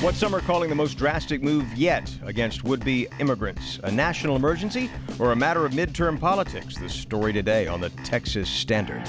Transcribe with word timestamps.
What 0.00 0.14
some 0.14 0.34
are 0.34 0.40
calling 0.40 0.70
the 0.70 0.74
most 0.74 0.96
drastic 0.96 1.42
move 1.42 1.70
yet 1.74 2.10
against 2.24 2.64
would 2.64 2.82
be 2.82 3.06
immigrants. 3.18 3.78
A 3.84 3.90
national 3.90 4.34
emergency 4.34 4.88
or 5.18 5.32
a 5.32 5.36
matter 5.36 5.66
of 5.66 5.72
midterm 5.72 6.18
politics? 6.18 6.74
The 6.74 6.88
story 6.88 7.34
today 7.34 7.66
on 7.66 7.82
the 7.82 7.90
Texas 8.02 8.48
Standard. 8.48 9.04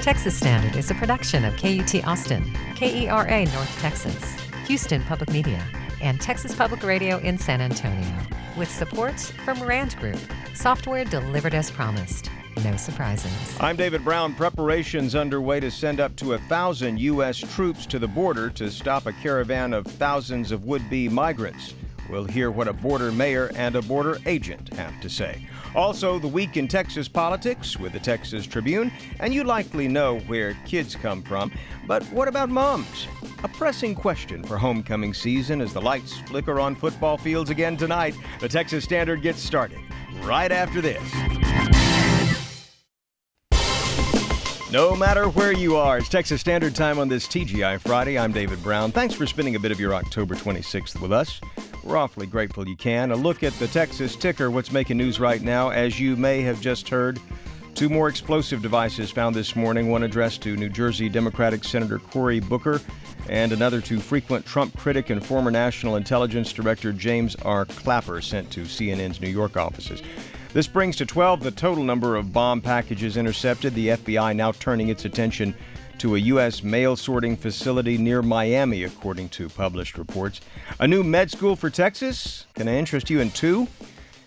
Texas 0.00 0.38
Standard 0.38 0.74
is 0.74 0.90
a 0.90 0.94
production 0.94 1.44
of 1.44 1.54
KUT 1.58 2.02
Austin, 2.06 2.50
KERA 2.76 3.44
North 3.52 3.78
Texas, 3.80 4.40
Houston 4.66 5.02
Public 5.02 5.30
Media, 5.32 5.62
and 6.00 6.18
Texas 6.18 6.54
Public 6.54 6.82
Radio 6.82 7.18
in 7.18 7.36
San 7.36 7.60
Antonio, 7.60 8.16
with 8.56 8.70
support 8.70 9.20
from 9.44 9.62
Rand 9.62 9.98
Group, 9.98 10.18
software 10.54 11.04
delivered 11.04 11.54
as 11.54 11.70
promised. 11.70 12.30
No 12.64 12.76
surprises. 12.76 13.32
I'm 13.58 13.76
David 13.76 14.04
Brown. 14.04 14.34
Preparations 14.34 15.14
underway 15.14 15.60
to 15.60 15.70
send 15.70 15.98
up 15.98 16.14
to 16.16 16.34
a 16.34 16.38
thousand 16.38 17.00
U.S. 17.00 17.38
troops 17.38 17.86
to 17.86 17.98
the 17.98 18.08
border 18.08 18.50
to 18.50 18.70
stop 18.70 19.06
a 19.06 19.12
caravan 19.14 19.72
of 19.72 19.86
thousands 19.86 20.52
of 20.52 20.64
would 20.64 20.90
be 20.90 21.08
migrants. 21.08 21.72
We'll 22.10 22.24
hear 22.24 22.50
what 22.50 22.68
a 22.68 22.74
border 22.74 23.12
mayor 23.12 23.50
and 23.54 23.76
a 23.76 23.82
border 23.82 24.18
agent 24.26 24.74
have 24.74 25.00
to 25.00 25.08
say. 25.08 25.46
Also, 25.74 26.18
the 26.18 26.28
week 26.28 26.58
in 26.58 26.68
Texas 26.68 27.08
politics 27.08 27.78
with 27.78 27.92
the 27.92 28.00
Texas 28.00 28.44
Tribune, 28.46 28.92
and 29.20 29.32
you 29.32 29.44
likely 29.44 29.88
know 29.88 30.18
where 30.20 30.54
kids 30.66 30.94
come 30.94 31.22
from. 31.22 31.52
But 31.86 32.02
what 32.06 32.28
about 32.28 32.50
moms? 32.50 33.06
A 33.42 33.48
pressing 33.48 33.94
question 33.94 34.42
for 34.42 34.58
homecoming 34.58 35.14
season 35.14 35.62
as 35.62 35.72
the 35.72 35.80
lights 35.80 36.18
flicker 36.26 36.60
on 36.60 36.74
football 36.74 37.16
fields 37.16 37.48
again 37.48 37.76
tonight. 37.76 38.14
The 38.40 38.48
Texas 38.48 38.84
Standard 38.84 39.22
gets 39.22 39.40
started 39.40 39.78
right 40.24 40.52
after 40.52 40.82
this. 40.82 41.00
No 44.72 44.94
matter 44.94 45.28
where 45.30 45.52
you 45.52 45.74
are, 45.74 45.98
it's 45.98 46.08
Texas 46.08 46.40
Standard 46.40 46.76
Time 46.76 47.00
on 47.00 47.08
this 47.08 47.26
TGI 47.26 47.80
Friday. 47.80 48.16
I'm 48.16 48.30
David 48.30 48.62
Brown. 48.62 48.92
Thanks 48.92 49.14
for 49.14 49.26
spending 49.26 49.56
a 49.56 49.58
bit 49.58 49.72
of 49.72 49.80
your 49.80 49.94
October 49.94 50.36
26th 50.36 51.00
with 51.00 51.12
us. 51.12 51.40
We're 51.82 51.96
awfully 51.96 52.28
grateful 52.28 52.68
you 52.68 52.76
can. 52.76 53.10
A 53.10 53.16
look 53.16 53.42
at 53.42 53.52
the 53.54 53.66
Texas 53.66 54.14
ticker, 54.14 54.48
what's 54.48 54.70
making 54.70 54.96
news 54.96 55.18
right 55.18 55.42
now. 55.42 55.70
As 55.70 55.98
you 55.98 56.14
may 56.14 56.42
have 56.42 56.60
just 56.60 56.88
heard, 56.88 57.18
two 57.74 57.88
more 57.88 58.08
explosive 58.08 58.62
devices 58.62 59.10
found 59.10 59.34
this 59.34 59.56
morning, 59.56 59.88
one 59.88 60.04
addressed 60.04 60.40
to 60.42 60.56
New 60.56 60.68
Jersey 60.68 61.08
Democratic 61.08 61.64
Senator 61.64 61.98
Cory 61.98 62.38
Booker, 62.38 62.80
and 63.28 63.50
another 63.50 63.80
to 63.80 63.98
frequent 63.98 64.46
Trump 64.46 64.78
critic 64.78 65.10
and 65.10 65.24
former 65.26 65.50
National 65.50 65.96
Intelligence 65.96 66.52
Director 66.52 66.92
James 66.92 67.34
R. 67.42 67.64
Clapper, 67.64 68.20
sent 68.20 68.52
to 68.52 68.60
CNN's 68.60 69.20
New 69.20 69.30
York 69.30 69.56
offices. 69.56 70.00
This 70.52 70.66
brings 70.66 70.96
to 70.96 71.06
12 71.06 71.44
the 71.44 71.52
total 71.52 71.84
number 71.84 72.16
of 72.16 72.32
bomb 72.32 72.60
packages 72.60 73.16
intercepted, 73.16 73.72
the 73.72 73.88
FBI 73.88 74.34
now 74.34 74.50
turning 74.50 74.88
its 74.88 75.04
attention 75.04 75.54
to 75.98 76.16
a 76.16 76.18
U.S. 76.18 76.64
mail 76.64 76.96
sorting 76.96 77.36
facility 77.36 77.96
near 77.96 78.20
Miami, 78.20 78.82
according 78.82 79.28
to 79.28 79.48
published 79.48 79.96
reports. 79.96 80.40
A 80.80 80.88
new 80.88 81.04
med 81.04 81.30
school 81.30 81.54
for 81.54 81.70
Texas? 81.70 82.46
Can 82.54 82.66
I 82.66 82.74
interest 82.74 83.10
you 83.10 83.20
in 83.20 83.30
two? 83.30 83.68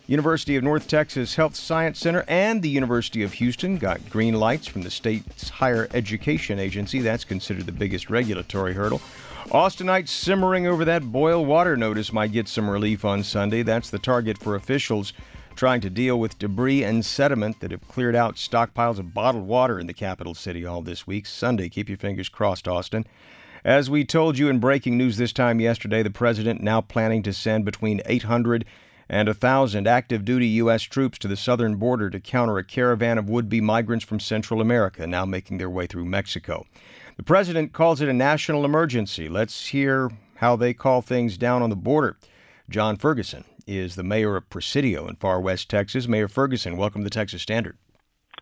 University 0.07 0.55
of 0.55 0.63
North 0.63 0.87
Texas 0.87 1.35
Health 1.35 1.55
Science 1.55 1.99
Center 1.99 2.23
and 2.29 2.61
the 2.61 2.69
University 2.69 3.21
of 3.23 3.33
Houston 3.33 3.77
got 3.77 4.09
green 4.09 4.35
lights 4.35 4.65
from 4.67 4.83
the 4.83 4.91
state's 4.91 5.49
higher 5.49 5.89
education 5.93 6.57
agency. 6.57 7.01
That's 7.01 7.25
considered 7.25 7.65
the 7.65 7.73
biggest 7.73 8.09
regulatory 8.09 8.73
hurdle. 8.73 9.01
Austinites 9.47 10.09
simmering 10.09 10.67
over 10.67 10.85
that 10.85 11.11
boil 11.11 11.45
water 11.45 11.75
notice 11.75 12.13
might 12.13 12.31
get 12.31 12.47
some 12.47 12.69
relief 12.69 13.03
on 13.03 13.23
Sunday. 13.23 13.61
That's 13.61 13.89
the 13.89 13.99
target 13.99 14.37
for 14.37 14.55
officials 14.55 15.11
trying 15.55 15.81
to 15.81 15.89
deal 15.89 16.19
with 16.19 16.39
debris 16.39 16.83
and 16.83 17.05
sediment 17.05 17.59
that 17.59 17.71
have 17.71 17.87
cleared 17.87 18.15
out 18.15 18.35
stockpiles 18.35 18.99
of 18.99 19.13
bottled 19.13 19.47
water 19.47 19.79
in 19.79 19.87
the 19.87 19.93
capital 19.93 20.33
city 20.33 20.65
all 20.65 20.81
this 20.81 21.07
week. 21.07 21.25
Sunday, 21.25 21.69
keep 21.69 21.89
your 21.89 21.97
fingers 21.97 22.29
crossed, 22.29 22.67
Austin. 22.67 23.05
As 23.63 23.89
we 23.89 24.03
told 24.03 24.37
you 24.37 24.49
in 24.49 24.59
breaking 24.59 24.97
news 24.97 25.17
this 25.17 25.31
time 25.31 25.61
yesterday, 25.61 26.03
the 26.03 26.09
president 26.09 26.61
now 26.61 26.81
planning 26.81 27.23
to 27.23 27.31
send 27.31 27.63
between 27.63 28.01
800 28.05 28.65
and 29.07 29.27
1,000 29.27 29.87
active 29.87 30.25
duty 30.25 30.47
U.S. 30.47 30.81
troops 30.81 31.17
to 31.19 31.27
the 31.27 31.37
southern 31.37 31.75
border 31.75 32.09
to 32.09 32.19
counter 32.19 32.57
a 32.57 32.63
caravan 32.63 33.17
of 33.17 33.29
would 33.29 33.47
be 33.47 33.61
migrants 33.61 34.03
from 34.03 34.19
Central 34.19 34.59
America 34.59 35.07
now 35.07 35.25
making 35.25 35.59
their 35.59 35.69
way 35.69 35.87
through 35.87 36.05
Mexico. 36.05 36.65
The 37.15 37.23
president 37.23 37.73
calls 37.73 38.01
it 38.01 38.09
a 38.09 38.13
national 38.13 38.65
emergency. 38.65 39.29
Let's 39.29 39.67
hear 39.67 40.09
how 40.35 40.55
they 40.55 40.73
call 40.73 41.01
things 41.01 41.37
down 41.37 41.61
on 41.61 41.69
the 41.69 41.75
border. 41.75 42.17
John 42.69 42.97
Ferguson 42.97 43.45
is 43.67 43.95
the 43.95 44.03
mayor 44.03 44.35
of 44.35 44.49
Presidio 44.49 45.07
in 45.07 45.15
far 45.15 45.39
west 45.39 45.69
Texas. 45.69 46.07
Mayor 46.07 46.27
Ferguson, 46.27 46.77
welcome 46.77 47.01
to 47.01 47.05
the 47.05 47.09
Texas 47.09 47.41
Standard. 47.41 47.77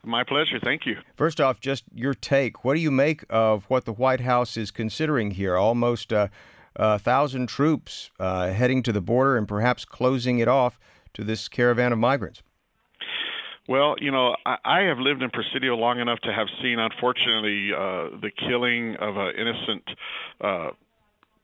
My 0.04 0.24
pleasure. 0.24 0.60
Thank 0.60 0.86
you. 0.86 0.98
First 1.16 1.40
off, 1.40 1.60
just 1.60 1.84
your 1.94 2.14
take. 2.14 2.66
What 2.66 2.74
do 2.74 2.80
you 2.80 2.92
make 2.92 3.24
of 3.30 3.66
what 3.66 3.86
the 3.86 3.94
White 3.94 4.22
House 4.22 4.58
is 4.58 4.72
considering 4.72 5.32
here? 5.32 5.56
Almost 5.56 6.12
uh, 6.12 6.30
a 6.76 6.98
thousand 6.98 7.48
troops 7.48 8.10
uh, 8.20 8.52
heading 8.52 8.82
to 8.84 8.92
the 8.92 9.02
border 9.02 9.38
and 9.38 9.48
perhaps 9.48 9.86
closing 9.86 10.40
it 10.40 10.48
off 10.48 10.80
to 11.14 11.24
this 11.24 11.48
caravan 11.48 11.92
of 11.92 12.00
migrants. 12.00 12.42
Well, 13.68 13.96
you 14.00 14.12
know, 14.12 14.36
I, 14.46 14.58
I 14.66 14.80
have 14.82 14.98
lived 14.98 15.22
in 15.22 15.30
Presidio 15.30 15.76
long 15.76 16.00
enough 16.00 16.20
to 16.22 16.34
have 16.34 16.48
seen, 16.62 16.80
unfortunately, 16.80 17.72
uh, 17.72 18.10
the 18.20 18.32
killing 18.36 18.96
of 18.96 19.18
an 19.18 19.36
innocent 19.38 19.84
uh, 20.42 20.72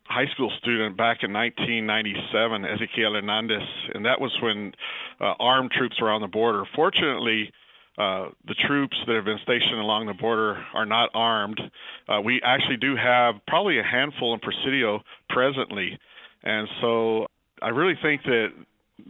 high 0.08 0.28
school 0.28 0.52
student 0.58 0.98
back 0.98 1.24
in 1.24 1.34
1997, 1.34 2.64
Ezequiel 2.64 3.16
Hernandez, 3.16 3.68
and 3.94 4.06
that 4.06 4.22
was 4.22 4.36
when 4.42 4.74
uh, 5.20 5.34
armed 5.40 5.72
troops 5.72 6.00
were 6.02 6.10
on 6.10 6.22
the 6.22 6.28
border. 6.28 6.64
Fortunately, 6.76 7.52
uh, 7.98 8.30
the 8.48 8.54
troops 8.54 8.96
that 9.06 9.16
have 9.16 9.26
been 9.26 9.40
stationed 9.44 9.80
along 9.80 10.06
the 10.06 10.14
border 10.14 10.64
are 10.74 10.86
not 10.86 11.10
armed. 11.14 11.60
Uh, 12.08 12.22
we 12.22 12.42
actually 12.44 12.78
do 12.78 12.96
have 12.96 13.36
probably 13.48 13.80
a 13.80 13.84
handful 13.84 14.34
in 14.34 14.40
Presidio 14.40 15.02
presently, 15.30 16.00
and 16.44 16.68
so 16.80 17.28
I 17.62 17.70
really 17.70 17.98
think 18.02 18.24
that 18.24 18.54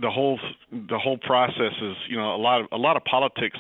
the 0.01 0.09
whole 0.09 0.39
the 0.71 0.97
whole 0.97 1.17
process 1.17 1.73
is 1.81 1.95
you 2.09 2.17
know 2.17 2.35
a 2.35 2.37
lot 2.37 2.61
of 2.61 2.67
a 2.71 2.77
lot 2.77 2.97
of 2.97 3.03
politics 3.03 3.57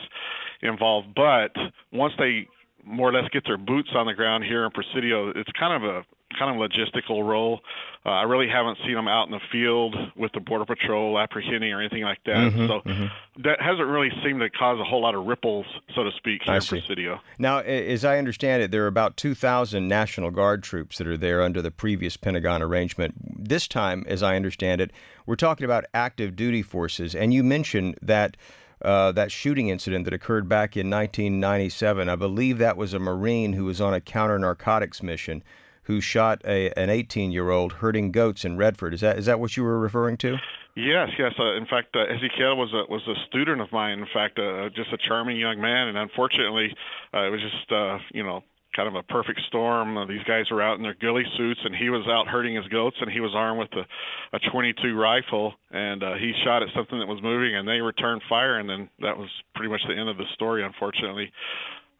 involved. 0.61 1.13
But 1.15 1.51
once 1.91 2.13
they 2.17 2.47
more 2.85 3.09
or 3.09 3.13
less 3.13 3.29
get 3.31 3.43
their 3.45 3.57
boots 3.57 3.89
on 3.93 4.07
the 4.07 4.13
ground 4.13 4.45
here 4.45 4.63
in 4.65 4.71
Presidio, 4.71 5.29
it's 5.29 5.51
kind 5.59 5.83
of 5.83 5.89
a 5.89 6.05
kind 6.37 6.61
of 6.61 6.69
logistical 6.69 7.25
role. 7.27 7.61
Uh, 8.05 8.09
I 8.09 8.23
really 8.23 8.47
haven't 8.47 8.77
seen 8.85 8.93
them 8.93 9.07
out 9.07 9.27
in 9.27 9.31
the 9.31 9.41
field 9.51 9.95
with 10.15 10.31
the 10.33 10.39
border 10.39 10.65
patrol 10.65 11.19
apprehending 11.19 11.71
or 11.73 11.79
anything 11.81 12.03
like 12.03 12.23
that. 12.25 12.37
Mm-hmm, 12.37 12.67
so 12.67 12.81
mm-hmm. 12.81 13.41
that 13.43 13.61
hasn't 13.61 13.87
really 13.87 14.11
seemed 14.23 14.39
to 14.39 14.49
cause 14.49 14.79
a 14.79 14.83
whole 14.83 15.01
lot 15.01 15.15
of 15.15 15.25
ripples, 15.25 15.65
so 15.93 16.03
to 16.03 16.11
speak, 16.15 16.43
here 16.43 16.53
I 16.53 16.55
in 16.57 16.61
see. 16.61 16.79
Presidio. 16.79 17.19
Now, 17.37 17.59
as 17.59 18.05
I 18.05 18.17
understand 18.17 18.63
it, 18.63 18.71
there 18.71 18.83
are 18.83 18.87
about 18.87 19.17
2,000 19.17 19.87
National 19.87 20.31
Guard 20.31 20.63
troops 20.63 20.97
that 20.97 21.07
are 21.07 21.17
there 21.17 21.41
under 21.41 21.61
the 21.61 21.71
previous 21.71 22.17
Pentagon 22.17 22.61
arrangement. 22.61 23.15
This 23.47 23.67
time, 23.67 24.05
as 24.07 24.23
I 24.23 24.35
understand 24.35 24.81
it, 24.81 24.91
we're 25.25 25.35
talking 25.35 25.65
about 25.65 25.85
active 25.93 26.35
duty 26.35 26.61
forces, 26.61 27.15
and 27.15 27.33
you 27.33 27.43
mentioned 27.43 27.97
that. 28.01 28.37
Uh, 28.79 29.11
that 29.11 29.31
shooting 29.31 29.69
incident 29.69 30.05
that 30.05 30.13
occurred 30.13 30.47
back 30.47 30.77
in 30.77 30.87
1997. 30.87 32.07
I 32.07 32.15
believe 32.15 32.59
that 32.59 32.77
was 32.77 32.93
a 32.93 32.99
Marine 32.99 33.53
who 33.53 33.65
was 33.65 33.81
on 33.81 33.95
a 33.95 33.99
counter 33.99 34.37
narcotics 34.37 35.01
mission 35.01 35.41
who 35.87 36.01
shot 36.01 36.41
a, 36.45 36.69
an 36.77 36.89
18 36.89 37.31
year 37.31 37.49
old 37.49 37.73
herding 37.73 38.11
goats 38.11 38.45
in 38.45 38.57
Redford. 38.57 38.93
Is 38.93 39.01
that 39.01 39.17
is 39.17 39.25
that 39.25 39.39
what 39.39 39.57
you 39.57 39.63
were 39.63 39.79
referring 39.79 40.17
to? 40.17 40.37
Yes, 40.75 41.09
yes. 41.17 41.33
Uh, 41.39 41.55
in 41.55 41.65
fact, 41.65 41.95
uh, 41.95 42.01
Ezekiel 42.01 42.55
was 42.55 42.71
a 42.73 42.91
was 42.91 43.01
a 43.07 43.15
student 43.27 43.61
of 43.61 43.71
mine. 43.71 43.99
In 43.99 44.07
fact, 44.13 44.37
uh, 44.37 44.69
just 44.69 44.93
a 44.93 44.97
charming 44.97 45.37
young 45.37 45.59
man, 45.59 45.87
and 45.87 45.97
unfortunately, 45.97 46.75
uh, 47.13 47.23
it 47.23 47.29
was 47.29 47.41
just 47.41 47.71
uh, 47.71 47.97
you 48.13 48.23
know 48.23 48.43
kind 48.75 48.87
of 48.87 48.95
a 48.95 49.01
perfect 49.01 49.41
storm. 49.47 49.97
Uh, 49.97 50.05
these 50.05 50.23
guys 50.27 50.51
were 50.51 50.61
out 50.61 50.77
in 50.77 50.83
their 50.83 50.93
ghillie 50.93 51.25
suits, 51.35 51.61
and 51.63 51.73
he 51.75 51.89
was 51.89 52.05
out 52.07 52.27
herding 52.27 52.55
his 52.55 52.67
goats, 52.67 52.97
and 53.01 53.09
he 53.09 53.19
was 53.19 53.31
armed 53.33 53.57
with 53.57 53.71
a, 53.73 54.35
a 54.35 54.39
22 54.51 54.93
rifle, 54.95 55.55
and 55.71 56.03
uh, 56.03 56.13
he 56.13 56.31
shot 56.43 56.61
at 56.61 56.69
something 56.75 56.99
that 56.99 57.07
was 57.07 57.19
moving, 57.23 57.55
and 57.55 57.67
they 57.67 57.81
returned 57.81 58.21
fire, 58.29 58.59
and 58.59 58.69
then 58.69 58.87
that 58.99 59.17
was 59.17 59.29
pretty 59.55 59.71
much 59.71 59.81
the 59.87 59.95
end 59.95 60.09
of 60.09 60.17
the 60.17 60.25
story, 60.33 60.63
unfortunately. 60.63 61.31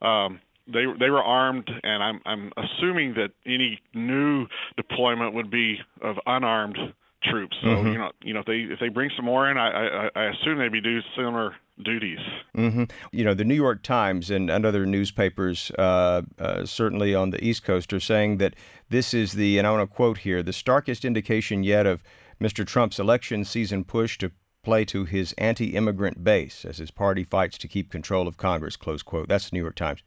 Um, 0.03 0.39
they 0.67 0.85
they 0.99 1.09
were 1.09 1.23
armed, 1.23 1.69
and 1.83 2.03
I'm 2.03 2.21
I'm 2.25 2.51
assuming 2.57 3.13
that 3.15 3.31
any 3.45 3.79
new 3.93 4.47
deployment 4.75 5.33
would 5.33 5.49
be 5.49 5.79
of 6.01 6.17
unarmed 6.25 6.77
troops. 7.23 7.57
So 7.61 7.67
Mhm. 7.69 7.91
you 7.93 7.97
know 7.97 8.11
you 8.21 8.33
know 8.33 8.39
if 8.41 8.45
they 8.45 8.59
if 8.73 8.79
they 8.79 8.89
bring 8.89 9.09
some 9.15 9.25
more 9.25 9.49
in, 9.49 9.57
I 9.57 9.69
I, 10.05 10.09
I 10.15 10.23
assume 10.25 10.59
they'd 10.59 10.71
be 10.71 10.81
do 10.81 11.01
similar 11.15 11.55
duties. 11.83 12.19
hmm 12.55 12.85
You 13.11 13.23
know, 13.23 13.33
the 13.35 13.43
New 13.45 13.53
York 13.55 13.83
Times 13.83 14.31
and, 14.31 14.49
and 14.49 14.65
other 14.65 14.85
newspapers, 14.87 15.71
uh, 15.77 16.23
uh, 16.39 16.65
certainly 16.65 17.13
on 17.13 17.29
the 17.29 17.43
East 17.43 17.63
Coast, 17.63 17.93
are 17.93 17.99
saying 17.99 18.37
that 18.37 18.55
this 18.89 19.13
is 19.13 19.33
the, 19.33 19.59
and 19.59 19.67
I 19.67 19.71
want 19.71 19.87
to 19.87 19.95
quote 19.95 20.17
here, 20.19 20.41
the 20.41 20.53
starkest 20.53 21.05
indication 21.05 21.61
yet 21.63 21.85
of 21.85 22.01
Mr. 22.41 22.65
Trump's 22.65 22.97
election 22.99 23.45
season 23.45 23.83
push 23.83 24.17
to 24.17 24.31
play 24.63 24.85
to 24.85 25.05
his 25.05 25.33
anti-immigrant 25.37 26.23
base 26.23 26.65
as 26.65 26.79
his 26.79 26.89
party 26.89 27.23
fights 27.23 27.59
to 27.59 27.67
keep 27.67 27.91
control 27.91 28.27
of 28.27 28.37
Congress. 28.37 28.75
Close 28.75 29.03
quote. 29.03 29.27
That's 29.29 29.51
the 29.51 29.55
New 29.55 29.61
York 29.61 29.75
Times. 29.75 30.01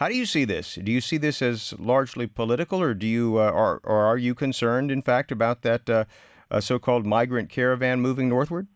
How 0.00 0.08
do 0.08 0.16
you 0.16 0.24
see 0.24 0.46
this? 0.46 0.78
Do 0.82 0.90
you 0.90 1.02
see 1.02 1.18
this 1.18 1.42
as 1.42 1.74
largely 1.78 2.26
political, 2.26 2.80
or 2.80 2.94
do 2.94 3.06
you, 3.06 3.36
uh, 3.36 3.50
or, 3.50 3.82
or 3.84 4.06
are 4.06 4.16
you 4.16 4.34
concerned, 4.34 4.90
in 4.90 5.02
fact, 5.02 5.30
about 5.30 5.60
that 5.60 5.90
uh, 5.90 6.06
uh, 6.50 6.58
so-called 6.58 7.04
migrant 7.04 7.50
caravan 7.50 8.00
moving 8.00 8.26
northward? 8.26 8.66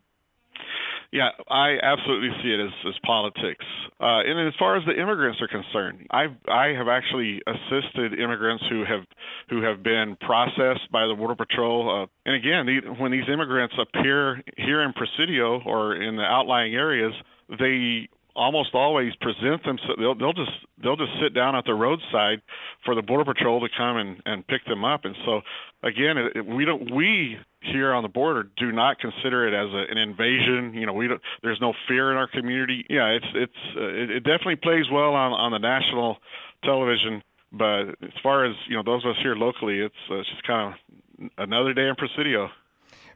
Yeah, 1.11 1.29
I 1.49 1.77
absolutely 1.81 2.29
see 2.43 2.49
it 2.49 2.59
as, 2.59 2.71
as 2.87 2.93
politics. 3.03 3.65
Uh, 3.99 4.21
and 4.21 4.47
as 4.47 4.53
far 4.59 4.77
as 4.77 4.85
the 4.85 4.93
immigrants 5.01 5.41
are 5.41 5.47
concerned, 5.47 6.05
I've 6.11 6.35
I 6.47 6.73
have 6.77 6.87
actually 6.87 7.41
assisted 7.47 8.19
immigrants 8.19 8.63
who 8.69 8.83
have 8.85 9.05
who 9.49 9.63
have 9.63 9.81
been 9.81 10.17
processed 10.21 10.91
by 10.91 11.07
the 11.07 11.15
Border 11.15 11.35
Patrol. 11.35 12.03
Uh, 12.03 12.07
and 12.27 12.35
again, 12.35 12.65
the, 12.67 13.01
when 13.01 13.11
these 13.11 13.27
immigrants 13.31 13.73
appear 13.79 14.43
here 14.57 14.83
in 14.83 14.93
Presidio 14.93 15.61
or 15.65 15.95
in 15.95 16.17
the 16.17 16.23
outlying 16.23 16.75
areas, 16.75 17.13
they 17.57 18.09
almost 18.35 18.73
always 18.73 19.15
present 19.15 19.63
them 19.63 19.77
so 19.87 19.93
they'll 19.97 20.15
they'll 20.15 20.33
just 20.33 20.51
they'll 20.81 20.97
just 20.97 21.11
sit 21.21 21.33
down 21.33 21.55
at 21.55 21.65
the 21.65 21.73
roadside 21.73 22.41
for 22.83 22.93
the 22.93 23.01
border 23.01 23.25
patrol 23.25 23.61
to 23.61 23.69
come 23.75 23.97
and 23.97 24.21
and 24.25 24.45
pick 24.47 24.65
them 24.65 24.83
up. 24.83 25.05
And 25.05 25.15
so 25.25 25.41
again 25.83 26.17
it, 26.17 26.45
we 26.45 26.65
don't 26.65 26.93
we 26.93 27.37
here 27.61 27.93
on 27.93 28.03
the 28.03 28.09
border 28.09 28.49
do 28.57 28.71
not 28.71 28.99
consider 28.99 29.47
it 29.47 29.53
as 29.53 29.73
a, 29.73 29.91
an 29.91 29.97
invasion. 29.97 30.73
You 30.73 30.85
know 30.85 30.93
we 30.93 31.07
don't 31.07 31.21
there's 31.43 31.61
no 31.61 31.73
fear 31.87 32.11
in 32.11 32.17
our 32.17 32.27
community. 32.27 32.85
Yeah 32.89 33.07
it's 33.07 33.27
it's 33.33 33.75
uh, 33.77 33.81
it, 33.81 34.11
it 34.11 34.23
definitely 34.23 34.57
plays 34.57 34.85
well 34.91 35.13
on 35.13 35.31
on 35.31 35.51
the 35.51 35.59
national 35.59 36.17
television. 36.63 37.23
But 37.51 37.95
as 38.01 38.11
far 38.21 38.45
as 38.45 38.55
you 38.67 38.75
know 38.75 38.83
those 38.83 39.05
of 39.05 39.11
us 39.11 39.17
here 39.21 39.35
locally 39.35 39.79
it's, 39.79 39.95
uh, 40.11 40.15
it's 40.15 40.29
just 40.29 40.43
kind 40.43 40.73
of 40.73 41.29
another 41.37 41.73
day 41.73 41.87
in 41.87 41.95
presidio 41.95 42.49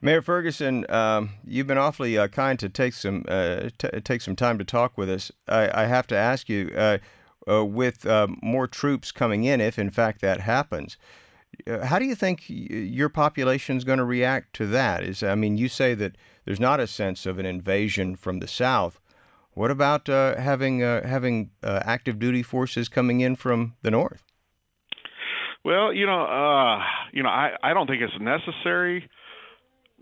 Mayor 0.01 0.21
Ferguson, 0.21 0.85
um, 0.89 1.31
you've 1.45 1.67
been 1.67 1.77
awfully 1.77 2.17
uh, 2.17 2.29
kind 2.29 2.57
to 2.59 2.69
take 2.69 2.93
some 2.93 3.25
uh, 3.27 3.69
t- 3.77 3.89
take 4.01 4.21
some 4.21 4.35
time 4.35 4.57
to 4.57 4.63
talk 4.63 4.97
with 4.97 5.09
us. 5.09 5.31
I, 5.47 5.83
I 5.83 5.85
have 5.87 6.07
to 6.07 6.15
ask 6.15 6.47
you, 6.47 6.71
uh, 6.75 6.99
uh 7.49 7.65
with 7.65 8.05
uh, 8.05 8.27
more 8.41 8.67
troops 8.67 9.11
coming 9.11 9.43
in, 9.43 9.59
if 9.59 9.77
in 9.77 9.89
fact 9.89 10.21
that 10.21 10.39
happens, 10.39 10.95
uh, 11.67 11.85
how 11.85 11.99
do 11.99 12.05
you 12.05 12.15
think 12.15 12.43
your 12.47 13.09
population 13.09 13.75
is 13.75 13.83
going 13.83 13.97
to 13.97 14.05
react 14.05 14.53
to 14.53 14.67
that? 14.67 15.03
Is 15.03 15.21
I 15.21 15.35
mean, 15.35 15.57
you 15.57 15.67
say 15.67 15.93
that 15.95 16.15
there's 16.45 16.61
not 16.61 16.79
a 16.79 16.87
sense 16.87 17.25
of 17.25 17.37
an 17.37 17.45
invasion 17.45 18.15
from 18.15 18.39
the 18.39 18.47
south. 18.47 19.01
What 19.51 19.69
about 19.69 20.07
having 20.07 20.79
having 20.79 21.49
active 21.63 22.19
duty 22.19 22.43
forces 22.43 22.87
coming 22.87 23.19
in 23.19 23.35
from 23.35 23.75
the 23.81 23.91
north? 23.91 24.23
Well, 25.65 25.91
you 25.91 26.05
know, 26.05 26.81
you 27.11 27.21
know, 27.21 27.29
I, 27.29 27.57
I 27.61 27.73
don't 27.73 27.87
think 27.87 28.01
it's 28.01 28.13
necessary 28.21 29.09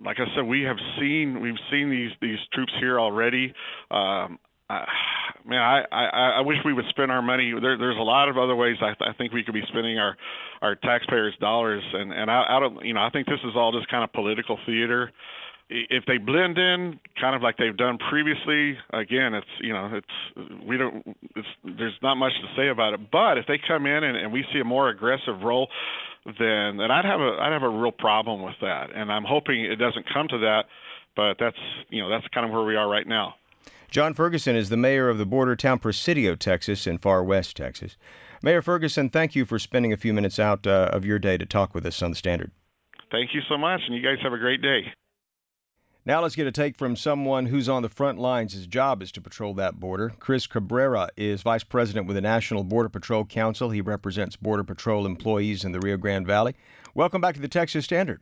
like 0.03 0.17
I 0.19 0.25
said, 0.35 0.45
we 0.45 0.63
have 0.63 0.77
seen 0.99 1.41
we've 1.41 1.59
seen 1.71 1.89
these 1.89 2.11
these 2.21 2.39
troops 2.53 2.73
here 2.79 2.99
already. 2.99 3.53
Um, 3.91 4.39
I, 4.69 4.85
man, 5.45 5.61
I, 5.61 5.83
I 5.91 6.03
I 6.37 6.41
wish 6.41 6.57
we 6.65 6.73
would 6.73 6.85
spend 6.89 7.11
our 7.11 7.21
money. 7.21 7.53
There, 7.59 7.77
there's 7.77 7.97
a 7.97 8.03
lot 8.03 8.29
of 8.29 8.37
other 8.37 8.55
ways 8.55 8.77
I, 8.81 8.93
th- 8.93 9.09
I 9.09 9.13
think 9.17 9.31
we 9.33 9.43
could 9.43 9.53
be 9.53 9.63
spending 9.69 9.97
our 9.97 10.17
our 10.61 10.75
taxpayers' 10.75 11.35
dollars, 11.39 11.83
and 11.93 12.11
and 12.11 12.29
I, 12.29 12.57
I 12.57 12.59
don't, 12.59 12.85
you 12.85 12.93
know, 12.93 13.01
I 13.01 13.09
think 13.09 13.27
this 13.27 13.39
is 13.43 13.55
all 13.55 13.71
just 13.71 13.89
kind 13.89 14.03
of 14.03 14.11
political 14.11 14.57
theater. 14.65 15.11
If 15.69 16.05
they 16.05 16.17
blend 16.17 16.57
in, 16.57 16.97
kind 17.19 17.35
of 17.35 17.41
like 17.41 17.57
they've 17.57 17.75
done 17.75 17.97
previously, 18.09 18.77
again, 18.93 19.33
it's 19.33 19.47
you 19.59 19.73
know, 19.73 19.89
it's 19.93 20.63
we 20.65 20.77
don't, 20.77 21.03
it's 21.35 21.47
there's 21.63 21.97
not 22.01 22.15
much 22.15 22.31
to 22.41 22.47
say 22.61 22.69
about 22.69 22.93
it. 22.93 23.11
But 23.11 23.37
if 23.37 23.45
they 23.47 23.59
come 23.67 23.85
in 23.85 24.03
and, 24.03 24.17
and 24.17 24.31
we 24.31 24.45
see 24.53 24.59
a 24.59 24.65
more 24.65 24.87
aggressive 24.87 25.41
role, 25.43 25.67
then 26.39 26.79
and 26.79 26.91
I'd 26.91 27.05
have 27.05 27.21
a 27.21 27.37
I'd 27.39 27.53
have 27.53 27.63
a 27.63 27.69
real 27.69 27.91
problem 27.91 28.41
with 28.41 28.55
that. 28.61 28.91
And 28.93 29.11
I'm 29.11 29.23
hoping 29.23 29.63
it 29.63 29.77
doesn't 29.77 30.05
come 30.13 30.27
to 30.27 30.37
that, 30.39 30.65
but 31.15 31.37
that's 31.39 31.57
you 31.89 32.01
know 32.01 32.09
that's 32.09 32.27
kind 32.33 32.45
of 32.45 32.51
where 32.51 32.63
we 32.63 32.75
are 32.75 32.89
right 32.89 33.07
now. 33.07 33.35
John 33.89 34.13
Ferguson 34.13 34.55
is 34.55 34.69
the 34.69 34.77
mayor 34.77 35.07
of 35.07 35.17
the 35.17 35.25
border 35.25 35.55
town 35.55 35.79
Presidio, 35.79 36.35
Texas, 36.35 36.85
in 36.85 36.97
far 36.97 37.23
west 37.23 37.55
Texas. 37.55 37.95
Mayor 38.43 38.61
Ferguson, 38.61 39.09
thank 39.09 39.33
you 39.33 39.45
for 39.45 39.57
spending 39.57 39.93
a 39.93 39.97
few 39.97 40.13
minutes 40.13 40.37
out 40.37 40.67
uh, 40.67 40.89
of 40.91 41.05
your 41.05 41.17
day 41.17 41.37
to 41.37 41.45
talk 41.45 41.73
with 41.73 41.85
us 41.85 42.01
on 42.01 42.11
the 42.11 42.15
Standard. 42.15 42.51
Thank 43.09 43.33
you 43.33 43.41
so 43.47 43.57
much, 43.57 43.81
and 43.87 43.95
you 43.95 44.03
guys 44.03 44.17
have 44.21 44.33
a 44.33 44.37
great 44.37 44.61
day. 44.61 44.81
Now 46.07 46.21
let's 46.21 46.37
get 46.37 46.47
a 46.47 46.53
take 46.53 46.77
from 46.77 46.95
someone 46.95 47.47
who's 47.47 47.67
on 47.67 47.81
the 47.81 47.89
front 47.89 48.17
lines. 48.17 48.53
His 48.53 48.65
job 48.65 49.03
is 49.03 49.11
to 49.11 49.19
patrol 49.19 49.53
that 49.55 49.77
border. 49.77 50.13
Chris 50.19 50.47
Cabrera 50.47 51.09
is 51.17 51.41
vice 51.41 51.65
president 51.65 52.07
with 52.07 52.15
the 52.15 52.21
National 52.21 52.63
Border 52.63 52.87
Patrol 52.87 53.25
Council. 53.25 53.71
He 53.71 53.81
represents 53.81 54.37
Border 54.37 54.63
Patrol 54.63 55.05
employees 55.05 55.65
in 55.65 55.73
the 55.73 55.81
Rio 55.81 55.97
Grande 55.97 56.25
Valley. 56.25 56.55
Welcome 56.95 57.19
back 57.19 57.35
to 57.35 57.41
the 57.41 57.49
Texas 57.49 57.83
Standard. 57.83 58.21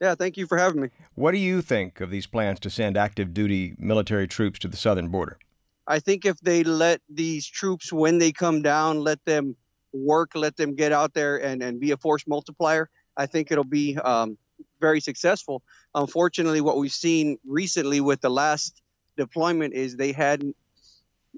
Yeah, 0.00 0.14
thank 0.14 0.38
you 0.38 0.46
for 0.46 0.56
having 0.56 0.80
me. 0.80 0.88
What 1.14 1.32
do 1.32 1.36
you 1.36 1.60
think 1.60 2.00
of 2.00 2.08
these 2.08 2.26
plans 2.26 2.58
to 2.60 2.70
send 2.70 2.96
active 2.96 3.34
duty 3.34 3.74
military 3.78 4.26
troops 4.26 4.58
to 4.60 4.68
the 4.68 4.78
southern 4.78 5.08
border? 5.08 5.38
I 5.86 5.98
think 5.98 6.24
if 6.24 6.40
they 6.40 6.64
let 6.64 7.02
these 7.06 7.46
troops, 7.46 7.92
when 7.92 8.16
they 8.16 8.32
come 8.32 8.62
down, 8.62 9.00
let 9.00 9.22
them 9.26 9.56
work, 9.92 10.30
let 10.34 10.56
them 10.56 10.74
get 10.74 10.90
out 10.90 11.12
there 11.12 11.36
and, 11.36 11.62
and 11.62 11.80
be 11.80 11.90
a 11.90 11.98
force 11.98 12.26
multiplier, 12.26 12.88
I 13.14 13.26
think 13.26 13.52
it'll 13.52 13.62
be 13.62 13.98
um, 13.98 14.38
very 14.80 15.00
successful. 15.00 15.62
Unfortunately, 15.94 16.60
what 16.60 16.76
we've 16.76 16.92
seen 16.92 17.38
recently 17.46 18.00
with 18.00 18.20
the 18.20 18.30
last 18.30 18.82
deployment 19.16 19.74
is 19.74 19.96
they 19.96 20.12
hadn't 20.12 20.56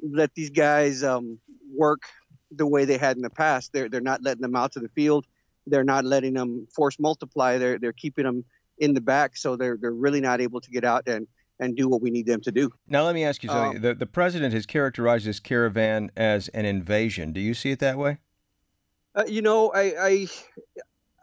let 0.02 0.34
these 0.34 0.50
guys 0.50 1.02
um, 1.02 1.38
work 1.74 2.02
the 2.50 2.66
way 2.66 2.84
they 2.84 2.98
had 2.98 3.16
in 3.16 3.22
the 3.22 3.30
past. 3.30 3.72
They're 3.72 3.88
they're 3.88 4.00
not 4.00 4.22
letting 4.22 4.42
them 4.42 4.56
out 4.56 4.72
to 4.72 4.80
the 4.80 4.88
field. 4.88 5.26
They're 5.66 5.84
not 5.84 6.04
letting 6.04 6.34
them 6.34 6.66
force 6.74 6.98
multiply. 6.98 7.58
They're 7.58 7.78
they're 7.78 7.92
keeping 7.92 8.24
them 8.24 8.44
in 8.78 8.94
the 8.94 9.00
back, 9.00 9.36
so 9.36 9.56
they're 9.56 9.76
they're 9.80 9.92
really 9.92 10.20
not 10.20 10.40
able 10.40 10.60
to 10.60 10.70
get 10.70 10.84
out 10.84 11.08
and 11.08 11.26
and 11.60 11.76
do 11.76 11.88
what 11.88 12.00
we 12.00 12.10
need 12.10 12.26
them 12.26 12.40
to 12.42 12.52
do. 12.52 12.70
Now, 12.86 13.04
let 13.04 13.14
me 13.14 13.24
ask 13.24 13.42
you 13.42 13.48
something. 13.48 13.76
Um, 13.76 13.82
the 13.82 13.94
the 13.94 14.06
president 14.06 14.54
has 14.54 14.66
characterized 14.66 15.26
this 15.26 15.40
caravan 15.40 16.10
as 16.16 16.48
an 16.48 16.64
invasion. 16.64 17.32
Do 17.32 17.40
you 17.40 17.54
see 17.54 17.70
it 17.70 17.80
that 17.80 17.98
way? 17.98 18.18
Uh, 19.14 19.24
you 19.26 19.42
know, 19.42 19.70
I, 19.70 19.94
I 20.00 20.26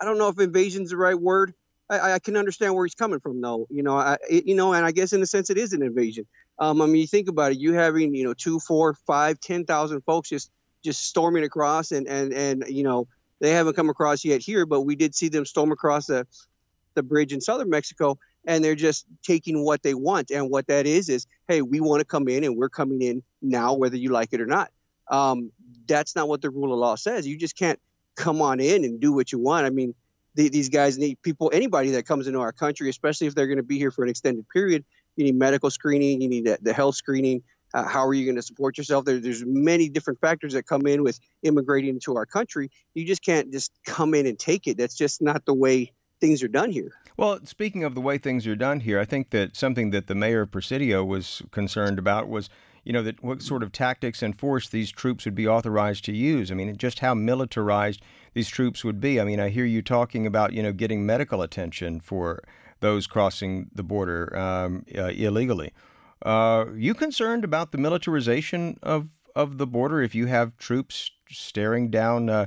I 0.02 0.06
don't 0.06 0.18
know 0.18 0.28
if 0.28 0.40
invasion 0.40 0.84
is 0.84 0.90
the 0.90 0.98
right 0.98 1.20
word. 1.20 1.54
I, 1.90 2.14
I, 2.14 2.20
can 2.20 2.36
understand 2.36 2.74
where 2.74 2.86
he's 2.86 2.96
coming 2.96 3.20
from, 3.20 3.42
though. 3.42 3.68
You 3.70 3.84
know, 3.84 3.98
I, 3.98 4.18
you 4.30 4.56
know, 4.56 4.74
and 4.74 4.86
I 4.86 4.92
guess 4.92 5.14
in 5.14 5.22
a 5.22 5.26
sense 5.26 5.50
it 5.50 5.58
is 5.58 5.74
an 5.74 5.84
invasion. 5.84 6.26
Um, 6.58 6.82
I 6.82 6.86
mean, 6.86 6.98
you 6.98 7.08
think 7.08 7.30
about 7.30 7.52
it. 7.52 7.60
You 7.60 7.74
having, 7.74 8.16
you 8.16 8.24
know, 8.24 8.34
two, 8.34 8.60
four, 8.60 8.94
five, 9.06 9.40
ten 9.40 9.66
thousand 9.66 10.02
folks 10.02 10.30
just 10.30 10.52
just 10.84 11.04
storming 11.04 11.44
across, 11.44 11.92
and 11.92 12.08
and 12.08 12.34
and 12.34 12.64
you 12.68 12.84
know, 12.84 13.08
they 13.40 13.52
haven't 13.52 13.76
come 13.76 13.90
across 13.90 14.26
yet 14.26 14.42
here, 14.42 14.66
but 14.66 14.82
we 14.82 14.96
did 14.96 15.14
see 15.14 15.28
them 15.28 15.46
storm 15.46 15.72
across 15.72 16.08
the 16.08 16.26
the 16.96 17.04
bridge 17.04 17.34
in 17.34 17.42
southern 17.42 17.70
Mexico, 17.70 18.18
and 18.46 18.64
they're 18.64 18.76
just 18.76 19.06
taking 19.24 19.64
what 19.64 19.84
they 19.84 19.94
want, 19.94 20.32
and 20.32 20.50
what 20.50 20.68
that 20.68 20.88
is 20.88 21.10
is, 21.10 21.28
hey, 21.48 21.62
we 21.62 21.80
want 21.80 22.00
to 22.00 22.06
come 22.06 22.28
in, 22.28 22.44
and 22.44 22.58
we're 22.58 22.70
coming 22.70 23.02
in 23.02 23.22
now, 23.42 23.74
whether 23.74 23.98
you 23.98 24.10
like 24.10 24.30
it 24.32 24.42
or 24.42 24.46
not. 24.46 24.72
Um, 25.12 25.52
that's 25.88 26.16
not 26.16 26.28
what 26.28 26.42
the 26.42 26.50
rule 26.50 26.74
of 26.74 26.80
law 26.80 26.96
says. 26.96 27.28
You 27.28 27.38
just 27.38 27.56
can't 27.56 27.80
come 28.16 28.42
on 28.42 28.60
in 28.60 28.84
and 28.84 29.00
do 29.00 29.14
what 29.14 29.32
you 29.32 29.40
want. 29.40 29.66
I 29.66 29.70
mean, 29.70 29.94
the, 30.36 30.50
these 30.50 30.70
guys 30.70 30.98
need 30.98 31.22
people, 31.22 31.50
anybody 31.54 31.92
that 31.92 32.06
comes 32.06 32.28
into 32.28 32.40
our 32.40 32.52
country, 32.52 32.90
especially 32.90 33.28
if 33.28 33.36
they're 33.36 33.48
going 33.48 33.58
to 33.58 33.64
be 33.64 33.78
here 33.78 33.92
for 33.92 34.04
an 34.04 34.10
extended 34.10 34.48
period. 34.50 34.86
You 35.16 35.26
need 35.26 35.36
medical 35.36 35.70
screening, 35.70 36.22
you 36.22 36.30
need 36.30 36.46
the, 36.46 36.60
the 36.62 36.74
health 36.74 36.96
screening. 36.96 37.42
Uh, 37.74 37.84
how 37.84 38.06
are 38.06 38.14
you 38.14 38.26
going 38.26 38.36
to 38.36 38.42
support 38.42 38.78
yourself? 38.78 39.06
There, 39.06 39.20
there's 39.20 39.44
many 39.46 39.90
different 39.90 40.20
factors 40.20 40.54
that 40.54 40.64
come 40.64 40.86
in 40.88 41.04
with 41.04 41.20
immigrating 41.44 42.00
to 42.02 42.16
our 42.16 42.26
country. 42.26 42.70
You 42.94 43.06
just 43.06 43.24
can't 43.24 43.52
just 43.52 43.72
come 43.86 44.14
in 44.14 44.26
and 44.28 44.38
take 44.38 44.68
it. 44.68 44.78
That's 44.78 44.96
just 44.96 45.22
not 45.22 45.46
the 45.46 45.54
way 45.54 45.92
things 46.22 46.44
are 46.44 46.48
done 46.48 46.72
here. 46.72 46.92
Well, 47.18 47.40
speaking 47.46 47.84
of 47.84 47.96
the 47.96 48.02
way 48.02 48.18
things 48.18 48.46
are 48.48 48.56
done 48.56 48.82
here, 48.82 49.00
I 49.00 49.06
think 49.06 49.30
that 49.32 49.56
something 49.56 49.92
that 49.92 50.08
the 50.08 50.16
mayor 50.16 50.42
of 50.42 50.52
Presidio 50.52 51.04
was 51.04 51.42
concerned 51.52 51.98
about 52.00 52.28
was 52.28 52.50
you 52.86 52.94
know, 52.94 53.02
that 53.02 53.22
what 53.24 53.42
sort 53.42 53.64
of 53.64 53.72
tactics 53.72 54.22
and 54.22 54.38
force 54.38 54.70
these 54.70 54.92
troops 54.92 55.26
would 55.26 55.36
be 55.36 55.48
authorized 55.48 56.06
to 56.06 56.14
use. 56.14 56.52
I 56.52 56.54
mean, 56.54 56.78
just 56.78 57.00
how 57.00 57.16
militarized 57.16 58.02
these 58.36 58.50
troops 58.50 58.84
would 58.84 59.00
be. 59.00 59.20
I 59.20 59.24
mean, 59.24 59.40
I 59.40 59.50
hear 59.50 59.66
you 59.66 59.82
talking 59.82 60.28
about, 60.28 60.54
you 60.54 60.62
know, 60.62 60.74
getting 60.74 61.06
medical 61.06 61.42
attention 61.42 62.02
for 62.02 62.44
those 62.82 63.08
crossing 63.08 63.72
the 63.74 63.82
border 63.82 64.38
um, 64.38 64.86
uh, 64.96 65.06
illegally. 65.06 65.72
Uh, 66.24 66.66
you 66.76 66.94
concerned 66.94 67.46
about 67.46 67.72
the 67.72 67.78
militarization 67.78 68.78
of, 68.84 69.10
of 69.36 69.58
the 69.58 69.66
border 69.66 70.02
if 70.02 70.14
you 70.14 70.28
have 70.28 70.56
troops 70.58 71.12
staring 71.30 71.90
down 71.90 72.30
uh, 72.30 72.46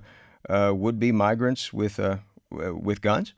uh 0.48 0.72
would-be 0.74 1.10
migrants 1.10 1.72
with 1.72 1.98
uh, 1.98 2.18
with 2.50 3.00
guns? 3.00 3.34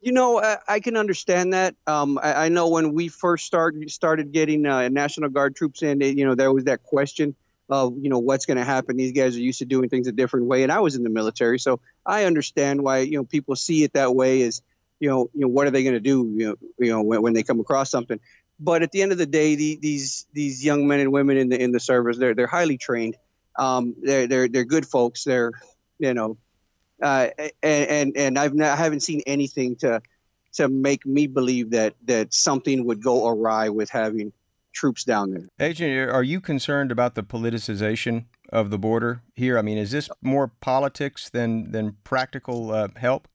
You 0.00 0.12
know, 0.12 0.40
I, 0.68 0.80
can 0.80 0.96
understand 0.96 1.52
that. 1.52 1.74
Um, 1.86 2.18
I, 2.22 2.48
know 2.48 2.68
when 2.68 2.92
we 2.92 3.08
first 3.08 3.46
started 3.46 3.90
started 3.90 4.30
getting 4.30 4.62
National 4.62 5.30
Guard 5.30 5.56
troops 5.56 5.82
in, 5.82 6.00
you 6.00 6.24
know, 6.24 6.34
there 6.34 6.52
was 6.52 6.64
that 6.64 6.82
question 6.82 7.34
of, 7.68 7.94
you 8.00 8.10
know, 8.10 8.18
what's 8.18 8.46
going 8.46 8.58
to 8.58 8.64
happen. 8.64 8.96
These 8.96 9.12
guys 9.12 9.36
are 9.36 9.40
used 9.40 9.58
to 9.58 9.64
doing 9.64 9.88
things 9.88 10.06
a 10.06 10.12
different 10.12 10.46
way, 10.46 10.62
and 10.62 10.72
I 10.72 10.80
was 10.80 10.94
in 10.96 11.02
the 11.02 11.10
military, 11.10 11.58
so 11.58 11.80
I 12.04 12.24
understand 12.24 12.82
why 12.82 12.98
you 12.98 13.18
know 13.18 13.24
people 13.24 13.56
see 13.56 13.84
it 13.84 13.94
that 13.94 14.14
way. 14.14 14.40
Is 14.40 14.62
you 15.00 15.10
know, 15.10 15.30
you 15.34 15.42
know, 15.42 15.48
what 15.48 15.66
are 15.66 15.70
they 15.70 15.82
going 15.82 15.94
to 15.94 16.00
do? 16.00 16.32
You 16.36 16.48
know, 16.48 16.56
you 16.78 16.92
know, 16.92 17.02
when, 17.02 17.22
when 17.22 17.32
they 17.34 17.42
come 17.42 17.60
across 17.60 17.90
something. 17.90 18.20
But 18.58 18.82
at 18.82 18.90
the 18.90 19.02
end 19.02 19.12
of 19.12 19.18
the 19.18 19.26
day, 19.26 19.54
the, 19.54 19.78
these 19.80 20.26
these 20.32 20.64
young 20.64 20.86
men 20.86 21.00
and 21.00 21.12
women 21.12 21.36
in 21.36 21.48
the 21.48 21.60
in 21.60 21.72
the 21.72 21.80
service, 21.80 22.16
they're 22.16 22.34
they're 22.34 22.46
highly 22.46 22.78
trained. 22.78 23.16
Um, 23.58 23.94
they're 24.00 24.26
they're 24.26 24.48
they're 24.48 24.64
good 24.64 24.86
folks. 24.86 25.24
They're 25.24 25.52
you 25.98 26.14
know 26.14 26.38
uh, 27.02 27.28
and 27.62 28.16
and 28.16 28.38
I've 28.38 28.54
not, 28.54 28.70
I 28.70 28.76
haven't 28.76 29.00
seen 29.00 29.22
anything 29.26 29.76
to 29.76 30.00
to 30.54 30.68
make 30.68 31.04
me 31.04 31.26
believe 31.26 31.70
that 31.70 31.94
that 32.04 32.32
something 32.32 32.86
would 32.86 33.02
go 33.02 33.28
awry 33.28 33.68
with 33.68 33.90
having 33.90 34.32
troops 34.76 35.02
down 35.02 35.30
there. 35.30 35.48
Agent, 35.58 36.10
are 36.10 36.22
you 36.22 36.40
concerned 36.40 36.92
about 36.92 37.14
the 37.14 37.22
politicization 37.22 38.26
of 38.52 38.70
the 38.70 38.78
border 38.78 39.22
here? 39.34 39.58
I 39.58 39.62
mean, 39.62 39.78
is 39.78 39.90
this 39.90 40.08
more 40.22 40.48
politics 40.60 41.30
than 41.30 41.72
than 41.72 41.96
practical 42.04 42.70
uh, 42.70 42.88
help? 42.96 43.26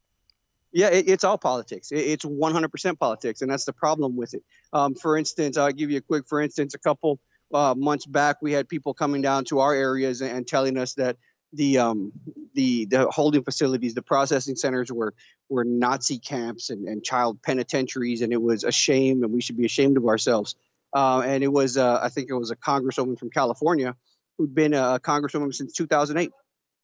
Yeah, 0.71 0.87
it, 0.87 1.09
it's 1.09 1.23
all 1.23 1.37
politics. 1.37 1.91
It, 1.91 1.99
it's 1.99 2.23
100% 2.23 2.99
politics, 2.99 3.41
and 3.41 3.51
that's 3.51 3.65
the 3.65 3.73
problem 3.73 4.15
with 4.15 4.33
it. 4.33 4.43
Um, 4.71 4.95
for 4.95 5.17
instance, 5.17 5.57
I'll 5.57 5.71
give 5.71 5.91
you 5.91 5.97
a 5.97 6.01
quick. 6.01 6.27
For 6.27 6.39
instance, 6.39 6.75
a 6.75 6.79
couple 6.79 7.19
uh, 7.53 7.75
months 7.75 8.05
back, 8.05 8.37
we 8.41 8.53
had 8.53 8.69
people 8.69 8.93
coming 8.93 9.21
down 9.21 9.43
to 9.45 9.59
our 9.59 9.73
areas 9.73 10.21
and, 10.21 10.31
and 10.31 10.47
telling 10.47 10.77
us 10.77 10.93
that 10.93 11.17
the 11.53 11.79
um, 11.79 12.13
the 12.53 12.85
the 12.85 13.09
holding 13.09 13.43
facilities, 13.43 13.93
the 13.93 14.01
processing 14.01 14.55
centers 14.55 14.91
were 14.91 15.13
were 15.49 15.65
Nazi 15.65 16.19
camps 16.19 16.69
and, 16.69 16.87
and 16.87 17.03
child 17.03 17.41
penitentiaries, 17.41 18.21
and 18.21 18.31
it 18.31 18.41
was 18.41 18.63
a 18.63 18.71
shame, 18.71 19.23
and 19.23 19.33
we 19.33 19.41
should 19.41 19.57
be 19.57 19.65
ashamed 19.65 19.97
of 19.97 20.05
ourselves. 20.05 20.55
Uh, 20.93 21.21
and 21.25 21.43
it 21.43 21.47
was, 21.47 21.77
uh, 21.77 21.99
I 22.01 22.09
think 22.09 22.29
it 22.29 22.33
was 22.33 22.51
a 22.51 22.55
congresswoman 22.55 23.17
from 23.17 23.29
California 23.29 23.95
who'd 24.37 24.53
been 24.53 24.73
a 24.73 24.99
congresswoman 24.99 25.53
since 25.53 25.73
2008. 25.73 26.31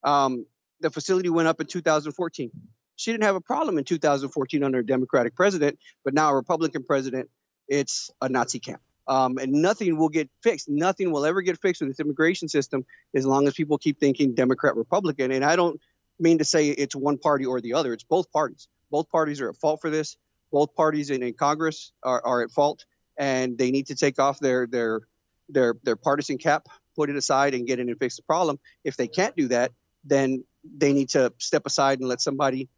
Um, 0.04 0.46
the 0.80 0.90
facility 0.90 1.30
went 1.30 1.48
up 1.48 1.60
in 1.60 1.68
2014. 1.68 2.52
She 2.96 3.12
didn't 3.12 3.24
have 3.24 3.36
a 3.36 3.42
problem 3.42 3.78
in 3.78 3.84
2014 3.84 4.64
under 4.64 4.80
a 4.80 4.86
Democratic 4.86 5.36
president, 5.36 5.78
but 6.04 6.14
now 6.14 6.32
a 6.32 6.36
Republican 6.36 6.84
president, 6.84 7.30
it's 7.68 8.10
a 8.22 8.30
Nazi 8.30 8.60
camp. 8.60 8.82
Um, 9.08 9.38
and 9.38 9.54
nothing 9.54 9.98
will 9.98 10.10
get 10.10 10.30
fixed. 10.44 10.68
Nothing 10.68 11.12
will 11.12 11.26
ever 11.26 11.42
get 11.42 11.60
fixed 11.60 11.82
with 11.82 11.90
this 11.90 12.00
immigration 12.00 12.50
system 12.50 12.86
as 13.16 13.26
long 13.26 13.48
as 13.48 13.54
people 13.54 13.78
keep 13.78 14.00
thinking 14.00 14.36
Democrat, 14.36 14.76
Republican. 14.76 15.32
And 15.32 15.46
I 15.46 15.56
don't 15.56 15.80
mean 16.20 16.40
to 16.40 16.46
say 16.46 16.70
it's 16.70 16.96
one 16.96 17.18
party 17.18 17.46
or 17.46 17.62
the 17.62 17.74
other. 17.74 17.94
It's 17.94 18.04
both 18.04 18.32
parties. 18.32 18.68
Both 18.92 19.10
parties 19.10 19.40
are 19.42 19.50
at 19.50 19.58
fault 19.58 19.80
for 19.82 19.90
this. 19.90 20.18
Both 20.52 20.76
parties 20.76 21.10
in, 21.10 21.24
in 21.24 21.34
Congress 21.34 21.92
are, 22.04 22.26
are 22.26 22.42
at 22.42 22.52
fault, 22.52 22.86
and 23.18 23.58
they 23.58 23.72
need 23.72 23.88
to 23.88 23.96
take 23.96 24.20
off 24.20 24.40
their 24.40 24.68
their 24.68 25.02
their 25.50 25.76
their 25.84 25.96
partisan 25.96 26.38
cap, 26.38 26.68
put 26.96 27.10
it 27.10 27.16
aside, 27.16 27.54
and 27.54 27.68
get 27.68 27.80
in 27.80 27.90
and 27.90 28.00
fix 28.00 28.16
the 28.16 28.24
problem. 28.24 28.60
If 28.84 28.98
they 28.98 29.08
can't 29.08 29.36
do 29.36 29.48
that, 29.50 29.72
then 30.04 30.44
they 30.64 30.94
need 30.94 31.10
to 31.10 31.34
step 31.38 31.66
aside 31.66 32.00
and 32.00 32.08
let 32.08 32.22
somebody 32.22 32.70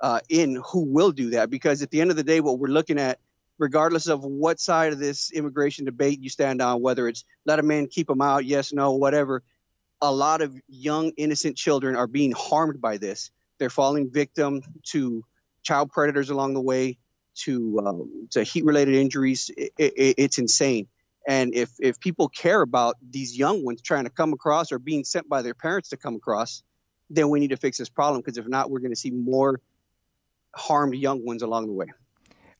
uh, 0.00 0.20
in 0.28 0.62
who 0.70 0.84
will 0.84 1.12
do 1.12 1.30
that. 1.30 1.50
Because 1.50 1.82
at 1.82 1.90
the 1.90 2.00
end 2.00 2.10
of 2.10 2.16
the 2.16 2.24
day, 2.24 2.40
what 2.40 2.58
we're 2.58 2.68
looking 2.68 2.98
at 2.98 3.18
regardless 3.58 4.06
of 4.06 4.24
what 4.24 4.60
side 4.60 4.92
of 4.92 4.98
this 4.98 5.32
immigration 5.32 5.84
debate 5.84 6.22
you 6.22 6.30
stand 6.30 6.62
on, 6.62 6.80
whether 6.80 7.08
it's 7.08 7.24
let 7.44 7.56
them 7.56 7.70
in, 7.70 7.86
keep 7.88 8.06
them 8.06 8.20
out, 8.20 8.44
yes, 8.44 8.72
no, 8.72 8.92
whatever, 8.92 9.42
a 10.00 10.12
lot 10.12 10.40
of 10.40 10.56
young, 10.68 11.10
innocent 11.16 11.56
children 11.56 11.96
are 11.96 12.06
being 12.06 12.32
harmed 12.32 12.80
by 12.80 12.98
this. 12.98 13.30
They're 13.58 13.70
falling 13.70 14.10
victim 14.10 14.62
to 14.90 15.24
child 15.62 15.90
predators 15.90 16.30
along 16.30 16.54
the 16.54 16.60
way, 16.60 16.98
to 17.44 17.80
um, 17.80 18.28
to 18.30 18.42
heat-related 18.42 18.94
injuries. 18.94 19.50
It, 19.56 19.72
it, 19.78 20.14
it's 20.18 20.38
insane. 20.38 20.88
And 21.26 21.54
if 21.54 21.70
if 21.80 22.00
people 22.00 22.28
care 22.28 22.62
about 22.62 22.96
these 23.10 23.36
young 23.36 23.64
ones 23.64 23.82
trying 23.82 24.04
to 24.04 24.10
come 24.10 24.32
across 24.32 24.72
or 24.72 24.78
being 24.78 25.04
sent 25.04 25.28
by 25.28 25.42
their 25.42 25.54
parents 25.54 25.90
to 25.90 25.96
come 25.96 26.14
across, 26.14 26.62
then 27.10 27.28
we 27.28 27.40
need 27.40 27.50
to 27.50 27.56
fix 27.56 27.78
this 27.78 27.88
problem. 27.88 28.20
Because 28.20 28.38
if 28.38 28.46
not, 28.46 28.70
we're 28.70 28.80
going 28.80 28.92
to 28.92 28.96
see 28.96 29.10
more 29.10 29.60
harmed 30.54 30.94
young 30.94 31.24
ones 31.24 31.42
along 31.42 31.66
the 31.66 31.72
way. 31.72 31.86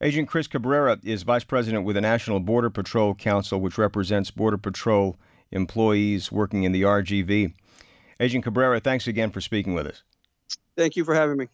Agent 0.01 0.29
Chris 0.29 0.47
Cabrera 0.47 0.99
is 1.03 1.25
vice 1.25 1.45
president 1.45 1.85
with 1.85 1.95
the 1.95 2.01
National 2.01 2.39
Border 2.39 2.71
Patrol 2.71 3.15
Council, 3.15 3.61
which 3.61 3.79
represents 3.79 4.31
Border 4.31 4.59
Patrol 4.59 5.17
employees 5.51 6.31
working 6.31 6.63
in 6.63 6.73
the 6.73 6.83
RGV. 6.83 7.53
Agent 8.21 8.45
Cabrera, 8.45 8.81
thanks 8.81 9.07
again 9.09 9.31
for 9.31 9.41
speaking 9.41 9.75
with 9.75 9.87
us. 9.87 10.03
Thank 10.77 10.95
you 10.95 11.05
for 11.05 11.15
having 11.15 11.37
me. 11.37 11.49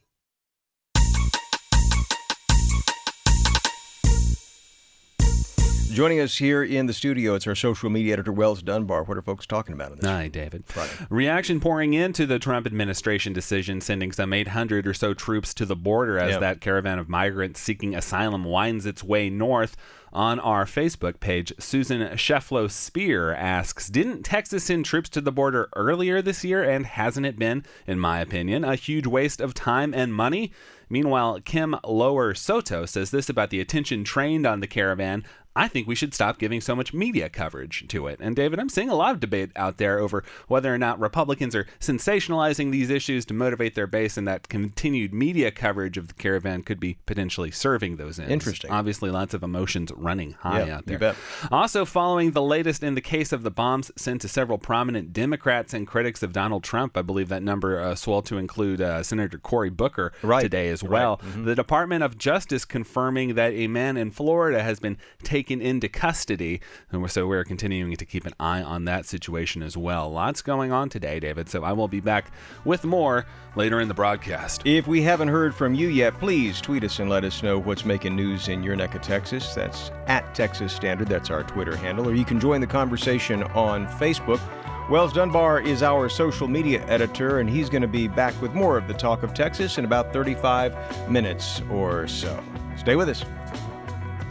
Joining 5.94 6.18
us 6.18 6.38
here 6.38 6.64
in 6.64 6.86
the 6.86 6.92
studio, 6.92 7.36
it's 7.36 7.46
our 7.46 7.54
social 7.54 7.88
media 7.88 8.14
editor, 8.14 8.32
Wells 8.32 8.64
Dunbar. 8.64 9.04
What 9.04 9.16
are 9.16 9.22
folks 9.22 9.46
talking 9.46 9.74
about? 9.74 9.92
In 9.92 9.98
this 9.98 10.10
Hi, 10.10 10.26
David. 10.26 10.64
Friday? 10.66 10.90
Reaction 11.08 11.60
pouring 11.60 11.94
into 11.94 12.26
the 12.26 12.40
Trump 12.40 12.66
administration 12.66 13.32
decision 13.32 13.80
sending 13.80 14.10
some 14.10 14.32
800 14.32 14.88
or 14.88 14.94
so 14.94 15.14
troops 15.14 15.54
to 15.54 15.64
the 15.64 15.76
border 15.76 16.18
as 16.18 16.32
Yeah. 16.32 16.38
that 16.40 16.60
caravan 16.60 16.98
of 16.98 17.08
migrants 17.08 17.60
seeking 17.60 17.94
asylum 17.94 18.42
winds 18.42 18.86
its 18.86 19.04
way 19.04 19.30
north. 19.30 19.76
On 20.12 20.40
our 20.40 20.64
Facebook 20.64 21.20
page, 21.20 21.52
Susan 21.60 22.00
Shefflow 22.16 22.68
Spear 22.68 23.32
asks 23.32 23.88
Didn't 23.88 24.24
Texas 24.24 24.64
send 24.64 24.84
troops 24.84 25.08
to 25.10 25.20
the 25.20 25.32
border 25.32 25.68
earlier 25.76 26.20
this 26.20 26.42
year? 26.44 26.62
And 26.68 26.86
hasn't 26.86 27.26
it 27.26 27.38
been, 27.38 27.64
in 27.86 28.00
my 28.00 28.18
opinion, 28.20 28.64
a 28.64 28.74
huge 28.74 29.06
waste 29.06 29.40
of 29.40 29.54
time 29.54 29.94
and 29.94 30.12
money? 30.12 30.52
Meanwhile, 30.88 31.40
Kim 31.44 31.76
Lower 31.84 32.34
Soto 32.34 32.84
says 32.84 33.10
this 33.10 33.28
about 33.28 33.50
the 33.50 33.60
attention 33.60 34.04
trained 34.04 34.46
on 34.46 34.60
the 34.60 34.66
caravan. 34.68 35.24
I 35.56 35.68
think 35.68 35.86
we 35.86 35.94
should 35.94 36.12
stop 36.14 36.38
giving 36.38 36.60
so 36.60 36.74
much 36.74 36.92
media 36.92 37.28
coverage 37.28 37.86
to 37.88 38.06
it. 38.08 38.18
And 38.20 38.34
David, 38.34 38.58
I'm 38.58 38.68
seeing 38.68 38.88
a 38.88 38.94
lot 38.94 39.12
of 39.14 39.20
debate 39.20 39.50
out 39.54 39.78
there 39.78 39.98
over 40.00 40.24
whether 40.48 40.74
or 40.74 40.78
not 40.78 40.98
Republicans 40.98 41.54
are 41.54 41.66
sensationalizing 41.80 42.72
these 42.72 42.90
issues 42.90 43.24
to 43.26 43.34
motivate 43.34 43.74
their 43.74 43.86
base, 43.86 44.16
and 44.16 44.26
that 44.26 44.48
continued 44.48 45.14
media 45.14 45.50
coverage 45.50 45.96
of 45.96 46.08
the 46.08 46.14
caravan 46.14 46.62
could 46.62 46.80
be 46.80 46.98
potentially 47.06 47.50
serving 47.50 47.96
those 47.96 48.18
ends. 48.18 48.32
Interesting. 48.32 48.70
Obviously, 48.70 49.10
lots 49.10 49.32
of 49.32 49.42
emotions 49.42 49.92
running 49.94 50.32
high 50.40 50.64
Yeah, 50.66 50.76
out 50.78 50.86
there. 50.86 50.94
you 50.94 50.98
bet. 50.98 51.16
Also, 51.52 51.84
following 51.84 52.32
the 52.32 52.42
latest 52.42 52.82
in 52.82 52.94
the 52.94 53.00
case 53.00 53.32
of 53.32 53.42
the 53.42 53.50
bombs 53.50 53.92
sent 53.96 54.20
to 54.22 54.28
several 54.28 54.58
prominent 54.58 55.12
Democrats 55.12 55.72
and 55.72 55.86
critics 55.86 56.22
of 56.22 56.32
Donald 56.32 56.64
Trump, 56.64 56.96
I 56.96 57.02
believe 57.02 57.28
that 57.28 57.42
number 57.42 57.80
uh, 57.80 57.94
swelled 57.94 58.26
to 58.26 58.38
include 58.38 58.80
uh, 58.80 59.02
Senator 59.02 59.38
Cory 59.38 59.70
Booker 59.70 60.12
Right. 60.22 60.42
today 60.42 60.68
as 60.68 60.82
Right. 60.82 60.90
well. 60.90 61.18
Mhm. 61.18 61.44
The 61.44 61.54
Department 61.54 62.02
of 62.02 62.18
Justice 62.18 62.64
confirming 62.64 63.34
that 63.34 63.52
a 63.52 63.66
man 63.68 63.96
in 63.96 64.10
Florida 64.10 64.62
has 64.62 64.80
been 64.80 64.96
taken 65.22 65.43
into 65.50 65.88
custody. 65.88 66.60
And 66.90 67.00
we're- 67.00 67.10
so 67.10 67.26
we're 67.26 67.44
continuing 67.44 67.96
to 67.96 68.04
keep 68.04 68.26
an 68.26 68.32
eye 68.40 68.62
on 68.62 68.84
that 68.86 69.06
situation 69.06 69.62
as 69.62 69.76
well. 69.76 70.10
Lots 70.10 70.42
going 70.42 70.72
on 70.72 70.88
today, 70.88 71.20
David. 71.20 71.48
So 71.48 71.62
I 71.64 71.72
will 71.72 71.88
be 71.88 72.00
back 72.00 72.30
with 72.64 72.84
more 72.84 73.26
later 73.56 73.80
in 73.80 73.88
the 73.88 73.94
broadcast. 73.94 74.62
If 74.64 74.86
we 74.86 75.02
haven't 75.02 75.28
heard 75.28 75.54
from 75.54 75.74
you 75.74 75.88
yet, 75.88 76.18
please 76.18 76.60
tweet 76.60 76.84
us 76.84 76.98
and 76.98 77.08
let 77.08 77.24
us 77.24 77.42
know 77.42 77.58
what's 77.58 77.84
making 77.84 78.16
news 78.16 78.48
in 78.48 78.62
your 78.62 78.76
neck 78.76 78.94
of 78.94 79.02
Texas. 79.02 79.54
That's 79.54 79.90
at 80.06 80.34
Texas 80.34 80.72
Standard. 80.72 81.08
That's 81.08 81.30
our 81.30 81.42
Twitter 81.42 81.76
handle. 81.76 82.08
Or 82.08 82.14
you 82.14 82.24
can 82.24 82.40
join 82.40 82.60
the 82.60 82.66
conversation 82.66 83.42
on 83.42 83.86
Facebook. 83.86 84.40
Wells 84.90 85.14
Dunbar 85.14 85.60
is 85.60 85.82
our 85.82 86.10
social 86.10 86.46
media 86.46 86.84
editor, 86.88 87.38
and 87.38 87.48
he's 87.48 87.70
going 87.70 87.80
to 87.80 87.88
be 87.88 88.06
back 88.06 88.38
with 88.42 88.52
more 88.52 88.76
of 88.76 88.86
the 88.86 88.92
talk 88.92 89.22
of 89.22 89.32
Texas 89.32 89.78
in 89.78 89.86
about 89.86 90.12
35 90.12 91.08
minutes 91.10 91.62
or 91.70 92.06
so. 92.06 92.38
Stay 92.76 92.94
with 92.94 93.08
us. 93.08 93.24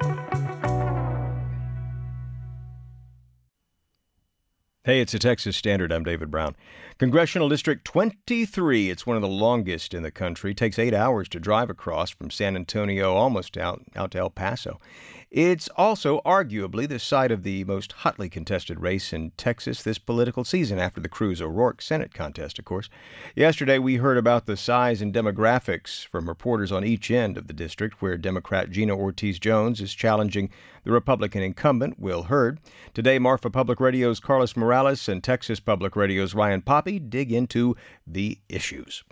Hey, 4.87 5.01
it's 5.01 5.13
a 5.13 5.19
Texas 5.19 5.57
Standard. 5.57 5.91
I'm 5.91 6.05
David 6.05 6.31
Brown. 6.31 6.55
Congressional 6.97 7.49
District 7.49 7.83
23. 7.83 8.89
It's 8.89 9.05
one 9.05 9.17
of 9.17 9.21
the 9.21 9.27
longest 9.27 9.93
in 9.93 10.01
the 10.01 10.11
country. 10.11 10.55
Takes 10.55 10.79
eight 10.79 10.93
hours 10.93 11.27
to 11.27 11.41
drive 11.41 11.69
across 11.69 12.09
from 12.09 12.29
San 12.29 12.55
Antonio 12.55 13.13
almost 13.13 13.57
out, 13.57 13.81
out 13.97 14.11
to 14.11 14.19
El 14.19 14.29
Paso. 14.29 14.79
It's 15.29 15.67
also 15.75 16.21
arguably 16.21 16.87
the 16.87 16.99
site 16.99 17.31
of 17.31 17.43
the 17.43 17.65
most 17.65 17.91
hotly 17.91 18.29
contested 18.29 18.79
race 18.79 19.11
in 19.11 19.31
Texas 19.31 19.83
this 19.83 19.97
political 19.97 20.45
season 20.45 20.79
after 20.79 21.01
the 21.01 21.09
Cruz 21.09 21.41
O'Rourke 21.41 21.81
Senate 21.81 22.13
contest, 22.13 22.57
of 22.57 22.63
course. 22.63 22.89
Yesterday, 23.35 23.77
we 23.77 23.97
heard 23.97 24.17
about 24.17 24.45
the 24.45 24.55
size 24.55 25.01
and 25.01 25.13
demographics 25.13 26.05
from 26.07 26.29
reporters 26.29 26.71
on 26.71 26.85
each 26.85 27.11
end 27.11 27.37
of 27.37 27.47
the 27.47 27.53
district, 27.53 28.01
where 28.01 28.17
Democrat 28.17 28.69
Gina 28.71 28.95
Ortiz 28.95 29.37
Jones 29.37 29.81
is 29.81 29.93
challenging 29.93 30.49
the 30.85 30.93
Republican 30.93 31.43
incumbent, 31.43 31.99
Will 31.99 32.23
Hurd. 32.23 32.61
Today, 32.93 33.19
Marfa 33.19 33.49
Public 33.49 33.81
Radio's 33.81 34.21
Carlos 34.21 34.55
Morales 34.55 35.09
and 35.09 35.21
Texas 35.21 35.59
Public 35.59 35.97
Radio's 35.97 36.35
Ryan 36.35 36.61
Poppy 36.61 36.99
dig 36.99 37.33
into 37.33 37.75
the 38.07 38.39
issues. 38.47 39.03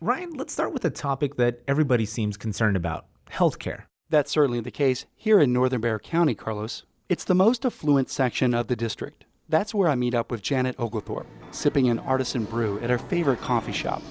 Ryan, 0.00 0.32
let's 0.32 0.52
start 0.52 0.72
with 0.72 0.84
a 0.84 0.90
topic 0.90 1.36
that 1.36 1.60
everybody 1.68 2.06
seems 2.06 2.36
concerned 2.36 2.76
about 2.76 3.06
healthcare. 3.30 3.84
That's 4.10 4.32
certainly 4.32 4.58
the 4.58 4.72
case 4.72 5.06
here 5.16 5.38
in 5.38 5.52
Northern 5.52 5.80
Bexar 5.80 6.00
County, 6.00 6.34
Carlos. 6.34 6.82
It's 7.08 7.22
the 7.22 7.34
most 7.34 7.64
affluent 7.64 8.10
section 8.10 8.54
of 8.54 8.66
the 8.66 8.74
district. 8.74 9.24
That's 9.48 9.72
where 9.72 9.88
I 9.88 9.94
meet 9.94 10.14
up 10.14 10.32
with 10.32 10.42
Janet 10.42 10.74
Oglethorpe, 10.80 11.28
sipping 11.52 11.88
an 11.88 12.00
artisan 12.00 12.44
brew 12.44 12.80
at 12.80 12.90
her 12.90 12.98
favorite 12.98 13.40
coffee 13.40 13.70
shop. 13.72 14.02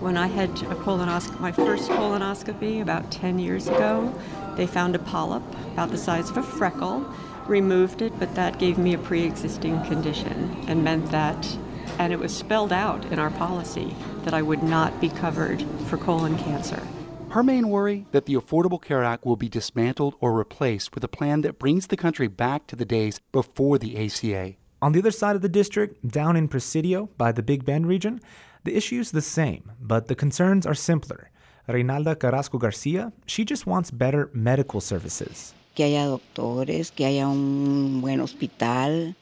When 0.00 0.16
I 0.16 0.28
had 0.28 0.48
a 0.48 0.74
colonoscopy, 0.76 1.40
my 1.40 1.52
first 1.52 1.90
colonoscopy 1.90 2.80
about 2.80 3.12
10 3.12 3.38
years 3.38 3.68
ago, 3.68 4.14
they 4.56 4.66
found 4.66 4.96
a 4.96 4.98
polyp 4.98 5.42
about 5.74 5.90
the 5.90 5.98
size 5.98 6.30
of 6.30 6.38
a 6.38 6.42
freckle, 6.42 7.06
removed 7.46 8.00
it, 8.00 8.18
but 8.18 8.34
that 8.36 8.58
gave 8.58 8.78
me 8.78 8.94
a 8.94 8.98
pre 8.98 9.24
existing 9.24 9.84
condition 9.84 10.56
and 10.68 10.82
meant 10.82 11.10
that, 11.10 11.58
and 11.98 12.14
it 12.14 12.18
was 12.18 12.34
spelled 12.34 12.72
out 12.72 13.04
in 13.12 13.18
our 13.18 13.30
policy, 13.30 13.94
that 14.22 14.32
I 14.32 14.40
would 14.40 14.62
not 14.62 15.02
be 15.02 15.10
covered 15.10 15.62
for 15.86 15.98
colon 15.98 16.38
cancer. 16.38 16.82
Her 17.34 17.42
main 17.42 17.68
worry 17.68 18.06
that 18.12 18.26
the 18.26 18.34
Affordable 18.34 18.80
Care 18.80 19.02
Act 19.02 19.26
will 19.26 19.34
be 19.34 19.48
dismantled 19.48 20.14
or 20.20 20.32
replaced 20.32 20.94
with 20.94 21.02
a 21.02 21.08
plan 21.08 21.40
that 21.40 21.58
brings 21.58 21.88
the 21.88 21.96
country 21.96 22.28
back 22.28 22.68
to 22.68 22.76
the 22.76 22.84
days 22.84 23.18
before 23.32 23.76
the 23.76 23.98
ACA. 23.98 24.54
On 24.80 24.92
the 24.92 25.00
other 25.00 25.10
side 25.10 25.34
of 25.34 25.42
the 25.42 25.48
district, 25.48 26.06
down 26.06 26.36
in 26.36 26.46
Presidio 26.46 27.08
by 27.18 27.32
the 27.32 27.42
Big 27.42 27.64
Bend 27.64 27.88
region, 27.88 28.20
The 28.62 28.76
issue's 28.76 29.10
the 29.10 29.20
same, 29.20 29.72
but 29.80 30.06
the 30.06 30.14
concerns 30.14 30.64
are 30.64 30.76
simpler. 30.76 31.32
Reinalda 31.68 32.14
Carrasco 32.14 32.56
Garcia, 32.56 33.12
she 33.26 33.44
just 33.44 33.66
wants 33.66 33.90
better 33.90 34.30
medical 34.32 34.80
services. 34.80 35.54
Que 35.74 35.86
haya 35.86 36.06
doctores, 36.06 36.94
que 36.94 37.04
haya 37.04 37.26
un 37.26 38.00
buen 38.00 38.20
hospital. 38.20 39.16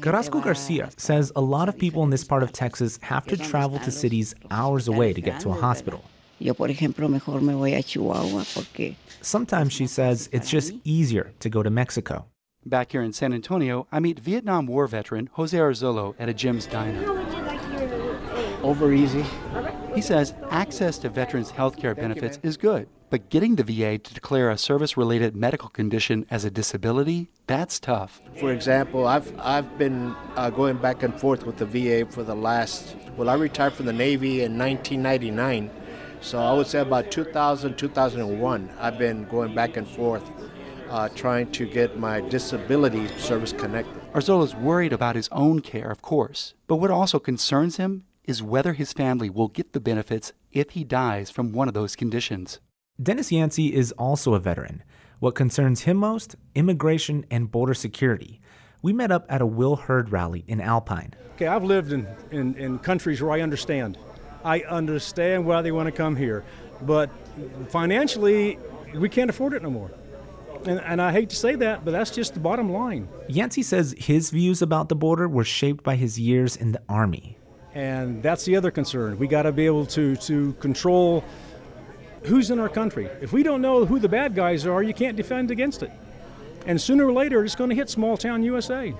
Carrasco 0.00 0.40
Garcia 0.40 0.90
says 0.96 1.32
a 1.34 1.40
lot 1.40 1.68
of 1.68 1.76
people 1.76 2.04
in 2.04 2.10
this 2.10 2.22
part 2.22 2.44
of 2.44 2.52
Texas 2.52 3.00
have 3.02 3.26
to 3.26 3.36
travel 3.36 3.80
to 3.80 3.90
cities 3.90 4.32
hours 4.48 4.86
away 4.86 5.12
to 5.12 5.20
get 5.20 5.40
to 5.40 5.50
a 5.50 5.54
hospital. 5.54 6.04
Yo, 6.40 6.54
por 6.54 6.70
ejemplo, 6.70 7.08
mejor 7.08 7.42
me 7.42 7.54
voy 7.54 7.74
a 7.74 7.82
Chihuahua 7.82 8.44
porque 8.54 8.94
Sometimes 9.20 9.72
she 9.72 9.86
says 9.86 10.28
it's 10.32 10.48
just 10.48 10.72
easier 10.84 11.32
to 11.40 11.50
go 11.50 11.62
to 11.62 11.70
Mexico. 11.70 12.26
Back 12.64 12.92
here 12.92 13.02
in 13.02 13.12
San 13.12 13.32
Antonio, 13.32 13.86
I 13.90 13.98
meet 13.98 14.20
Vietnam 14.20 14.66
War 14.66 14.86
veteran 14.86 15.28
Jose 15.32 15.56
Arzolo 15.56 16.14
at 16.18 16.28
a 16.28 16.34
Jim's 16.34 16.66
Diner. 16.66 17.02
Over 18.62 18.92
easy. 18.92 19.24
He 19.94 20.00
says 20.00 20.34
access 20.50 20.98
to 20.98 21.08
veterans' 21.08 21.50
health 21.50 21.76
care 21.76 21.94
benefits 21.94 22.38
is 22.42 22.56
good, 22.56 22.88
but 23.10 23.30
getting 23.30 23.56
the 23.56 23.64
VA 23.64 23.98
to 23.98 24.14
declare 24.14 24.50
a 24.50 24.58
service 24.58 24.96
related 24.96 25.34
medical 25.34 25.68
condition 25.68 26.26
as 26.30 26.44
a 26.44 26.50
disability, 26.50 27.30
that's 27.46 27.80
tough. 27.80 28.20
For 28.38 28.52
example, 28.52 29.06
I've, 29.06 29.32
I've 29.40 29.78
been 29.78 30.14
uh, 30.36 30.50
going 30.50 30.76
back 30.76 31.02
and 31.02 31.18
forth 31.18 31.44
with 31.46 31.56
the 31.56 31.66
VA 31.66 32.10
for 32.10 32.22
the 32.22 32.36
last, 32.36 32.96
well, 33.16 33.28
I 33.28 33.34
retired 33.34 33.72
from 33.72 33.86
the 33.86 33.92
Navy 33.92 34.42
in 34.42 34.58
1999. 34.58 35.70
So 36.20 36.38
I 36.38 36.52
would 36.52 36.66
say 36.66 36.80
about 36.80 37.10
2000, 37.10 37.76
2001, 37.76 38.70
I've 38.78 38.98
been 38.98 39.24
going 39.24 39.54
back 39.54 39.76
and 39.76 39.86
forth 39.86 40.30
uh, 40.90 41.08
trying 41.10 41.50
to 41.52 41.66
get 41.66 41.98
my 41.98 42.20
disability 42.20 43.06
service 43.18 43.52
connected. 43.52 43.94
Arzolo's 44.12 44.54
worried 44.54 44.92
about 44.92 45.16
his 45.16 45.28
own 45.30 45.60
care, 45.60 45.90
of 45.90 46.02
course, 46.02 46.54
but 46.66 46.76
what 46.76 46.90
also 46.90 47.18
concerns 47.18 47.76
him 47.76 48.04
is 48.24 48.42
whether 48.42 48.72
his 48.72 48.92
family 48.92 49.30
will 49.30 49.48
get 49.48 49.72
the 49.72 49.80
benefits 49.80 50.32
if 50.52 50.70
he 50.70 50.84
dies 50.84 51.30
from 51.30 51.52
one 51.52 51.68
of 51.68 51.74
those 51.74 51.96
conditions. 51.96 52.60
Dennis 53.00 53.30
Yancey 53.30 53.74
is 53.74 53.92
also 53.92 54.34
a 54.34 54.40
veteran. 54.40 54.82
What 55.20 55.34
concerns 55.34 55.82
him 55.82 55.96
most? 55.98 56.36
Immigration 56.54 57.26
and 57.30 57.50
border 57.50 57.74
security. 57.74 58.40
We 58.82 58.92
met 58.92 59.10
up 59.10 59.24
at 59.28 59.40
a 59.40 59.46
Will 59.46 59.76
Hurd 59.76 60.10
rally 60.10 60.44
in 60.46 60.60
Alpine. 60.60 61.14
Okay, 61.34 61.46
I've 61.46 61.64
lived 61.64 61.92
in, 61.92 62.06
in, 62.30 62.54
in 62.56 62.78
countries 62.78 63.22
where 63.22 63.32
I 63.32 63.40
understand. 63.40 63.98
I 64.44 64.60
understand 64.60 65.44
why 65.44 65.62
they 65.62 65.72
want 65.72 65.86
to 65.86 65.92
come 65.92 66.16
here. 66.16 66.44
But 66.82 67.10
financially, 67.68 68.58
we 68.94 69.08
can't 69.08 69.30
afford 69.30 69.54
it 69.54 69.62
no 69.62 69.70
more. 69.70 69.90
And, 70.64 70.80
and, 70.80 71.00
I 71.00 71.12
hate 71.12 71.30
to 71.30 71.36
say 71.36 71.54
that, 71.54 71.84
but 71.84 71.92
that's 71.92 72.10
just 72.10 72.34
the 72.34 72.40
bottom 72.40 72.72
line. 72.72 73.08
Yancey 73.28 73.62
says 73.62 73.94
his 73.96 74.30
views 74.30 74.60
about 74.60 74.88
the 74.88 74.96
border 74.96 75.28
were 75.28 75.44
shaped 75.44 75.84
by 75.84 75.94
his 75.94 76.18
years 76.18 76.56
in 76.56 76.72
the 76.72 76.82
Army. 76.88 77.38
And 77.74 78.22
that's 78.24 78.44
the 78.44 78.56
other 78.56 78.72
concern. 78.72 79.18
We 79.18 79.28
got 79.28 79.42
to 79.42 79.52
be 79.52 79.66
able 79.66 79.86
to, 79.86 80.16
to 80.16 80.52
control 80.54 81.22
who's 82.24 82.50
in 82.50 82.58
our 82.58 82.68
country. 82.68 83.08
If 83.20 83.32
we 83.32 83.44
don't 83.44 83.62
know 83.62 83.84
who 83.84 84.00
the 84.00 84.08
bad 84.08 84.34
guys 84.34 84.66
are, 84.66 84.82
you 84.82 84.94
can't 84.94 85.16
defend 85.16 85.50
against 85.52 85.82
it. 85.82 85.92
And 86.66 86.80
sooner 86.80 87.06
or 87.06 87.12
later, 87.12 87.44
it's 87.44 87.54
going 87.54 87.70
to 87.70 87.76
hit 87.76 87.88
small 87.88 88.16
town 88.16 88.42
USA. 88.42 88.94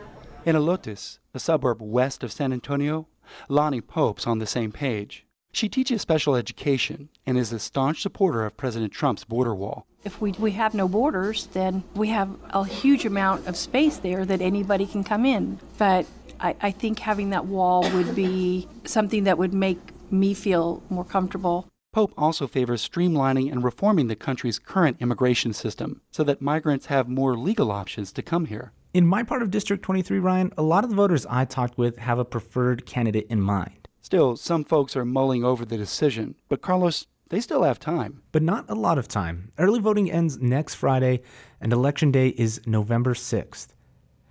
In 0.45 0.57
Helotes, 0.57 1.19
a 1.35 1.39
suburb 1.39 1.83
west 1.83 2.23
of 2.23 2.33
San 2.33 2.53
Antonio, 2.53 3.09
Lonnie 3.49 3.81
Pope's 3.81 4.27
on 4.27 4.39
the 4.39 4.47
same 4.47 4.73
page. 4.73 5.27
She 5.59 5.69
teaches 5.69 6.01
special 6.01 6.37
education 6.37 7.09
and 7.27 7.37
is 7.37 7.53
a 7.53 7.59
staunch 7.59 8.01
supporter 8.01 8.47
of 8.47 8.57
President 8.57 8.93
Trump's 8.93 9.25
border 9.25 9.57
wall. 9.57 9.89
If 10.05 10.21
we, 10.21 10.31
we 10.39 10.53
have 10.53 10.73
no 10.73 10.87
borders, 10.87 11.47
then 11.47 11.83
we 11.97 12.11
have 12.11 12.31
a 12.51 12.65
huge 12.65 13.05
amount 13.05 13.49
of 13.49 13.57
space 13.57 13.97
there 13.97 14.25
that 14.25 14.41
anybody 14.41 14.87
can 14.87 15.03
come 15.03 15.27
in. 15.27 15.59
But 15.77 16.07
I, 16.39 16.55
I 16.61 16.71
think 16.71 17.01
having 17.01 17.31
that 17.31 17.47
wall 17.47 17.83
would 17.91 18.15
be 18.15 18.69
something 18.85 19.25
that 19.25 19.37
would 19.37 19.53
make 19.53 19.81
me 20.13 20.33
feel 20.33 20.81
more 20.91 21.05
comfortable. 21.05 21.67
Pope 21.93 22.15
also 22.17 22.47
favors 22.47 22.89
streamlining 22.89 23.51
and 23.51 23.65
reforming 23.65 24.07
the 24.07 24.15
country's 24.15 24.61
current 24.61 24.99
immigration 25.01 25.53
system 25.53 26.03
so 26.13 26.23
that 26.23 26.41
migrants 26.41 26.87
have 26.87 27.09
more 27.09 27.37
legal 27.37 27.73
options 27.73 28.13
to 28.13 28.23
come 28.23 28.47
here. 28.47 28.71
In 28.95 29.09
my 29.09 29.25
part 29.25 29.43
of 29.43 29.51
District 29.51 29.83
23, 29.83 30.21
Ryan, 30.21 30.53
a 30.57 30.63
lot 30.63 30.85
of 30.85 30.91
the 30.91 30.97
voters 30.97 31.27
I 31.29 31.45
talked 31.45 31.77
with 31.77 31.99
have 31.99 32.21
a 32.21 32.25
preferred 32.25 32.87
candidate 32.87 33.27
in 33.29 33.41
mind. 33.41 33.73
Still, 34.01 34.37
some 34.37 34.65
folks 34.65 34.97
are 34.97 35.05
mulling 35.05 35.45
over 35.45 35.65
the 35.65 35.77
decision, 35.77 36.37
but 36.49 36.63
Carlos, 36.63 37.07
they 37.29 37.41
still 37.41 37.63
have 37.63 37.79
time. 37.79 38.23
But 38.33 38.43
not 38.43 38.65
a 38.69 38.75
lot 38.75 38.99
of 38.99 39.09
time. 39.09 39.53
Early 39.59 39.81
voting 39.81 40.11
ends 40.11 40.39
next 40.39 40.75
Friday, 40.75 41.21
and 41.61 41.73
Election 41.73 42.11
Day 42.11 42.29
is 42.29 42.61
November 42.67 43.15
6th. 43.15 43.69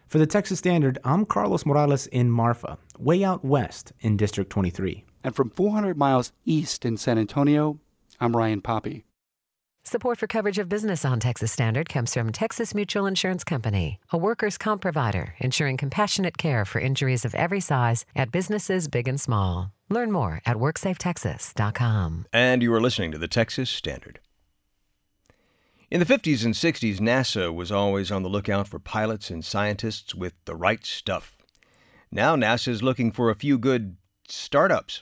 For 0.07 0.17
the 0.19 0.25
Texas 0.25 0.59
Standard, 0.59 0.97
I'm 1.03 1.25
Carlos 1.25 1.65
Morales 1.65 2.07
in 2.07 2.31
Marfa, 2.31 2.77
way 2.97 3.23
out 3.23 3.43
west 3.43 3.91
in 3.99 4.15
District 4.15 4.49
23. 4.49 5.03
And 5.23 5.35
from 5.35 5.49
400 5.49 5.97
miles 5.97 6.31
east 6.45 6.85
in 6.85 6.95
San 6.95 7.19
Antonio, 7.19 7.79
I'm 8.19 8.35
Ryan 8.35 8.61
Poppy. 8.61 9.06
Support 9.87 10.19
for 10.19 10.27
coverage 10.27 10.57
of 10.57 10.67
business 10.67 11.05
on 11.05 11.17
Texas 11.21 11.53
Standard 11.53 11.87
comes 11.87 12.13
from 12.13 12.33
Texas 12.33 12.75
Mutual 12.75 13.05
Insurance 13.05 13.45
Company, 13.45 14.01
a 14.11 14.17
workers' 14.17 14.57
comp 14.57 14.81
provider 14.81 15.35
ensuring 15.39 15.77
compassionate 15.77 16.37
care 16.37 16.65
for 16.65 16.81
injuries 16.81 17.23
of 17.23 17.33
every 17.35 17.61
size 17.61 18.03
at 18.13 18.29
businesses 18.29 18.89
big 18.89 19.07
and 19.07 19.17
small. 19.17 19.71
Learn 19.87 20.11
more 20.11 20.41
at 20.45 20.57
WorksafeTexas.com. 20.57 22.25
And 22.33 22.61
you 22.61 22.73
are 22.73 22.81
listening 22.81 23.13
to 23.13 23.17
the 23.17 23.29
Texas 23.29 23.69
Standard. 23.69 24.19
In 25.89 26.01
the 26.01 26.05
50s 26.05 26.43
and 26.43 26.53
60s, 26.53 26.99
NASA 26.99 27.55
was 27.55 27.71
always 27.71 28.11
on 28.11 28.23
the 28.23 28.29
lookout 28.29 28.67
for 28.67 28.79
pilots 28.79 29.29
and 29.29 29.45
scientists 29.45 30.13
with 30.13 30.33
the 30.43 30.55
right 30.57 30.85
stuff. 30.85 31.37
Now 32.11 32.35
NASA 32.35 32.67
is 32.67 32.83
looking 32.83 33.13
for 33.13 33.29
a 33.29 33.35
few 33.35 33.57
good 33.57 33.95
startups. 34.27 35.01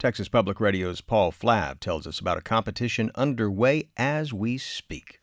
Texas 0.00 0.30
Public 0.30 0.60
Radio's 0.60 1.02
Paul 1.02 1.30
Flahive 1.30 1.78
tells 1.78 2.06
us 2.06 2.20
about 2.20 2.38
a 2.38 2.40
competition 2.40 3.10
underway 3.16 3.90
as 3.98 4.32
we 4.32 4.56
speak. 4.56 5.20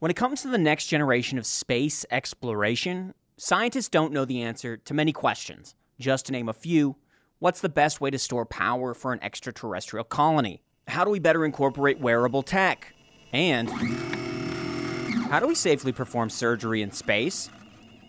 When 0.00 0.10
it 0.10 0.16
comes 0.16 0.42
to 0.42 0.48
the 0.48 0.58
next 0.58 0.88
generation 0.88 1.38
of 1.38 1.46
space 1.46 2.04
exploration, 2.10 3.14
scientists 3.36 3.88
don't 3.88 4.12
know 4.12 4.24
the 4.24 4.42
answer 4.42 4.76
to 4.76 4.92
many 4.92 5.12
questions. 5.12 5.76
Just 6.00 6.26
to 6.26 6.32
name 6.32 6.48
a 6.48 6.52
few, 6.52 6.96
what's 7.38 7.60
the 7.60 7.68
best 7.68 8.00
way 8.00 8.10
to 8.10 8.18
store 8.18 8.44
power 8.44 8.92
for 8.92 9.12
an 9.12 9.22
extraterrestrial 9.22 10.02
colony? 10.02 10.62
How 10.88 11.04
do 11.04 11.10
we 11.10 11.20
better 11.20 11.44
incorporate 11.44 12.00
wearable 12.00 12.42
tech? 12.42 12.92
And 13.32 13.70
how 15.30 15.38
do 15.38 15.46
we 15.46 15.54
safely 15.54 15.92
perform 15.92 16.28
surgery 16.28 16.82
in 16.82 16.90
space? 16.90 17.50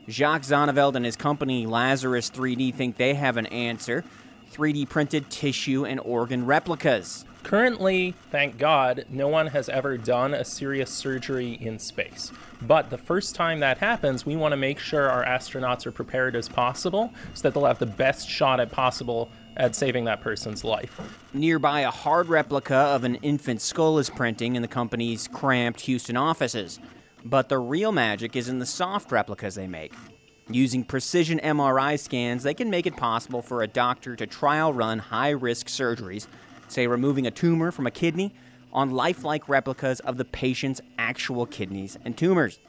Jacques 0.09 0.41
Zaneveld 0.41 0.95
and 0.95 1.05
his 1.05 1.15
company 1.15 1.67
Lazarus 1.67 2.31
3D 2.31 2.73
think 2.73 2.97
they 2.97 3.13
have 3.13 3.37
an 3.37 3.45
answer 3.45 4.03
3D 4.51 4.89
printed 4.89 5.29
tissue 5.29 5.85
and 5.85 5.99
organ 5.99 6.45
replicas. 6.45 7.25
Currently, 7.43 8.13
thank 8.31 8.57
God, 8.57 9.05
no 9.09 9.27
one 9.27 9.47
has 9.47 9.69
ever 9.69 9.97
done 9.97 10.33
a 10.33 10.43
serious 10.43 10.89
surgery 10.89 11.53
in 11.61 11.79
space. 11.79 12.31
But 12.61 12.89
the 12.89 12.97
first 12.97 13.33
time 13.33 13.61
that 13.61 13.77
happens, 13.77 14.25
we 14.25 14.35
want 14.35 14.51
to 14.51 14.57
make 14.57 14.77
sure 14.77 15.09
our 15.09 15.23
astronauts 15.23 15.85
are 15.85 15.91
prepared 15.91 16.35
as 16.35 16.49
possible 16.49 17.13
so 17.33 17.43
that 17.43 17.53
they'll 17.53 17.65
have 17.65 17.79
the 17.79 17.85
best 17.85 18.29
shot 18.29 18.59
at 18.59 18.71
possible 18.71 19.31
at 19.55 19.75
saving 19.75 20.05
that 20.05 20.21
person's 20.21 20.63
life. 20.63 20.99
Nearby, 21.33 21.81
a 21.81 21.91
hard 21.91 22.27
replica 22.27 22.75
of 22.75 23.03
an 23.03 23.15
infant 23.15 23.61
skull 23.61 23.99
is 23.99 24.09
printing 24.09 24.55
in 24.55 24.61
the 24.61 24.67
company's 24.67 25.27
cramped 25.27 25.81
Houston 25.81 26.17
offices. 26.17 26.79
But 27.23 27.49
the 27.49 27.57
real 27.57 27.91
magic 27.91 28.35
is 28.35 28.49
in 28.49 28.59
the 28.59 28.65
soft 28.65 29.11
replicas 29.11 29.55
they 29.55 29.67
make. 29.67 29.93
Using 30.51 30.83
precision 30.83 31.39
MRI 31.43 31.99
scans, 31.99 32.41
they 32.41 32.55
can 32.55 32.71
make 32.71 32.87
it 32.87 32.97
possible 32.97 33.43
for 33.43 33.61
a 33.61 33.67
doctor 33.67 34.15
to 34.15 34.25
trial 34.25 34.73
run 34.73 34.97
high 34.97 35.29
risk 35.29 35.67
surgeries, 35.67 36.25
say 36.67 36.87
removing 36.87 37.27
a 37.27 37.31
tumor 37.31 37.71
from 37.71 37.85
a 37.85 37.91
kidney, 37.91 38.33
on 38.73 38.89
lifelike 38.89 39.47
replicas 39.47 39.99
of 39.99 40.17
the 40.17 40.25
patient's 40.25 40.81
actual 40.97 41.45
kidneys 41.45 41.99
and 42.03 42.17
tumors. 42.17 42.59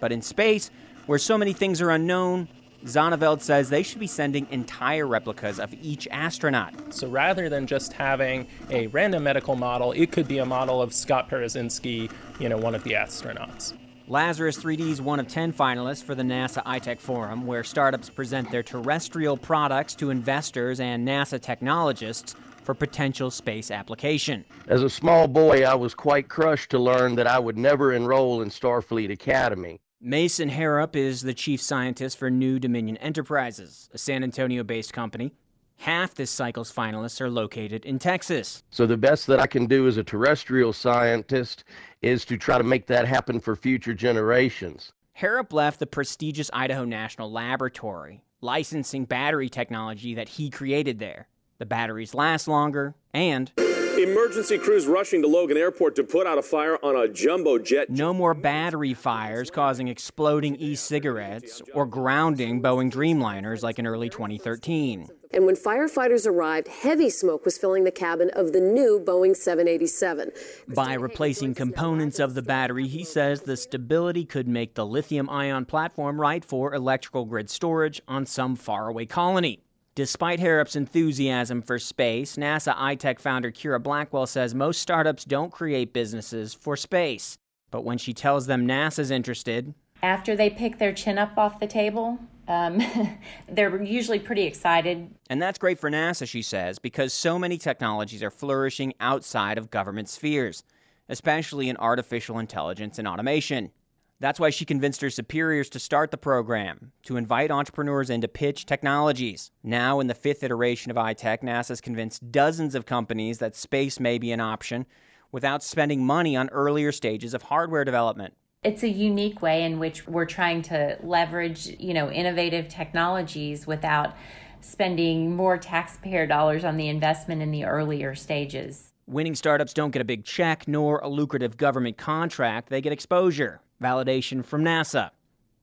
But 0.00 0.10
in 0.10 0.22
space, 0.22 0.70
where 1.04 1.18
so 1.18 1.36
many 1.36 1.52
things 1.52 1.82
are 1.82 1.90
unknown, 1.90 2.48
Zaneveld 2.86 3.42
says 3.42 3.68
they 3.68 3.82
should 3.82 4.00
be 4.00 4.06
sending 4.06 4.46
entire 4.50 5.06
replicas 5.06 5.58
of 5.58 5.74
each 5.82 6.08
astronaut. 6.10 6.94
So 6.94 7.08
rather 7.08 7.50
than 7.50 7.66
just 7.66 7.92
having 7.92 8.46
a 8.70 8.86
random 8.86 9.24
medical 9.24 9.54
model, 9.54 9.92
it 9.92 10.12
could 10.12 10.28
be 10.28 10.38
a 10.38 10.46
model 10.46 10.80
of 10.80 10.94
Scott 10.94 11.28
Parazynski, 11.28 12.10
you 12.38 12.48
know, 12.48 12.56
one 12.56 12.74
of 12.74 12.84
the 12.84 12.92
astronauts. 12.92 13.74
Lazarus 14.10 14.56
3D 14.56 14.88
is 14.88 15.02
one 15.02 15.20
of 15.20 15.28
10 15.28 15.52
finalists 15.52 16.02
for 16.02 16.14
the 16.14 16.22
NASA 16.22 16.64
iTech 16.64 16.98
Forum, 16.98 17.46
where 17.46 17.62
startups 17.62 18.08
present 18.08 18.50
their 18.50 18.62
terrestrial 18.62 19.36
products 19.36 19.94
to 19.96 20.08
investors 20.08 20.80
and 20.80 21.06
NASA 21.06 21.38
technologists 21.38 22.34
for 22.62 22.72
potential 22.72 23.30
space 23.30 23.70
application. 23.70 24.46
As 24.66 24.82
a 24.82 24.88
small 24.88 25.28
boy, 25.28 25.62
I 25.62 25.74
was 25.74 25.92
quite 25.92 26.30
crushed 26.30 26.70
to 26.70 26.78
learn 26.78 27.16
that 27.16 27.26
I 27.26 27.38
would 27.38 27.58
never 27.58 27.92
enroll 27.92 28.40
in 28.40 28.48
Starfleet 28.48 29.12
Academy. 29.12 29.78
Mason 30.00 30.48
Harrop 30.48 30.96
is 30.96 31.20
the 31.20 31.34
chief 31.34 31.60
scientist 31.60 32.16
for 32.16 32.30
New 32.30 32.58
Dominion 32.58 32.96
Enterprises, 32.98 33.90
a 33.92 33.98
San 33.98 34.24
Antonio 34.24 34.64
based 34.64 34.94
company. 34.94 35.34
Half 35.78 36.16
this 36.16 36.30
cycle's 36.30 36.72
finalists 36.72 37.20
are 37.20 37.30
located 37.30 37.84
in 37.86 38.00
Texas. 38.00 38.64
So, 38.70 38.84
the 38.84 38.96
best 38.96 39.28
that 39.28 39.38
I 39.38 39.46
can 39.46 39.66
do 39.66 39.86
as 39.86 39.96
a 39.96 40.02
terrestrial 40.02 40.72
scientist 40.72 41.64
is 42.02 42.24
to 42.26 42.36
try 42.36 42.58
to 42.58 42.64
make 42.64 42.86
that 42.88 43.06
happen 43.06 43.38
for 43.38 43.54
future 43.54 43.94
generations. 43.94 44.92
Harrop 45.12 45.52
left 45.52 45.78
the 45.78 45.86
prestigious 45.86 46.50
Idaho 46.52 46.84
National 46.84 47.30
Laboratory, 47.30 48.24
licensing 48.40 49.04
battery 49.04 49.48
technology 49.48 50.14
that 50.14 50.28
he 50.28 50.50
created 50.50 50.98
there. 50.98 51.28
The 51.58 51.66
batteries 51.66 52.14
last 52.14 52.46
longer, 52.46 52.94
and 53.12 53.50
Emergency 53.98 54.58
crews 54.58 54.86
rushing 54.86 55.22
to 55.22 55.28
Logan 55.28 55.56
Airport 55.56 55.96
to 55.96 56.04
put 56.04 56.24
out 56.24 56.38
a 56.38 56.42
fire 56.42 56.78
on 56.84 56.94
a 56.94 57.08
jumbo 57.08 57.58
jet. 57.58 57.90
no 57.90 58.14
more 58.14 58.32
battery 58.32 58.94
fires 58.94 59.50
causing 59.50 59.88
exploding 59.88 60.54
e 60.54 60.76
cigarettes 60.76 61.60
or 61.74 61.84
grounding 61.84 62.62
Boeing 62.62 62.92
Dreamliners 62.92 63.64
like 63.64 63.80
in 63.80 63.88
early 63.88 64.08
2013. 64.08 65.08
And 65.32 65.46
when 65.46 65.56
firefighters 65.56 66.28
arrived, 66.28 66.68
heavy 66.68 67.10
smoke 67.10 67.44
was 67.44 67.58
filling 67.58 67.82
the 67.82 67.90
cabin 67.90 68.30
of 68.34 68.52
the 68.52 68.60
new 68.60 69.02
Boeing 69.04 69.34
787. 69.34 70.30
By 70.68 70.94
replacing 70.94 71.54
components 71.54 72.20
of 72.20 72.34
the 72.34 72.42
battery, 72.42 72.86
he 72.86 73.02
says 73.02 73.40
the 73.40 73.56
stability 73.56 74.24
could 74.24 74.46
make 74.46 74.74
the 74.74 74.86
lithium 74.86 75.28
ion 75.28 75.64
platform 75.64 76.20
right 76.20 76.44
for 76.44 76.72
electrical 76.72 77.24
grid 77.24 77.50
storage 77.50 78.00
on 78.06 78.26
some 78.26 78.54
faraway 78.54 79.06
colony. 79.06 79.64
Despite 79.98 80.38
Harrop's 80.38 80.76
enthusiasm 80.76 81.60
for 81.60 81.76
space, 81.80 82.36
NASA 82.36 82.72
iTech 82.76 83.18
founder 83.18 83.50
Kira 83.50 83.82
Blackwell 83.82 84.28
says 84.28 84.54
most 84.54 84.80
startups 84.80 85.24
don't 85.24 85.50
create 85.50 85.92
businesses 85.92 86.54
for 86.54 86.76
space. 86.76 87.36
But 87.72 87.82
when 87.82 87.98
she 87.98 88.14
tells 88.14 88.46
them 88.46 88.64
NASA's 88.64 89.10
interested, 89.10 89.74
After 90.00 90.36
they 90.36 90.50
pick 90.50 90.78
their 90.78 90.92
chin 90.92 91.18
up 91.18 91.36
off 91.36 91.58
the 91.58 91.66
table, 91.66 92.16
um, 92.46 92.80
they're 93.48 93.82
usually 93.82 94.20
pretty 94.20 94.44
excited. 94.44 95.10
and 95.28 95.42
that's 95.42 95.58
great 95.58 95.80
for 95.80 95.90
NASA, 95.90 96.28
she 96.28 96.42
says, 96.42 96.78
because 96.78 97.12
so 97.12 97.36
many 97.36 97.58
technologies 97.58 98.22
are 98.22 98.30
flourishing 98.30 98.92
outside 99.00 99.58
of 99.58 99.68
government 99.68 100.08
spheres, 100.08 100.62
especially 101.08 101.68
in 101.68 101.76
artificial 101.76 102.38
intelligence 102.38 103.00
and 103.00 103.08
automation. 103.08 103.72
That's 104.20 104.40
why 104.40 104.50
she 104.50 104.64
convinced 104.64 105.00
her 105.02 105.10
superiors 105.10 105.70
to 105.70 105.78
start 105.78 106.10
the 106.10 106.18
program, 106.18 106.90
to 107.04 107.16
invite 107.16 107.52
entrepreneurs 107.52 108.10
in 108.10 108.20
to 108.22 108.28
pitch 108.28 108.66
technologies. 108.66 109.52
Now, 109.62 110.00
in 110.00 110.08
the 110.08 110.14
fifth 110.14 110.42
iteration 110.42 110.90
of 110.90 110.96
iTech, 110.96 111.42
NASA's 111.42 111.80
convinced 111.80 112.32
dozens 112.32 112.74
of 112.74 112.84
companies 112.84 113.38
that 113.38 113.54
space 113.54 114.00
may 114.00 114.18
be 114.18 114.32
an 114.32 114.40
option 114.40 114.86
without 115.30 115.62
spending 115.62 116.04
money 116.04 116.36
on 116.36 116.48
earlier 116.48 116.90
stages 116.90 117.32
of 117.32 117.42
hardware 117.42 117.84
development. 117.84 118.34
It's 118.64 118.82
a 118.82 118.88
unique 118.88 119.40
way 119.40 119.62
in 119.62 119.78
which 119.78 120.08
we're 120.08 120.26
trying 120.26 120.62
to 120.62 120.98
leverage, 121.00 121.76
you 121.78 121.94
know, 121.94 122.10
innovative 122.10 122.68
technologies 122.68 123.68
without 123.68 124.16
spending 124.60 125.36
more 125.36 125.56
taxpayer 125.58 126.26
dollars 126.26 126.64
on 126.64 126.76
the 126.76 126.88
investment 126.88 127.40
in 127.40 127.52
the 127.52 127.64
earlier 127.64 128.16
stages. 128.16 128.92
Winning 129.08 129.34
startups 129.34 129.72
don't 129.72 129.90
get 129.90 130.02
a 130.02 130.04
big 130.04 130.22
check 130.22 130.68
nor 130.68 130.98
a 130.98 131.08
lucrative 131.08 131.56
government 131.56 131.96
contract, 131.96 132.68
they 132.68 132.82
get 132.82 132.92
exposure, 132.92 133.62
validation 133.82 134.44
from 134.44 134.62
NASA. 134.62 135.12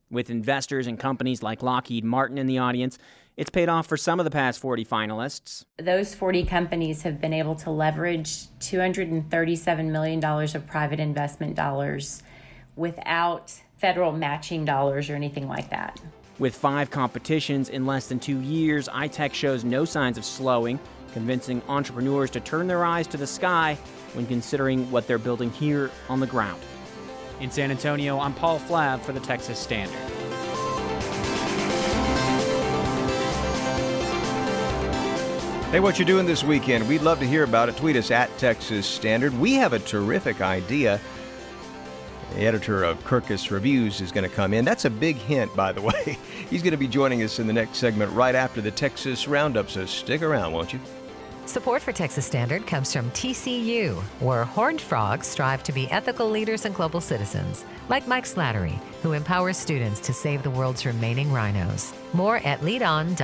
With 0.10 0.32
investors 0.32 0.88
and 0.88 1.00
companies 1.00 1.44
like 1.44 1.62
Lockheed 1.62 2.04
Martin 2.04 2.40
in 2.40 2.48
the 2.48 2.58
audience, 2.58 2.98
it's 3.38 3.52
paid 3.52 3.70
off 3.70 3.86
for 3.86 3.98
some 3.98 4.20
of 4.20 4.24
the 4.24 4.32
past 4.32 4.60
40 4.60 4.84
finalists. 4.86 5.64
Those 5.78 6.16
40 6.16 6.44
companies 6.46 7.04
have 7.04 7.22
been 7.22 7.34
able 7.34 7.54
to 7.58 7.70
leverage 7.70 8.48
$237 8.62 9.92
million 9.92 10.26
of 10.26 10.66
private 10.66 11.00
investment 11.00 11.54
dollars 11.56 12.24
without 12.76 13.54
federal 13.78 14.12
matching 14.12 14.66
dollars 14.66 15.08
or 15.08 15.14
anything 15.14 15.48
like 15.48 15.70
that. 15.70 16.02
With 16.40 16.56
five 16.56 16.90
competitions 16.90 17.70
in 17.70 17.86
less 17.86 18.08
than 18.08 18.20
two 18.20 18.42
years, 18.42 18.90
iTech 18.90 19.34
shows 19.36 19.64
no 19.64 19.86
signs 19.86 20.18
of 20.18 20.26
slowing, 20.26 20.80
convincing 21.16 21.62
entrepreneurs 21.70 22.30
to 22.30 22.42
turn 22.42 22.68
their 22.68 22.84
eyes 22.84 23.08
to 23.08 23.16
the 23.16 23.26
sky 23.26 23.78
when 24.16 24.26
considering 24.26 24.92
what 24.92 25.08
they're 25.08 25.18
building 25.18 25.50
here 25.50 25.90
on 26.10 26.20
the 26.20 26.28
ground. 26.28 26.62
In 27.40 27.50
San 27.50 27.72
Antonio, 27.72 28.20
I'm 28.20 28.34
Paul 28.34 28.60
Flahive 28.60 29.02
for 29.02 29.14
the 29.14 29.22
Texas 29.22 29.58
Standard. 29.58 29.96
Hey, 35.72 35.80
what 35.80 35.98
you 35.98 36.04
doing 36.04 36.26
this 36.26 36.44
weekend? 36.44 36.86
We'd 36.86 37.02
love 37.02 37.20
to 37.20 37.26
hear 37.26 37.46
about 37.46 37.70
it. 37.70 37.78
Tweet 37.78 37.96
us 37.96 38.12
at 38.12 38.38
Texas 38.38 38.86
Standard. 38.86 39.34
We 39.40 39.54
have 39.54 39.72
a 39.72 39.80
terrific 39.80 40.42
idea. 40.42 41.00
The 42.34 42.42
editor 42.42 42.84
of 42.84 43.02
Kirkus 43.06 43.52
Reviews 43.52 44.02
is 44.02 44.12
going 44.12 44.30
to 44.30 44.36
come 44.36 44.54
in. 44.54 44.66
That's 44.66 44.84
a 44.84 44.90
big 44.90 45.16
hint, 45.16 45.56
by 45.56 45.72
the 45.72 45.82
way. 45.90 46.18
He's 46.50 46.62
going 46.62 46.72
to 46.72 46.78
be 46.78 46.90
joining 46.90 47.24
us 47.24 47.40
in 47.40 47.48
the 47.48 47.54
next 47.54 47.78
segment 47.78 48.12
right 48.12 48.36
after 48.36 48.60
the 48.60 48.72
Texas 48.72 49.30
Roundup, 49.30 49.70
so 49.70 49.86
stick 49.86 50.22
around, 50.22 50.52
won't 50.52 50.74
you? 50.74 50.82
Support 51.46 51.84
for 51.84 51.92
Texas 51.92 52.26
Standard 52.26 52.66
comes 52.66 52.92
from 52.92 53.12
TCU, 53.12 54.02
where 54.20 54.44
horned 54.44 54.82
frogs 54.82 55.28
strive 55.28 55.62
to 55.64 55.72
be 55.72 55.90
ethical 55.92 56.28
leaders 56.28 56.66
and 56.66 56.74
global 56.74 57.00
citizens, 57.00 57.66
like 57.88 58.08
Mike 58.08 58.26
Slattery, 58.26 58.80
who 59.04 59.14
empowers 59.14 59.56
students 59.56 60.00
to 60.02 60.12
save 60.12 60.42
the 60.42 60.50
world's 60.50 60.88
remaining 60.88 61.32
rhinos. 61.32 61.94
More 62.14 62.38
at 62.38 62.62
leadon.tcu.edu. 62.62 63.16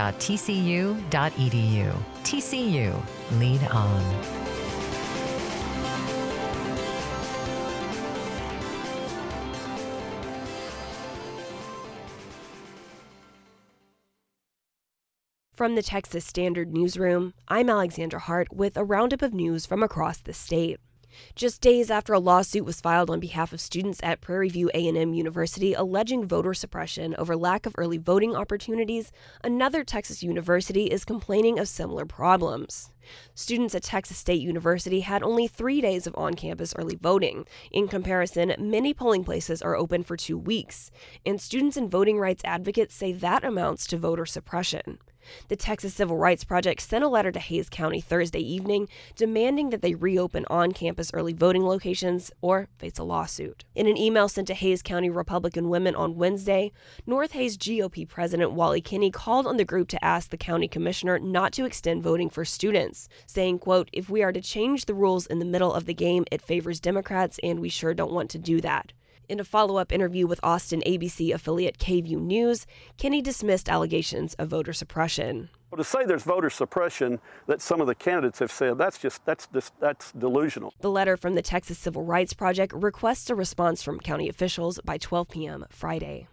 TCU, 2.24 3.06
lead 3.40 3.64
on. 3.64 4.61
From 15.62 15.76
the 15.76 15.84
Texas 15.84 16.26
Standard 16.26 16.74
Newsroom, 16.74 17.36
I'm 17.48 17.70
Alexandra 17.70 18.20
Hart 18.20 18.52
with 18.52 18.76
a 18.76 18.84
roundup 18.84 19.22
of 19.22 19.32
news 19.32 19.64
from 19.68 19.84
across 19.84 20.18
the 20.18 20.34
state. 20.34 20.80
Just 21.36 21.62
days 21.62 21.92
after 21.92 22.14
a 22.14 22.20
lawsuit 22.20 22.66
was 22.66 22.82
filed 22.82 23.12
on 23.12 23.20
behalf 23.20 23.54
of 23.54 23.62
students 23.62 24.00
at 24.02 24.22
Prairie 24.22 24.50
View 24.50 24.72
A&M 24.74 25.14
University 25.14 25.76
alleging 25.76 26.28
voter 26.28 26.56
suppression 26.56 27.14
over 27.20 27.36
lack 27.36 27.68
of 27.68 27.76
early 27.78 28.00
voting 28.00 28.36
opportunities, 28.36 29.12
another 29.44 29.84
Texas 29.84 30.24
university 30.24 30.86
is 30.86 31.06
complaining 31.06 31.60
of 31.60 31.68
similar 31.68 32.08
problems. 32.08 32.90
Students 33.36 33.76
at 33.76 33.84
Texas 33.84 34.18
State 34.18 34.42
University 34.42 35.02
had 35.02 35.22
only 35.22 35.48
three 35.48 35.80
days 35.80 36.08
of 36.08 36.16
on 36.18 36.34
campus 36.34 36.74
early 36.76 36.96
voting. 36.96 37.46
In 37.70 37.88
comparison, 37.88 38.56
many 38.58 38.96
polling 38.96 39.24
places 39.24 39.62
are 39.62 39.76
open 39.76 40.02
for 40.02 40.18
two 40.18 40.40
weeks, 40.40 40.90
and 41.24 41.40
students 41.40 41.78
and 41.78 41.92
voting 41.92 42.18
rights 42.18 42.42
advocates 42.46 42.96
say 42.96 43.12
that 43.12 43.44
amounts 43.44 43.86
to 43.86 43.98
voter 44.00 44.26
suppression. 44.26 44.98
The 45.48 45.56
Texas 45.56 45.94
Civil 45.94 46.18
Rights 46.18 46.44
Project 46.44 46.82
sent 46.82 47.04
a 47.04 47.08
letter 47.08 47.32
to 47.32 47.40
Hays 47.40 47.70
County 47.70 48.02
Thursday 48.02 48.40
evening 48.40 48.88
demanding 49.16 49.70
that 49.70 49.82
they 49.82 49.96
reopen 49.96 50.46
on 50.50 50.72
campus 50.72 51.12
early 51.14 51.34
voting 51.34 51.66
locations 51.66 52.32
or 52.42 52.68
face 52.78 52.98
a 52.98 53.04
lawsuit. 53.04 53.66
In 53.76 53.88
an 53.88 53.98
email 53.98 54.28
sent 54.30 54.48
to 54.48 54.54
Hays 54.54 54.82
County 54.82 55.10
Republican 55.10 55.70
women 55.70 55.96
on 55.96 56.16
Wednesday, 56.16 56.72
North 57.06 57.32
Hays 57.32 57.58
GOP 57.58 58.08
President 58.08 58.52
Wally 58.52 58.82
Kinney 58.82 59.12
called 59.12 59.48
on 59.48 59.58
the 59.58 59.66
group 59.66 59.88
to 59.90 60.04
ask 60.04 60.30
the 60.30 60.38
county 60.38 60.68
commissioner 60.68 61.20
not 61.20 61.54
to 61.54 61.66
extend 61.66 62.04
voting 62.04 62.30
for 62.30 62.46
students, 62.46 63.08
saying, 63.26 63.60
quote, 63.60 63.90
if 63.94 64.10
we 64.10 64.24
are 64.24 64.32
to 64.32 64.42
change 64.42 64.86
the 64.86 64.94
rules 64.94 65.26
in 65.26 65.40
the 65.40 65.46
middle 65.46 65.74
of 65.74 65.86
the 65.86 65.94
game, 65.94 66.26
it 66.32 66.42
favors 66.42 66.80
Democrats 66.80 67.40
and 67.44 67.60
we 67.60 67.70
sure 67.70 67.94
don't 67.94 68.12
want 68.12 68.30
to 68.32 68.38
do 68.38 68.62
that. 68.62 68.94
In 69.32 69.40
a 69.40 69.46
follow 69.46 69.78
up 69.78 69.94
interview 69.94 70.28
with 70.28 70.42
Austin 70.44 70.84
ABC 70.86 71.34
affiliate 71.34 71.78
KVUE 71.78 72.20
News, 72.20 72.68
Kinney 72.98 73.22
dismissed 73.22 73.70
allegations 73.70 74.34
of 74.34 74.50
voter 74.50 74.74
suppression. 74.74 75.48
Well, 75.72 75.78
to 75.78 75.86
say 75.86 76.04
there's 76.04 76.24
voter 76.24 76.50
suppression 76.50 77.22
that 77.48 77.62
some 77.62 77.80
of 77.80 77.88
the 77.88 77.96
candidates 77.96 78.40
have 78.40 78.52
said, 78.52 78.78
that's 78.78 78.98
just 78.98 79.24
that's 79.24 79.48
just, 79.48 79.72
that's 79.80 80.12
delusional. 80.12 80.74
The 80.82 80.92
letter 80.92 81.16
from 81.16 81.36
the 81.36 81.42
Texas 81.42 81.78
Civil 81.78 82.04
Rights 82.04 82.34
Project 82.34 82.74
requests 82.74 83.30
a 83.30 83.36
response 83.36 83.82
from 83.82 84.02
county 84.02 84.28
officials 84.28 84.82
by 84.84 84.98
12 84.98 85.30
p.m. 85.30 85.66
Friday. 85.70 86.28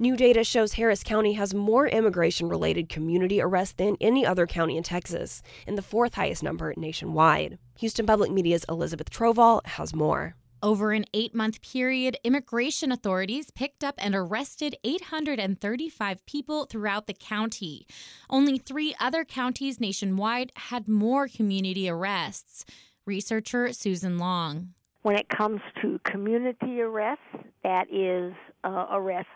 New 0.00 0.16
data 0.16 0.42
shows 0.42 0.72
Harris 0.72 1.04
County 1.04 1.34
has 1.34 1.54
more 1.54 1.86
immigration 1.86 2.48
related 2.48 2.88
community 2.88 3.40
arrests 3.40 3.74
than 3.74 3.96
any 4.00 4.26
other 4.26 4.48
county 4.48 4.76
in 4.76 4.82
Texas, 4.82 5.42
and 5.64 5.78
the 5.78 5.82
fourth 5.82 6.14
highest 6.14 6.42
number 6.42 6.74
nationwide. 6.76 7.56
Houston 7.76 8.04
Public 8.04 8.32
Media's 8.32 8.64
Elizabeth 8.68 9.10
Trovall 9.10 9.64
has 9.64 9.94
more. 9.94 10.34
Over 10.62 10.90
an 10.90 11.04
eight 11.14 11.36
month 11.36 11.62
period, 11.62 12.16
immigration 12.24 12.90
authorities 12.90 13.50
picked 13.52 13.84
up 13.84 13.94
and 13.98 14.14
arrested 14.14 14.76
835 14.82 16.26
people 16.26 16.66
throughout 16.66 17.06
the 17.06 17.14
county. 17.14 17.86
Only 18.28 18.58
three 18.58 18.94
other 18.98 19.24
counties 19.24 19.78
nationwide 19.78 20.50
had 20.56 20.88
more 20.88 21.28
community 21.28 21.88
arrests. 21.88 22.64
Researcher 23.06 23.72
Susan 23.72 24.18
Long. 24.18 24.74
When 25.02 25.16
it 25.16 25.28
comes 25.28 25.60
to 25.80 26.00
community 26.02 26.80
arrests, 26.80 27.22
that 27.62 27.86
is 27.92 28.34
uh, 28.64 28.86
arrests 28.90 29.30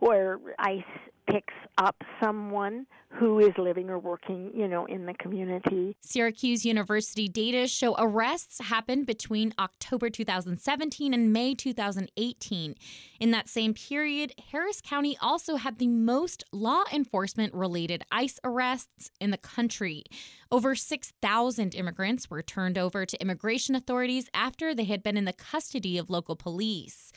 where 0.00 0.38
ICE 0.58 0.82
picks 1.30 1.54
up 1.78 1.96
someone 2.22 2.86
who 3.08 3.38
is 3.38 3.52
living 3.56 3.88
or 3.88 3.98
working, 3.98 4.50
you 4.54 4.66
know, 4.66 4.84
in 4.86 5.06
the 5.06 5.14
community. 5.14 5.96
Syracuse 6.00 6.64
University 6.64 7.28
data 7.28 7.68
show 7.68 7.94
arrests 7.96 8.60
happened 8.60 9.06
between 9.06 9.54
October 9.58 10.10
2017 10.10 11.14
and 11.14 11.32
May 11.32 11.54
2018. 11.54 12.74
In 13.20 13.30
that 13.30 13.48
same 13.48 13.72
period, 13.72 14.32
Harris 14.50 14.80
County 14.80 15.16
also 15.20 15.56
had 15.56 15.78
the 15.78 15.86
most 15.86 16.44
law 16.52 16.82
enforcement 16.92 17.54
related 17.54 18.02
ICE 18.10 18.38
arrests 18.42 19.10
in 19.20 19.30
the 19.30 19.38
country. 19.38 20.02
Over 20.50 20.74
6,000 20.74 21.74
immigrants 21.74 22.28
were 22.28 22.42
turned 22.42 22.76
over 22.76 23.06
to 23.06 23.20
immigration 23.20 23.74
authorities 23.76 24.28
after 24.34 24.74
they 24.74 24.84
had 24.84 25.02
been 25.02 25.16
in 25.16 25.24
the 25.24 25.32
custody 25.32 25.98
of 25.98 26.10
local 26.10 26.36
police. 26.36 27.12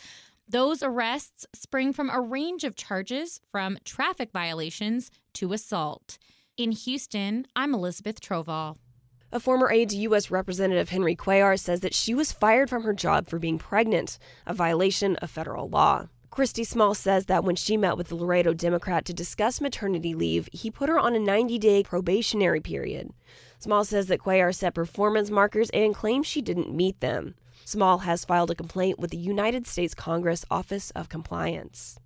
Those 0.49 0.81
arrests 0.81 1.45
spring 1.53 1.91
from 1.91 2.09
a 2.09 2.21
range 2.21 2.63
of 2.63 2.77
charges 2.77 3.41
from 3.51 3.79
traffic 3.83 4.31
violations 4.31 5.11
to 5.33 5.51
assault. 5.51 6.17
In 6.55 6.71
Houston, 6.71 7.47
I'm 7.53 7.73
Elizabeth 7.73 8.21
Trovall. 8.21 8.77
A 9.29 9.41
former 9.41 9.69
aide 9.69 9.89
to 9.89 9.97
U.S. 9.97 10.31
Representative 10.31 10.87
Henry 10.87 11.17
Cuellar 11.17 11.59
says 11.59 11.81
that 11.81 11.93
she 11.93 12.13
was 12.13 12.31
fired 12.31 12.69
from 12.69 12.83
her 12.83 12.93
job 12.93 13.27
for 13.27 13.39
being 13.39 13.57
pregnant, 13.57 14.17
a 14.45 14.53
violation 14.53 15.17
of 15.17 15.29
federal 15.29 15.67
law. 15.67 16.07
Christy 16.29 16.63
Small 16.63 16.95
says 16.95 17.25
that 17.25 17.43
when 17.43 17.57
she 17.57 17.75
met 17.75 17.97
with 17.97 18.07
the 18.07 18.15
Laredo 18.15 18.53
Democrat 18.53 19.03
to 19.03 19.13
discuss 19.13 19.59
maternity 19.59 20.15
leave, 20.15 20.47
he 20.53 20.71
put 20.71 20.87
her 20.87 20.97
on 20.97 21.13
a 21.13 21.19
90 21.19 21.59
day 21.59 21.83
probationary 21.83 22.61
period. 22.61 23.11
Small 23.59 23.83
says 23.83 24.07
that 24.07 24.21
Cuellar 24.21 24.55
set 24.55 24.75
performance 24.75 25.29
markers 25.29 25.69
and 25.71 25.93
claims 25.93 26.25
she 26.25 26.41
didn't 26.41 26.73
meet 26.73 27.01
them. 27.01 27.35
Small 27.67 27.97
has 27.97 28.23
filed 28.23 28.49
a 28.49 28.55
complaint 28.55 28.97
with 28.97 29.11
the 29.11 29.17
United 29.17 29.67
States 29.67 29.93
Congress 29.93 30.45
Office 30.49 30.89
of 30.91 31.09
Compliance. 31.09 31.99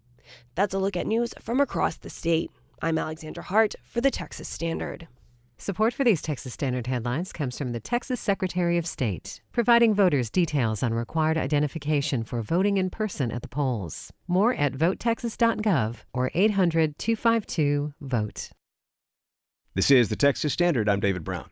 That's 0.55 0.73
a 0.73 0.79
look 0.79 0.97
at 0.97 1.05
news 1.05 1.35
from 1.39 1.61
across 1.61 1.97
the 1.97 2.09
state. 2.09 2.49
I'm 2.81 2.97
Alexandra 2.97 3.43
Hart 3.43 3.75
for 3.83 4.01
the 4.01 4.09
Texas 4.09 4.49
Standard. 4.49 5.07
Support 5.59 5.93
for 5.93 6.03
these 6.03 6.23
Texas 6.23 6.55
Standard 6.55 6.87
headlines 6.87 7.31
comes 7.31 7.59
from 7.59 7.73
the 7.73 7.79
Texas 7.79 8.19
Secretary 8.19 8.79
of 8.79 8.87
State, 8.87 9.43
providing 9.51 9.93
voters 9.93 10.31
details 10.31 10.81
on 10.81 10.95
required 10.95 11.37
identification 11.37 12.23
for 12.23 12.41
voting 12.41 12.77
in 12.77 12.89
person 12.89 13.31
at 13.31 13.43
the 13.43 13.47
polls. 13.47 14.11
More 14.27 14.55
at 14.55 14.73
votetexas.gov 14.73 15.97
or 16.11 16.31
800 16.33 16.97
252 16.97 17.93
VOTE. 18.01 18.49
This 19.75 19.91
is 19.91 20.09
the 20.09 20.15
Texas 20.15 20.53
Standard. 20.53 20.89
I'm 20.89 20.99
David 20.99 21.23
Brown. 21.23 21.51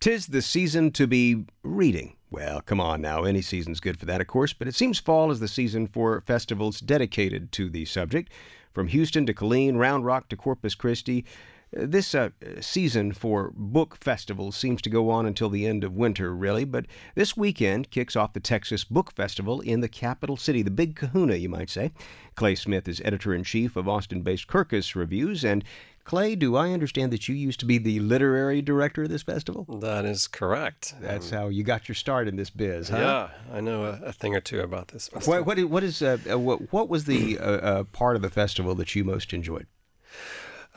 Tis 0.00 0.26
the 0.26 0.42
season 0.42 0.90
to 0.92 1.06
be 1.06 1.44
reading. 1.62 2.16
Well, 2.30 2.60
come 2.60 2.80
on 2.80 3.00
now, 3.00 3.24
any 3.24 3.40
season's 3.40 3.80
good 3.80 3.98
for 3.98 4.06
that, 4.06 4.20
of 4.20 4.26
course, 4.26 4.52
but 4.52 4.68
it 4.68 4.74
seems 4.74 4.98
fall 4.98 5.30
is 5.30 5.40
the 5.40 5.48
season 5.48 5.86
for 5.86 6.20
festivals 6.20 6.80
dedicated 6.80 7.52
to 7.52 7.70
the 7.70 7.84
subject. 7.84 8.30
From 8.72 8.88
Houston 8.88 9.24
to 9.26 9.32
Killeen, 9.32 9.76
Round 9.78 10.04
Rock 10.04 10.28
to 10.28 10.36
Corpus 10.36 10.74
Christi, 10.74 11.24
this 11.72 12.14
uh, 12.14 12.30
season 12.60 13.12
for 13.12 13.52
book 13.54 13.96
festivals 14.00 14.56
seems 14.56 14.80
to 14.82 14.90
go 14.90 15.10
on 15.10 15.26
until 15.26 15.48
the 15.48 15.66
end 15.66 15.82
of 15.82 15.94
winter, 15.94 16.34
really, 16.34 16.64
but 16.64 16.86
this 17.14 17.36
weekend 17.36 17.90
kicks 17.90 18.14
off 18.14 18.32
the 18.32 18.40
Texas 18.40 18.84
Book 18.84 19.12
Festival 19.12 19.60
in 19.60 19.80
the 19.80 19.88
capital 19.88 20.36
city, 20.36 20.62
the 20.62 20.70
Big 20.70 20.94
Kahuna, 20.94 21.36
you 21.36 21.48
might 21.48 21.68
say. 21.68 21.92
Clay 22.34 22.54
Smith 22.54 22.86
is 22.86 23.02
editor 23.04 23.34
in 23.34 23.42
chief 23.42 23.76
of 23.76 23.88
Austin 23.88 24.22
based 24.22 24.46
Kirkus 24.46 24.94
Reviews. 24.94 25.44
And 25.44 25.64
Clay, 26.06 26.36
do 26.36 26.54
I 26.54 26.70
understand 26.70 27.12
that 27.12 27.26
you 27.26 27.34
used 27.34 27.58
to 27.58 27.66
be 27.66 27.78
the 27.78 27.98
literary 27.98 28.62
director 28.62 29.02
of 29.02 29.08
this 29.08 29.24
festival? 29.24 29.66
That 29.80 30.04
is 30.04 30.28
correct. 30.28 30.94
That's 31.00 31.32
um, 31.32 31.38
how 31.38 31.48
you 31.48 31.64
got 31.64 31.88
your 31.88 31.96
start 31.96 32.28
in 32.28 32.36
this 32.36 32.48
biz, 32.48 32.90
huh? 32.90 32.98
Yeah, 32.98 33.28
I 33.52 33.60
know 33.60 33.86
a, 33.86 34.00
a 34.04 34.12
thing 34.12 34.36
or 34.36 34.40
two 34.40 34.60
about 34.60 34.88
this 34.88 35.08
festival. 35.08 35.42
What, 35.42 35.58
what, 35.58 35.64
what 35.68 35.82
is 35.82 36.02
uh, 36.02 36.18
what, 36.38 36.72
what 36.72 36.88
was 36.88 37.06
the 37.06 37.40
uh, 37.40 37.42
uh, 37.42 37.84
part 37.84 38.14
of 38.14 38.22
the 38.22 38.30
festival 38.30 38.76
that 38.76 38.94
you 38.94 39.02
most 39.02 39.32
enjoyed? 39.32 39.66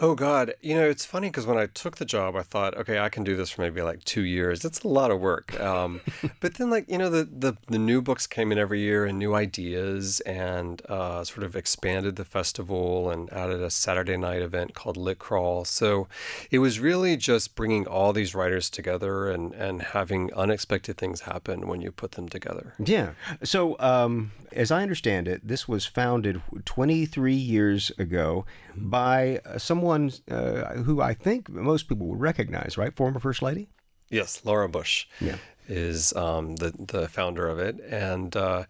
Oh 0.02 0.16
God, 0.16 0.54
you 0.62 0.76
know 0.76 0.90
it's 0.90 1.04
funny 1.04 1.28
because 1.28 1.46
when 1.46 1.58
I 1.58 1.66
took 1.66 1.98
the 1.98 2.06
job, 2.06 2.38
I 2.38 2.42
thought, 2.42 2.78
okay, 2.78 3.00
I 3.00 3.10
can 3.10 3.26
do 3.26 3.36
this 3.36 3.50
for 3.50 3.62
maybe 3.62 3.82
like 3.82 4.04
two 4.06 4.24
years. 4.24 4.64
It's 4.64 4.82
a 4.82 4.88
lot 4.88 5.12
of 5.12 5.20
work. 5.20 5.60
Um, 5.60 6.00
but 6.40 6.56
then, 6.56 6.70
like 6.70 6.90
you 6.90 6.98
know, 6.98 7.10
the, 7.10 7.26
the 7.26 7.58
the 7.68 7.78
new 7.78 8.02
books 8.02 8.26
came 8.26 8.54
in 8.54 8.58
every 8.58 8.80
year 8.80 9.06
and 9.06 9.20
new 9.20 9.36
ideas, 9.36 10.22
and 10.22 10.82
uh, 10.88 11.26
sort 11.26 11.44
of 11.44 11.56
expanded 11.56 12.16
the 12.16 12.24
festival 12.24 13.10
and 13.10 13.32
added 13.34 13.62
a 13.62 13.70
Saturday 13.70 14.16
night 14.16 14.42
event 14.42 14.74
called 14.74 14.96
Lit 14.96 15.20
Crawl. 15.20 15.66
So 15.66 16.08
it 16.50 16.60
was 16.60 16.80
really 16.80 17.18
just 17.18 17.56
bringing 17.56 17.86
all 17.86 18.14
these 18.14 18.34
writers 18.34 18.70
together 18.70 19.30
and 19.30 19.54
and 19.54 19.82
having 19.82 20.34
unexpected 20.34 20.96
things 20.98 21.22
happen 21.22 21.68
when 21.68 21.82
you 21.82 21.92
put 21.92 22.14
them 22.14 22.30
together. 22.30 22.74
Yeah. 22.80 23.12
So 23.44 23.76
um, 23.80 24.32
as 24.54 24.72
I 24.72 24.82
understand 24.82 25.28
it, 25.28 25.48
this 25.48 25.68
was 25.68 25.86
founded 25.86 26.42
23 26.66 27.34
years 27.34 27.92
ago 27.98 28.46
by 28.76 29.42
someone 29.58 30.12
uh, 30.30 30.74
who 30.76 31.02
I 31.02 31.14
think 31.14 31.50
most 31.50 31.88
people 31.88 32.08
would 32.08 32.20
recognize, 32.20 32.78
right? 32.78 32.96
Former 32.96 33.20
First 33.20 33.42
Lady? 33.42 33.70
Yes, 34.10 34.44
Laura 34.44 34.68
Bush. 34.68 35.06
Yeah 35.22 35.38
is 35.70 36.14
um, 36.14 36.56
the 36.56 36.74
the 36.78 37.08
founder 37.08 37.48
of 37.48 37.60
it, 37.60 37.80
and 37.90 38.36
uh, 38.36 38.64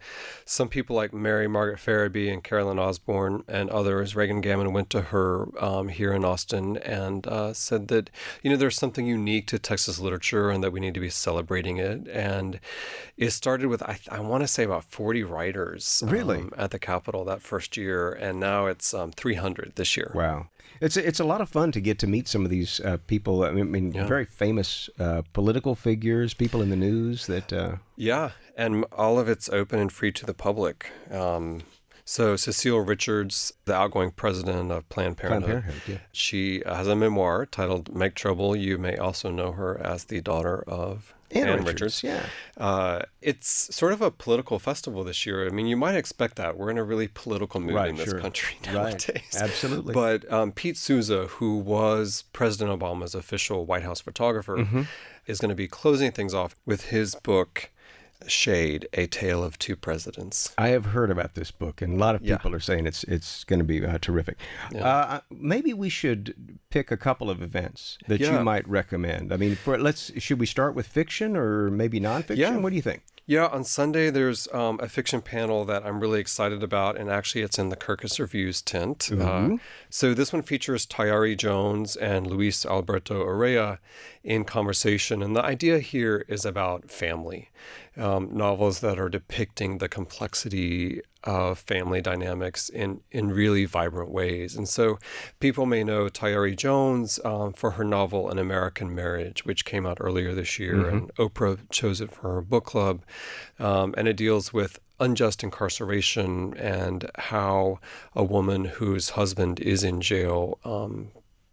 some 0.44 0.68
people 0.68 0.94
like 0.94 1.12
Mary 1.12 1.48
Margaret 1.48 1.78
Farabee 1.78 2.32
and 2.32 2.44
Carolyn 2.44 2.78
Osborne 2.78 3.42
and 3.48 3.70
others. 3.70 4.14
Reagan 4.14 4.40
Gammon 4.40 4.72
went 4.72 4.90
to 4.90 5.00
her 5.00 5.48
um, 5.62 5.88
here 5.88 6.12
in 6.12 6.24
Austin 6.24 6.76
and 6.76 7.26
uh, 7.26 7.54
said 7.54 7.88
that 7.88 8.10
you 8.42 8.50
know 8.50 8.56
there's 8.56 8.76
something 8.76 9.06
unique 9.06 9.46
to 9.48 9.58
Texas 9.58 9.98
literature 9.98 10.50
and 10.50 10.62
that 10.62 10.70
we 10.70 10.80
need 10.80 10.94
to 10.94 11.00
be 11.00 11.10
celebrating 11.10 11.78
it. 11.78 12.06
And 12.08 12.60
it 13.16 13.30
started 13.30 13.68
with 13.68 13.82
I, 13.82 13.98
I 14.10 14.20
want 14.20 14.42
to 14.42 14.48
say 14.48 14.64
about 14.64 14.84
40 14.84 15.24
writers 15.24 16.02
really 16.06 16.40
um, 16.40 16.52
at 16.56 16.70
the 16.70 16.78
Capitol 16.78 17.24
that 17.24 17.40
first 17.40 17.76
year, 17.76 18.12
and 18.12 18.38
now 18.38 18.66
it's 18.66 18.92
um, 18.92 19.10
300 19.12 19.72
this 19.76 19.96
year. 19.96 20.12
Wow. 20.14 20.49
It's 20.80 20.96
it's 20.96 21.20
a 21.20 21.24
lot 21.24 21.40
of 21.40 21.48
fun 21.48 21.72
to 21.72 21.80
get 21.80 21.98
to 21.98 22.06
meet 22.06 22.26
some 22.26 22.44
of 22.44 22.50
these 22.50 22.80
uh, 22.80 22.96
people. 23.06 23.44
I 23.44 23.50
mean, 23.50 23.92
yeah. 23.92 24.06
very 24.06 24.24
famous 24.24 24.88
uh, 24.98 25.22
political 25.32 25.74
figures, 25.74 26.32
people 26.34 26.62
in 26.62 26.70
the 26.70 26.76
news 26.76 27.26
that. 27.26 27.52
Uh... 27.52 27.76
Yeah, 27.96 28.30
and 28.56 28.84
all 28.92 29.18
of 29.18 29.28
it's 29.28 29.48
open 29.50 29.78
and 29.78 29.92
free 29.92 30.12
to 30.12 30.24
the 30.24 30.34
public. 30.34 30.90
Um, 31.10 31.62
so 32.04 32.34
Cecile 32.34 32.80
Richards, 32.80 33.52
the 33.66 33.74
outgoing 33.74 34.10
president 34.10 34.72
of 34.72 34.88
Planned 34.88 35.18
Parenthood, 35.18 35.50
Planned 35.50 35.64
Parenthood 35.64 35.94
yeah. 35.94 36.06
she 36.12 36.62
has 36.66 36.88
a 36.88 36.96
memoir 36.96 37.46
titled 37.46 37.94
"Make 37.94 38.14
Trouble." 38.14 38.56
You 38.56 38.78
may 38.78 38.96
also 38.96 39.30
know 39.30 39.52
her 39.52 39.78
as 39.84 40.04
the 40.04 40.20
daughter 40.20 40.64
of 40.66 41.14
Ann, 41.32 41.48
Ann 41.48 41.64
Richards, 41.64 42.02
Richards. 42.02 42.02
Yeah. 42.02 42.26
Uh, 42.56 43.02
it's 43.22 43.74
sort 43.74 43.92
of 43.92 44.02
a 44.02 44.10
political 44.10 44.58
festival 44.58 45.04
this 45.04 45.24
year. 45.24 45.46
I 45.46 45.50
mean, 45.50 45.66
you 45.66 45.76
might 45.76 45.94
expect 45.94 46.36
that. 46.36 46.56
We're 46.58 46.70
in 46.70 46.78
a 46.78 46.84
really 46.84 47.08
political 47.08 47.60
mood 47.60 47.74
right, 47.74 47.90
in 47.90 47.96
this 47.96 48.10
sure. 48.10 48.20
country 48.20 48.56
nowadays. 48.66 49.22
Right. 49.34 49.42
Absolutely. 49.42 49.94
But 49.94 50.30
um, 50.32 50.52
Pete 50.52 50.76
Souza, 50.76 51.26
who 51.26 51.58
was 51.58 52.24
President 52.32 52.78
Obama's 52.78 53.14
official 53.14 53.64
White 53.64 53.82
House 53.82 54.00
photographer, 54.00 54.56
mm-hmm. 54.56 54.82
is 55.26 55.38
going 55.38 55.50
to 55.50 55.54
be 55.54 55.68
closing 55.68 56.10
things 56.10 56.34
off 56.34 56.56
with 56.66 56.86
his 56.86 57.14
book. 57.14 57.70
Shade: 58.26 58.88
A 58.94 59.06
Tale 59.06 59.42
of 59.42 59.58
Two 59.58 59.76
Presidents. 59.76 60.54
I 60.58 60.68
have 60.68 60.86
heard 60.86 61.10
about 61.10 61.34
this 61.34 61.50
book, 61.50 61.80
and 61.82 61.94
a 61.94 61.96
lot 61.96 62.14
of 62.14 62.22
people 62.22 62.50
Yeah. 62.50 62.56
are 62.56 62.60
saying 62.60 62.86
it's 62.86 63.04
it's 63.04 63.44
going 63.44 63.58
to 63.60 63.64
be 63.64 63.84
uh, 63.84 63.98
terrific. 64.00 64.36
Yeah. 64.72 64.86
Uh, 64.86 65.20
maybe 65.30 65.72
we 65.72 65.88
should 65.88 66.58
pick 66.70 66.90
a 66.90 66.96
couple 66.96 67.30
of 67.30 67.42
events 67.42 67.98
that 68.08 68.20
Yeah. 68.20 68.38
you 68.38 68.44
might 68.44 68.68
recommend. 68.68 69.32
I 69.32 69.36
mean, 69.36 69.54
for 69.56 69.78
let's 69.78 70.12
should 70.22 70.38
we 70.40 70.46
start 70.46 70.74
with 70.74 70.86
fiction 70.86 71.36
or 71.36 71.70
maybe 71.70 72.00
nonfiction? 72.00 72.36
Yeah. 72.36 72.56
What 72.56 72.70
do 72.70 72.76
you 72.76 72.82
think? 72.82 73.02
Yeah, 73.26 73.46
on 73.46 73.62
Sunday 73.62 74.10
there's 74.10 74.48
um, 74.52 74.80
a 74.82 74.88
fiction 74.88 75.20
panel 75.22 75.64
that 75.66 75.86
I'm 75.86 76.00
really 76.00 76.18
excited 76.18 76.64
about, 76.64 76.96
and 76.98 77.08
actually 77.08 77.42
it's 77.42 77.60
in 77.60 77.68
the 77.68 77.76
Kirkus 77.76 78.18
Reviews 78.18 78.60
tent. 78.60 79.08
Uh, 79.12 79.50
so 79.88 80.14
this 80.14 80.32
one 80.32 80.42
features 80.42 80.84
Tayari 80.84 81.36
Jones 81.36 81.94
and 81.94 82.26
Luis 82.26 82.66
Alberto 82.66 83.24
Urrea 83.24 83.78
in 84.22 84.44
conversation, 84.44 85.22
and 85.22 85.34
the 85.34 85.42
idea 85.44 85.78
here 85.78 86.24
is 86.28 86.44
about 86.44 86.90
family. 86.90 87.48
Um, 87.96 88.30
novels 88.36 88.80
that 88.80 88.98
are 88.98 89.08
depicting 89.08 89.78
the 89.78 89.88
complexity 89.88 91.00
of 91.24 91.58
family 91.58 92.00
dynamics 92.00 92.68
in, 92.68 93.00
in 93.10 93.28
really 93.30 93.64
vibrant 93.66 94.10
ways. 94.10 94.56
And 94.56 94.68
so 94.68 94.98
people 95.38 95.66
may 95.66 95.82
know 95.84 96.08
Tayari 96.08 96.56
Jones 96.56 97.18
um, 97.24 97.52
for 97.52 97.72
her 97.72 97.84
novel 97.84 98.30
An 98.30 98.38
American 98.38 98.94
Marriage, 98.94 99.44
which 99.44 99.64
came 99.64 99.84
out 99.86 99.98
earlier 100.00 100.34
this 100.34 100.58
year, 100.58 100.76
Mhm. 100.76 100.88
and 100.88 101.14
Oprah 101.16 101.58
chose 101.70 102.00
it 102.00 102.10
for 102.12 102.32
her 102.34 102.40
book 102.40 102.64
club. 102.64 103.02
Um, 103.58 103.94
and 103.98 104.06
it 104.08 104.16
deals 104.16 104.52
with 104.52 104.78
unjust 104.98 105.42
incarceration 105.42 106.54
and 106.56 107.10
how 107.16 107.80
a 108.14 108.22
woman 108.22 108.66
whose 108.66 109.10
husband 109.10 109.58
is 109.60 109.82
in 109.82 110.00
jail 110.00 110.58
um, 110.64 111.08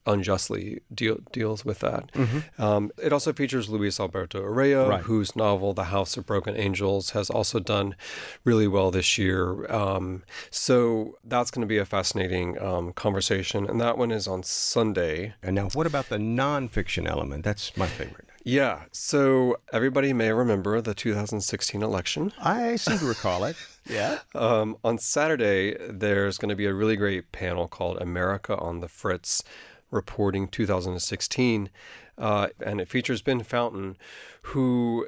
unjustly 0.07 0.81
deal, 0.93 1.17
deals 1.31 1.63
with 1.65 1.79
that. 1.79 2.11
Mhm. 2.13 2.43
Um, 2.59 2.91
it 3.01 3.13
also 3.13 3.33
features 3.33 3.69
Luis 3.69 3.99
Alberto 3.99 4.41
Urrea, 4.41 4.87
Right. 4.89 5.01
whose 5.03 5.35
novel 5.35 5.73
The 5.73 5.85
House 5.85 6.17
of 6.17 6.25
Broken 6.25 6.55
Angels 6.55 7.11
has 7.11 7.29
also 7.29 7.59
done 7.59 7.95
really 8.43 8.67
well 8.67 8.89
this 8.89 9.17
year. 9.17 9.69
Um, 9.71 10.23
so 10.49 11.17
that's 11.23 11.51
going 11.51 11.61
to 11.61 11.67
be 11.67 11.77
a 11.77 11.85
fascinating 11.85 12.59
um, 12.61 12.93
conversation, 12.93 13.67
and 13.69 13.79
that 13.81 13.97
one 13.97 14.11
is 14.11 14.27
on 14.27 14.43
Sunday. 14.43 15.35
And 15.43 15.55
now, 15.55 15.69
what 15.73 15.85
about 15.85 16.09
the 16.09 16.17
nonfiction 16.17 17.07
element? 17.07 17.43
That's 17.43 17.75
my 17.77 17.87
favorite. 17.87 18.23
Yeah, 18.43 18.83
so 18.93 19.57
everybody 19.73 20.13
may 20.13 20.31
remember 20.31 20.79
the 20.79 20.93
2016 20.93 21.83
election. 21.83 22.31
I 22.39 22.77
seem 22.77 22.97
to 22.99 23.05
recall 23.05 23.43
it. 23.43 23.55
Yeah. 23.89 24.19
Um, 24.35 24.75
on 24.83 24.97
Saturday, 24.97 25.77
there's 25.89 26.37
going 26.37 26.49
to 26.49 26.57
be 26.57 26.65
a 26.65 26.73
really 26.73 26.97
great 26.97 27.31
panel 27.31 27.69
called 27.69 28.01
America 28.01 28.57
on 28.57 28.81
the 28.81 28.89
Fritz 28.89 29.43
Reporting 29.91 30.47
2016. 30.47 31.69
Uh, 32.17 32.47
and 32.63 32.81
it 32.81 32.89
features 32.89 33.21
Ben 33.21 33.43
Fountain, 33.43 33.97
who 34.43 35.07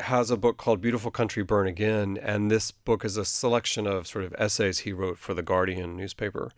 has 0.00 0.30
a 0.30 0.36
book 0.36 0.56
called 0.56 0.80
Beautiful 0.80 1.10
Country 1.10 1.42
Burn 1.42 1.66
Again. 1.66 2.18
And 2.20 2.50
this 2.50 2.70
book 2.70 3.04
is 3.04 3.16
a 3.16 3.24
selection 3.24 3.86
of 3.86 4.06
sort 4.06 4.24
of 4.24 4.34
essays 4.38 4.80
he 4.80 4.92
wrote 4.92 5.18
for 5.18 5.34
the 5.34 5.42
Guardian 5.42 5.96
newspaper. 5.96 6.52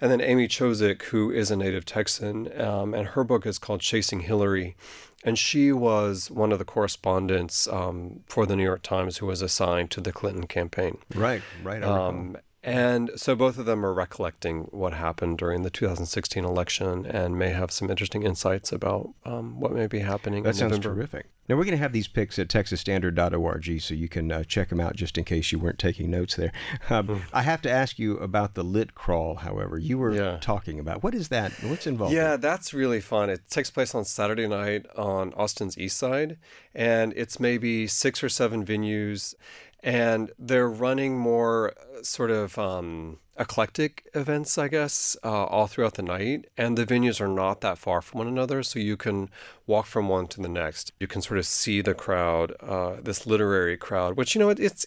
And 0.00 0.10
then 0.10 0.20
Amy 0.20 0.48
Chozick, 0.48 1.02
who 1.04 1.30
is 1.30 1.50
a 1.50 1.56
native 1.56 1.84
Texan, 1.84 2.58
um, 2.60 2.94
and 2.94 3.08
her 3.08 3.22
book 3.22 3.44
is 3.44 3.58
called 3.58 3.80
Chasing 3.80 4.20
Hillary. 4.20 4.76
And 5.22 5.38
she 5.38 5.72
was 5.72 6.30
one 6.30 6.52
of 6.52 6.58
the 6.58 6.64
correspondents 6.64 7.68
um, 7.68 8.20
for 8.26 8.46
the 8.46 8.56
New 8.56 8.62
York 8.62 8.82
Times 8.82 9.18
who 9.18 9.26
was 9.26 9.42
assigned 9.42 9.90
to 9.90 10.00
the 10.00 10.12
Clinton 10.12 10.46
campaign. 10.46 10.98
Right, 11.14 11.42
right. 11.62 11.82
Um, 11.82 12.38
And 12.62 13.10
so 13.16 13.34
both 13.34 13.56
of 13.56 13.64
them 13.64 13.86
are 13.86 13.94
recollecting 13.94 14.64
what 14.70 14.92
happened 14.92 15.38
during 15.38 15.62
the 15.62 15.70
2016 15.70 16.44
election 16.44 17.06
and 17.06 17.38
may 17.38 17.50
have 17.50 17.70
some 17.70 17.88
interesting 17.90 18.22
insights 18.22 18.70
about 18.70 19.14
um, 19.24 19.58
what 19.58 19.72
may 19.72 19.86
be 19.86 20.00
happening. 20.00 20.42
That 20.42 20.50
in 20.50 20.54
sounds 20.54 20.72
November. 20.72 20.94
terrific. 20.96 21.26
Now, 21.48 21.56
we're 21.56 21.64
going 21.64 21.72
to 21.76 21.82
have 21.82 21.92
these 21.92 22.06
picks 22.06 22.38
at 22.38 22.46
texasstandard.org 22.48 23.80
so 23.80 23.94
you 23.94 24.08
can 24.08 24.30
uh, 24.30 24.44
check 24.44 24.68
them 24.68 24.78
out 24.78 24.94
just 24.94 25.18
in 25.18 25.24
case 25.24 25.50
you 25.50 25.58
weren't 25.58 25.78
taking 25.78 26.10
notes 26.10 26.36
there. 26.36 26.52
Um, 26.88 27.06
Hmm. 27.06 27.16
I 27.32 27.42
have 27.42 27.62
to 27.62 27.70
ask 27.70 27.98
you 27.98 28.18
about 28.18 28.54
the 28.54 28.62
lit 28.62 28.94
crawl, 28.94 29.36
however. 29.36 29.78
You 29.78 29.98
were 29.98 30.38
talking 30.40 30.78
about. 30.78 31.02
What 31.02 31.14
is 31.14 31.28
that? 31.28 31.52
What's 31.64 31.86
involved? 31.86 32.14
Yeah, 32.14 32.36
that's 32.36 32.72
really 32.74 33.00
fun. 33.00 33.30
It 33.30 33.48
takes 33.48 33.70
place 33.70 33.94
on 33.94 34.04
Saturday 34.04 34.46
night 34.46 34.86
on 34.96 35.32
Austin's 35.34 35.78
East 35.78 35.96
Side, 35.96 36.36
and 36.74 37.12
it's 37.16 37.40
maybe 37.40 37.86
six 37.86 38.22
or 38.22 38.28
seven 38.28 38.64
venues, 38.64 39.34
and 39.82 40.30
they're 40.38 40.68
running 40.68 41.18
more 41.18 41.72
uh, 41.72 42.02
sort 42.02 42.30
of 42.30 42.58
um, 42.58 43.18
eclectic 43.38 44.08
events, 44.14 44.58
I 44.58 44.68
guess, 44.68 45.16
uh, 45.24 45.44
all 45.44 45.66
throughout 45.66 45.94
the 45.94 46.02
night. 46.02 46.46
And 46.56 46.76
the 46.76 46.86
venues 46.86 47.20
are 47.20 47.28
not 47.28 47.60
that 47.62 47.78
far 47.78 48.02
from 48.02 48.18
one 48.18 48.28
another, 48.28 48.62
so 48.62 48.78
you 48.78 48.96
can 48.96 49.30
walk 49.66 49.86
from 49.86 50.08
one 50.08 50.26
to 50.28 50.40
the 50.40 50.48
next. 50.48 50.92
You 51.00 51.06
can 51.06 51.22
sort 51.22 51.38
of 51.38 51.46
see 51.46 51.80
the 51.80 51.94
crowd, 51.94 52.54
uh, 52.60 52.96
this 53.02 53.26
literary 53.26 53.76
crowd, 53.76 54.16
which 54.16 54.34
you 54.34 54.38
know 54.40 54.50
it, 54.50 54.60
it's 54.60 54.86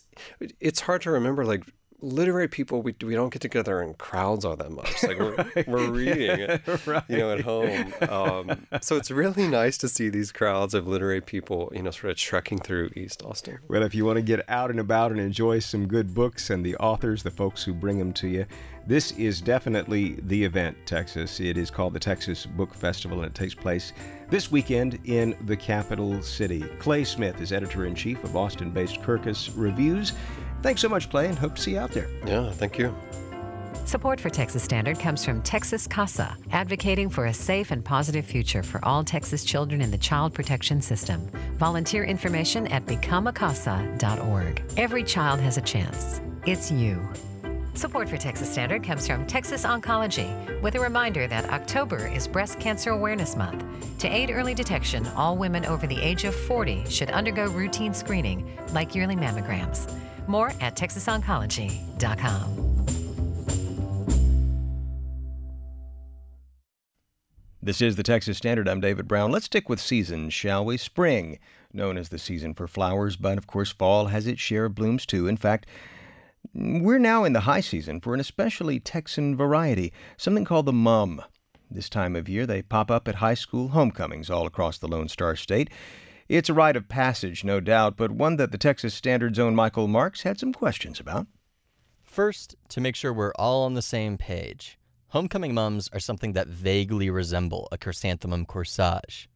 it's 0.60 0.82
hard 0.82 1.02
to 1.04 1.12
remember, 1.12 1.44
like 1.46 1.64
literary 2.04 2.48
people 2.48 2.82
we, 2.82 2.94
we 3.04 3.16
don't 3.16 3.32
get 3.32 3.42
together 3.42 3.82
in 3.82 3.94
crowds 3.94 4.44
all 4.44 4.56
that 4.56 4.72
much 4.72 5.04
like 5.04 5.18
we're, 5.18 5.46
we're 5.68 5.90
reading 5.90 6.40
you 7.08 7.18
know 7.18 7.32
at 7.32 7.42
home 7.42 7.94
um, 8.10 8.68
so 8.82 8.98
it's 8.98 9.10
really 9.10 9.48
nice 9.48 9.78
to 9.78 9.88
see 9.88 10.10
these 10.10 10.32
crowds 10.32 10.74
of 10.74 10.88
literary 10.88 11.22
people 11.22 11.72
you 11.74 11.82
know 11.82 11.92
sort 11.92 12.12
of 12.12 12.18
trekking 12.18 12.60
through 12.60 12.90
east 12.96 13.24
austin 13.24 13.54
Well, 13.68 13.84
if 13.84 13.96
you 13.96 14.06
want 14.06 14.18
to 14.18 14.22
get 14.22 14.48
out 14.50 14.70
and 14.70 14.80
about 14.80 15.12
and 15.12 15.20
enjoy 15.20 15.60
some 15.60 15.88
good 15.88 16.14
books 16.14 16.50
and 16.50 16.66
the 16.66 16.76
authors, 16.78 17.24
the 17.24 17.32
folks 17.32 17.64
who 17.64 17.74
bring 17.74 17.98
them 17.98 18.14
to 18.14 18.28
you, 18.28 18.46
this 18.86 19.12
is 19.14 19.42
definitely 19.42 20.18
the 20.24 20.44
event, 20.44 20.76
Texas. 20.86 21.40
It 21.40 21.58
is 21.58 21.72
called 21.72 21.94
the 21.94 22.00
Texas 22.00 22.46
Book 22.46 22.74
Festival, 22.74 23.20
and 23.20 23.28
it 23.28 23.36
takes 23.36 23.54
place 23.54 23.94
this 24.30 24.52
weekend 24.52 25.00
in 25.06 25.38
the 25.46 25.56
capital 25.56 26.22
city. 26.22 26.62
Clay 26.80 27.04
Smith 27.04 27.40
is 27.40 27.54
editor 27.54 27.86
in 27.86 27.96
chief 27.96 28.24
of 28.24 28.36
Austin 28.36 28.72
based 28.72 29.02
Kirkus 29.02 29.52
Reviews. 29.56 30.14
Thanks 30.64 30.82
so 30.82 30.88
much, 30.88 31.10
Clay, 31.10 31.28
and 31.28 31.38
hope 31.38 31.56
to 31.56 31.62
see 31.62 31.72
you 31.72 31.80
out 31.80 31.92
there. 31.92 32.08
Yeah, 32.26 32.50
thank 32.52 32.78
you. 32.78 32.96
Support 33.84 34.22
for 34.22 34.30
Texas 34.30 34.64
Standard 34.64 34.98
comes 34.98 35.26
from 35.26 35.42
Texas 35.42 35.88
CASA, 35.88 36.38
advocating 36.52 37.10
for 37.10 37.26
a 37.26 37.34
safe 37.34 37.72
and 37.72 37.84
positive 37.84 38.26
future 38.26 38.64
for 38.64 38.84
all 38.86 39.04
Texas 39.04 39.44
children 39.44 39.82
in 39.82 39.92
the 39.92 39.98
child 39.98 40.34
protection 40.34 40.82
system. 40.82 41.30
Volunteer 41.56 42.06
information 42.06 42.66
at 42.68 42.86
becomeacasa.org. 42.86 44.64
Every 44.78 45.04
child 45.04 45.42
has 45.42 45.58
a 45.58 45.62
chance. 45.62 46.22
It's 46.46 46.72
you. 46.72 47.06
Support 47.74 48.08
for 48.08 48.18
Texas 48.18 48.50
Standard 48.50 48.84
comes 48.84 49.06
from 49.06 49.28
Texas 49.28 49.66
Oncology, 49.66 50.62
with 50.62 50.76
a 50.76 50.80
reminder 50.80 51.28
that 51.28 51.50
October 51.50 52.08
is 52.08 52.26
Breast 52.26 52.60
Cancer 52.62 52.92
Awareness 52.92 53.36
Month. 53.36 53.66
To 54.00 54.08
aid 54.08 54.32
early 54.32 54.54
detection, 54.54 55.06
all 55.08 55.36
women 55.36 55.66
over 55.66 55.88
the 55.88 56.00
age 56.00 56.24
of 56.24 56.34
40 56.34 56.86
should 56.90 57.10
undergo 57.10 57.48
routine 57.48 57.94
screening, 57.94 58.58
like 58.72 58.96
yearly 58.96 59.18
mammograms. 59.18 59.92
More 60.28 60.50
at 60.62 60.76
texasoncology.com. 60.76 62.64
This 67.66 67.82
is 67.82 67.96
the 67.96 68.04
Texas 68.04 68.38
Standard. 68.38 68.68
I'm 68.68 68.82
David 68.82 69.08
Brown. 69.08 69.32
Let's 69.32 69.46
stick 69.46 69.70
with 69.70 69.80
seasons, 69.80 70.34
shall 70.34 70.66
we? 70.66 70.76
Spring, 70.76 71.40
known 71.72 71.98
as 71.98 72.10
the 72.10 72.20
season 72.20 72.54
for 72.54 72.68
flowers, 72.68 73.16
but 73.16 73.38
of 73.38 73.48
course, 73.48 73.72
fall 73.72 74.08
has 74.08 74.28
its 74.28 74.42
share 74.42 74.66
of 74.66 74.76
blooms 74.76 75.06
too. 75.06 75.30
In 75.30 75.38
fact, 75.38 75.66
we're 76.54 77.00
now 77.00 77.24
in 77.24 77.32
the 77.32 77.40
high 77.42 77.62
season 77.62 78.02
for 78.02 78.14
an 78.14 78.20
especially 78.20 78.82
Texan 78.82 79.38
variety, 79.38 79.94
something 80.18 80.44
called 80.44 80.66
the 80.66 80.74
mum. 80.74 81.22
This 81.72 81.88
time 81.88 82.18
of 82.18 82.28
year, 82.28 82.46
they 82.46 82.62
pop 82.62 82.92
up 82.92 83.08
at 83.08 83.16
high 83.16 83.34
school 83.34 83.70
homecomings 83.70 84.30
all 84.30 84.46
across 84.46 84.78
the 84.78 84.90
Lone 84.90 85.08
Star 85.08 85.38
State. 85.38 85.70
It's 86.30 86.50
a 86.50 86.54
rite 86.54 86.78
of 86.78 86.88
passage, 86.88 87.44
no 87.44 87.60
doubt, 87.60 87.98
but 87.98 88.12
one 88.12 88.38
that 88.38 88.52
the 88.52 88.58
Texas 88.58 88.94
Standard's 88.94 89.40
own 89.40 89.56
Michael 89.56 89.88
Marks 89.88 90.24
had 90.24 90.40
some 90.40 90.54
questions 90.54 91.00
about. 91.00 91.28
First, 92.02 92.56
to 92.70 92.80
make 92.80 92.96
sure 92.96 93.12
we're 93.12 93.34
all 93.36 93.64
on 93.66 93.74
the 93.74 93.82
same 93.82 94.18
page, 94.18 94.78
homecoming 95.10 95.54
mums 95.54 95.90
are 95.92 96.00
something 96.00 96.34
that 96.34 96.48
vaguely 96.48 97.10
resemble 97.10 97.68
a 97.72 97.78
chrysanthemum 97.78 98.46
corsage. 98.46 99.28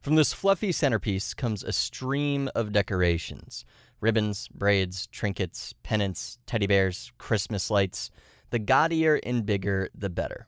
From 0.00 0.14
this 0.14 0.32
fluffy 0.32 0.70
centerpiece 0.70 1.34
comes 1.34 1.64
a 1.64 1.72
stream 1.72 2.48
of 2.54 2.72
decorations 2.72 3.64
ribbons, 4.00 4.46
braids, 4.48 5.08
trinkets, 5.08 5.74
pennants, 5.82 6.38
teddy 6.46 6.68
bears, 6.68 7.10
Christmas 7.18 7.68
lights. 7.68 8.10
The 8.50 8.60
gaudier 8.60 9.18
and 9.24 9.44
bigger, 9.44 9.90
the 9.92 10.08
better. 10.08 10.46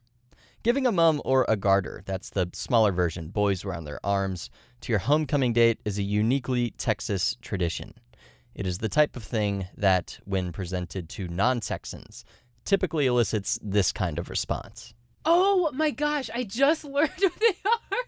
Giving 0.62 0.87
a 0.87 0.92
mum 0.92 1.23
or 1.25 1.46
a 1.49 1.57
garter, 1.57 2.03
that's 2.05 2.29
the 2.29 2.51
smaller 2.53 2.92
version 2.92 3.29
boys 3.29 3.64
wear 3.64 3.75
on 3.75 3.85
their 3.85 3.99
arms, 4.05 4.51
to 4.83 4.92
your 4.92 4.99
homecoming 4.99 5.55
date 5.55 5.81
is 5.87 5.99
a 5.99 6.03
uniquely 6.03 6.73
Texas 6.73 7.38
tradition. 7.40 7.94
It 8.55 8.66
is 8.66 8.77
the 8.79 8.90
type 8.90 9.16
of 9.16 9.23
thing 9.23 9.68
that, 9.75 10.18
when 10.27 10.53
presented 10.53 11.09
to 11.11 11.29
non 11.29 11.61
Texans, 11.61 12.27
typically 12.66 13.07
elicits 13.07 13.59
this 13.62 13.90
kind 13.90 14.18
of 14.18 14.29
response. 14.29 14.92
Oh 15.25 15.70
my 15.73 15.90
gosh, 15.90 16.29
I 16.35 16.44
just 16.44 16.85
learned 16.85 17.11
what 17.18 17.40
they 17.40 17.57
are. 17.64 17.99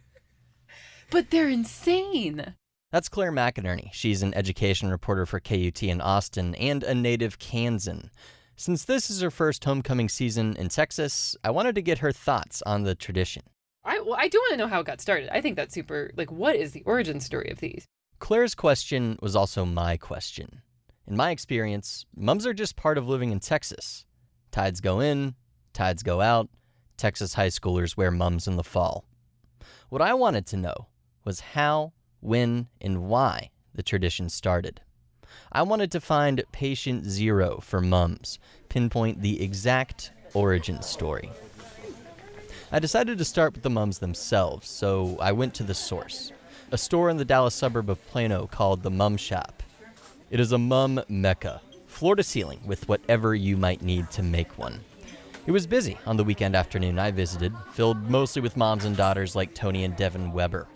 But 1.11 1.31
they're 1.31 1.49
insane. 1.49 2.55
That's 2.91 3.09
Claire 3.09 3.33
McInerney. 3.33 3.89
She's 3.95 4.23
an 4.23 4.35
education 4.35 4.91
reporter 4.91 5.25
for 5.25 5.41
KUT 5.41 5.83
in 5.83 6.03
Austin 6.03 6.55
and 6.57 6.83
a 6.83 6.95
native 6.95 7.39
Kansan. 7.39 8.11
Since 8.57 8.85
this 8.85 9.11
is 9.11 9.21
her 9.21 9.31
first 9.31 9.65
homecoming 9.65 10.09
season 10.09 10.57
in 10.57 10.69
Texas, 10.69 11.37
I 11.43 11.51
wanted 11.51 11.75
to 11.75 11.83
get 11.83 11.99
her 11.99 12.13
thoughts 12.13 12.63
on 12.63 12.83
the 12.85 12.95
tradition. 12.95 13.43
I 13.85 14.01
well, 14.01 14.17
I 14.19 14.29
do 14.29 14.39
want 14.39 14.53
to 14.53 14.57
know 14.59 14.69
how 14.69 14.81
it 14.81 14.87
got 14.87 15.01
started. 15.01 15.29
I 15.35 15.41
think 15.41 15.57
that's 15.57 15.75
super 15.75 16.11
like 16.17 16.31
what 16.31 16.55
is 16.55 16.73
the 16.73 16.83
origin 16.85 17.21
story 17.21 17.51
of 17.51 17.59
these? 17.59 17.87
Claire's 18.19 18.55
question 18.55 19.19
was 19.21 19.35
also 19.35 19.65
my 19.65 19.97
question. 19.97 20.63
In 21.07 21.17
my 21.17 21.31
experience, 21.31 22.07
mums 22.15 22.47
are 22.47 22.55
just 22.55 22.77
part 22.77 22.97
of 22.97 23.09
living 23.09 23.33
in 23.33 23.41
Texas. 23.41 24.05
Tides 24.53 24.81
go 24.81 25.01
in, 25.01 25.35
tides 25.73 26.03
go 26.03 26.21
out. 26.21 26.49
Texas 26.97 27.35
high 27.35 27.49
schoolers 27.49 27.97
wear 27.97 28.13
mums 28.13 28.47
in 28.47 28.57
the 28.57 28.63
fall. 28.63 29.05
What 29.89 30.03
I 30.03 30.15
wanted 30.15 30.47
to 30.47 30.57
know 30.57 30.87
was 31.25 31.41
how, 31.41 31.93
when, 32.21 32.69
and 32.81 33.05
why 33.05 33.51
the 33.75 33.83
tradition 33.83 34.29
started. 34.29 34.81
I 35.51 35.63
wanted 35.63 35.91
to 35.93 36.01
find 36.01 36.43
patient 36.53 37.05
zero 37.05 37.61
for 37.63 37.81
mums, 37.81 38.39
pinpoint 38.69 39.23
the 39.23 39.43
exact 39.43 40.13
origin 40.35 40.83
story. 40.83 41.31
I 42.71 42.79
decided 42.79 43.19
to 43.19 43.25
start 43.25 43.53
with 43.53 43.63
the 43.63 43.71
mums 43.71 43.99
themselves, 43.99 44.69
so 44.69 45.19
I 45.21 45.33
went 45.33 45.55
to 45.55 45.63
the 45.63 45.75
source 45.75 46.33
a 46.73 46.79
store 46.79 47.11
in 47.11 47.19
the 47.19 47.25
Dallas 47.25 47.55
suburb 47.55 47.91
of 47.91 48.05
Plano 48.07 48.47
called 48.47 48.83
the 48.83 48.91
Mum 48.91 49.19
Shop. 49.19 49.63
It 50.31 50.41
is 50.41 50.53
a 50.53 50.59
mum 50.59 51.03
mecca, 51.07 51.61
floor 51.87 52.17
to 52.17 52.23
ceiling 52.23 52.61
with 52.65 52.89
whatever 52.89 53.35
you 53.35 53.59
might 53.59 53.83
need 53.83 54.11
to 54.13 54.23
make 54.23 54.57
one. 54.57 54.81
It 55.45 55.53
was 55.53 55.67
busy 55.67 55.99
on 56.07 56.17
the 56.17 56.25
weekend 56.25 56.57
afternoon 56.57 56.99
I 56.99 57.11
visited, 57.11 57.53
filled 57.73 58.09
mostly 58.09 58.41
with 58.41 58.57
moms 58.57 58.87
and 58.87 58.97
daughters 58.97 59.37
like 59.37 59.55
Tony 59.55 59.85
and 59.85 59.95
Devin 59.95 60.33
Weber. 60.33 60.67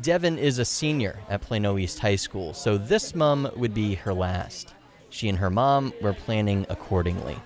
Devin 0.00 0.38
is 0.38 0.58
a 0.58 0.64
senior 0.64 1.18
at 1.28 1.40
Plano 1.40 1.78
East 1.78 2.00
High 2.00 2.16
School, 2.16 2.52
so 2.52 2.76
this 2.76 3.14
mum 3.14 3.48
would 3.56 3.72
be 3.72 3.94
her 3.94 4.12
last. 4.12 4.74
She 5.10 5.28
and 5.28 5.38
her 5.38 5.50
mom 5.50 5.92
were 6.02 6.12
planning 6.12 6.66
accordingly. 6.68 7.36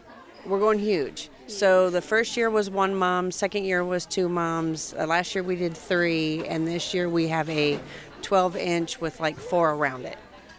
We're 0.46 0.58
going 0.58 0.78
huge. 0.78 1.28
So 1.46 1.90
the 1.90 2.00
first 2.00 2.36
year 2.36 2.48
was 2.48 2.70
one 2.70 2.94
mom, 2.94 3.30
second 3.30 3.64
year 3.64 3.84
was 3.84 4.06
two 4.06 4.28
moms. 4.28 4.94
Uh, 4.98 5.06
last 5.06 5.34
year 5.34 5.44
we 5.44 5.56
did 5.56 5.76
three, 5.76 6.46
and 6.46 6.66
this 6.66 6.94
year 6.94 7.08
we 7.08 7.28
have 7.28 7.48
a 7.50 7.78
12 8.22 8.56
inch 8.56 9.00
with 9.00 9.20
like 9.20 9.38
four 9.38 9.70
around 9.72 10.06
it. 10.06 10.16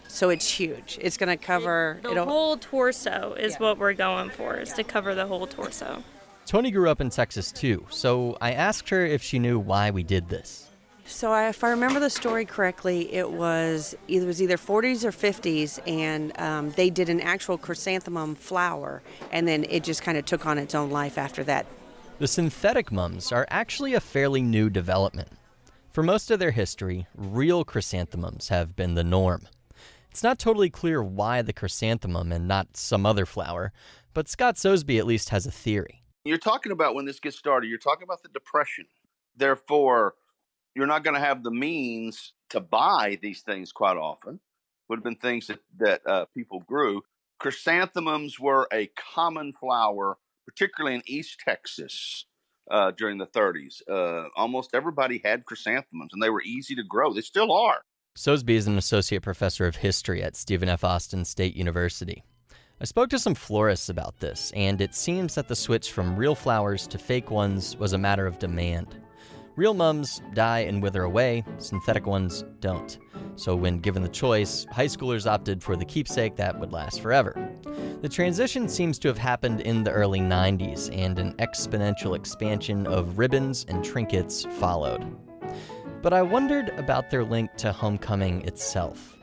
So 0.07 0.29
it's 0.29 0.49
huge. 0.49 0.97
It's 1.01 1.17
going 1.17 1.29
to 1.29 1.37
cover 1.37 1.99
The 2.03 2.11
it'll- 2.11 2.25
whole 2.25 2.57
torso 2.57 3.33
is 3.39 3.55
what 3.57 3.77
we're 3.79 3.93
going 3.93 4.29
for, 4.29 4.57
is 4.57 4.73
to 4.73 4.83
cover 4.83 5.15
the 5.15 5.25
whole 5.25 5.47
torso. 5.47 6.03
Tony 6.45 6.71
grew 6.71 6.89
up 6.89 7.01
in 7.01 7.09
Texas 7.09 7.51
too, 7.51 7.85
so 7.89 8.37
I 8.41 8.53
asked 8.53 8.89
her 8.89 9.05
if 9.05 9.21
she 9.21 9.37
knew 9.39 9.59
why 9.59 9.91
we 9.91 10.01
did 10.03 10.29
this. 10.29 10.68
So 11.09 11.31
I, 11.31 11.49
if 11.49 11.63
I 11.63 11.71
remember 11.71 11.99
the 11.99 12.09
story 12.09 12.45
correctly, 12.45 13.11
it 13.11 13.31
was 13.31 13.95
either 14.07 14.25
it 14.25 14.27
was 14.27 14.41
either 14.41 14.57
40s 14.57 15.03
or 15.03 15.11
50s, 15.11 15.79
and 15.87 16.39
um, 16.39 16.69
they 16.71 16.91
did 16.91 17.09
an 17.09 17.19
actual 17.19 17.57
chrysanthemum 17.57 18.35
flower, 18.35 19.01
and 19.31 19.47
then 19.47 19.65
it 19.69 19.83
just 19.83 20.03
kind 20.03 20.19
of 20.19 20.25
took 20.25 20.45
on 20.45 20.59
its 20.59 20.75
own 20.75 20.91
life 20.91 21.17
after 21.17 21.43
that. 21.45 21.65
The 22.19 22.27
synthetic 22.27 22.91
mums 22.91 23.31
are 23.31 23.47
actually 23.49 23.95
a 23.95 23.99
fairly 23.99 24.43
new 24.43 24.69
development. 24.69 25.29
For 25.91 26.03
most 26.03 26.29
of 26.29 26.37
their 26.37 26.51
history, 26.51 27.07
real 27.15 27.65
chrysanthemums 27.65 28.49
have 28.49 28.75
been 28.75 28.93
the 28.93 29.03
norm. 29.03 29.47
It's 30.11 30.23
not 30.23 30.37
totally 30.37 30.69
clear 30.69 31.01
why 31.01 31.41
the 31.41 31.53
chrysanthemum 31.53 32.31
and 32.31 32.47
not 32.47 32.77
some 32.77 33.05
other 33.05 33.25
flower, 33.25 33.73
but 34.13 34.29
Scott 34.29 34.57
Sosebee 34.59 34.99
at 34.99 35.07
least 35.07 35.29
has 35.29 35.47
a 35.47 35.51
theory. 35.51 36.03
You're 36.23 36.37
talking 36.37 36.71
about 36.71 36.93
when 36.93 37.05
this 37.05 37.19
gets 37.19 37.37
started, 37.37 37.67
you're 37.67 37.79
talking 37.79 38.03
about 38.03 38.21
the 38.21 38.29
Depression. 38.29 38.85
Therefore, 39.35 40.13
you're 40.75 40.87
not 40.87 41.03
going 41.03 41.15
to 41.15 41.19
have 41.19 41.43
the 41.43 41.51
means 41.51 42.33
to 42.49 42.59
buy 42.59 43.17
these 43.21 43.41
things 43.41 43.71
quite 43.71 43.97
often. 43.97 44.39
Would 44.87 44.97
have 44.97 45.03
been 45.03 45.15
things 45.15 45.47
that, 45.47 45.59
that 45.77 46.01
uh, 46.07 46.25
people 46.35 46.61
grew. 46.61 47.03
chrysanthemums 47.39 48.39
were 48.39 48.67
a 48.73 48.89
common 49.15 49.53
flower, 49.53 50.17
particularly 50.45 50.95
in 50.95 51.03
East 51.05 51.39
Texas 51.45 52.25
uh, 52.71 52.91
during 52.91 53.17
the 53.17 53.27
30s. 53.27 53.81
Uh, 53.89 54.29
almost 54.35 54.71
everybody 54.73 55.21
had 55.23 55.45
chrysanthemums, 55.45 56.13
and 56.13 56.21
they 56.21 56.29
were 56.29 56.41
easy 56.41 56.75
to 56.75 56.83
grow. 56.83 57.13
They 57.13 57.21
still 57.21 57.51
are. 57.51 57.81
Sosebee 58.15 58.55
is 58.55 58.67
an 58.67 58.77
associate 58.77 59.21
professor 59.21 59.65
of 59.67 59.77
history 59.77 60.21
at 60.23 60.35
Stephen 60.35 60.69
F. 60.69 60.83
Austin 60.83 61.23
State 61.23 61.55
University. 61.55 62.23
I 62.81 62.85
spoke 62.85 63.09
to 63.09 63.19
some 63.19 63.35
florists 63.35 63.89
about 63.89 64.19
this, 64.19 64.51
and 64.55 64.81
it 64.81 64.95
seems 64.95 65.35
that 65.35 65.47
the 65.47 65.55
switch 65.55 65.91
from 65.91 66.15
real 66.15 66.35
flowers 66.35 66.87
to 66.87 66.97
fake 66.97 67.29
ones 67.29 67.75
was 67.77 67.93
a 67.93 67.97
matter 67.97 68.25
of 68.25 68.39
demand. 68.39 68.95
Real 69.59 69.73
mums 69.73 70.21
die 70.33 70.59
and 70.59 70.81
wither 70.81 71.03
away, 71.03 71.43
synthetic 71.57 72.07
ones 72.07 72.45
don't. 72.61 72.97
So, 73.35 73.57
when 73.57 73.79
given 73.79 74.01
the 74.01 74.07
choice, 74.07 74.65
high 74.71 74.85
schoolers 74.85 75.29
opted 75.29 75.61
for 75.61 75.75
the 75.75 75.83
keepsake 75.83 76.37
that 76.37 76.57
would 76.57 76.71
last 76.71 77.01
forever. 77.01 77.35
The 78.01 78.07
transition 78.07 78.69
seems 78.69 78.97
to 78.99 79.09
have 79.09 79.17
happened 79.17 79.59
in 79.59 79.83
the 79.83 79.91
early 79.91 80.21
90s, 80.21 80.97
and 80.97 81.19
an 81.19 81.33
exponential 81.39 82.15
expansion 82.15 82.87
of 82.87 83.19
ribbons 83.19 83.65
and 83.67 83.83
trinkets 83.83 84.45
followed. 84.45 85.03
But 86.01 86.13
I 86.13 86.21
wondered 86.21 86.69
about 86.77 87.09
their 87.09 87.25
link 87.25 87.53
to 87.57 87.73
homecoming 87.73 88.43
itself. 88.43 89.17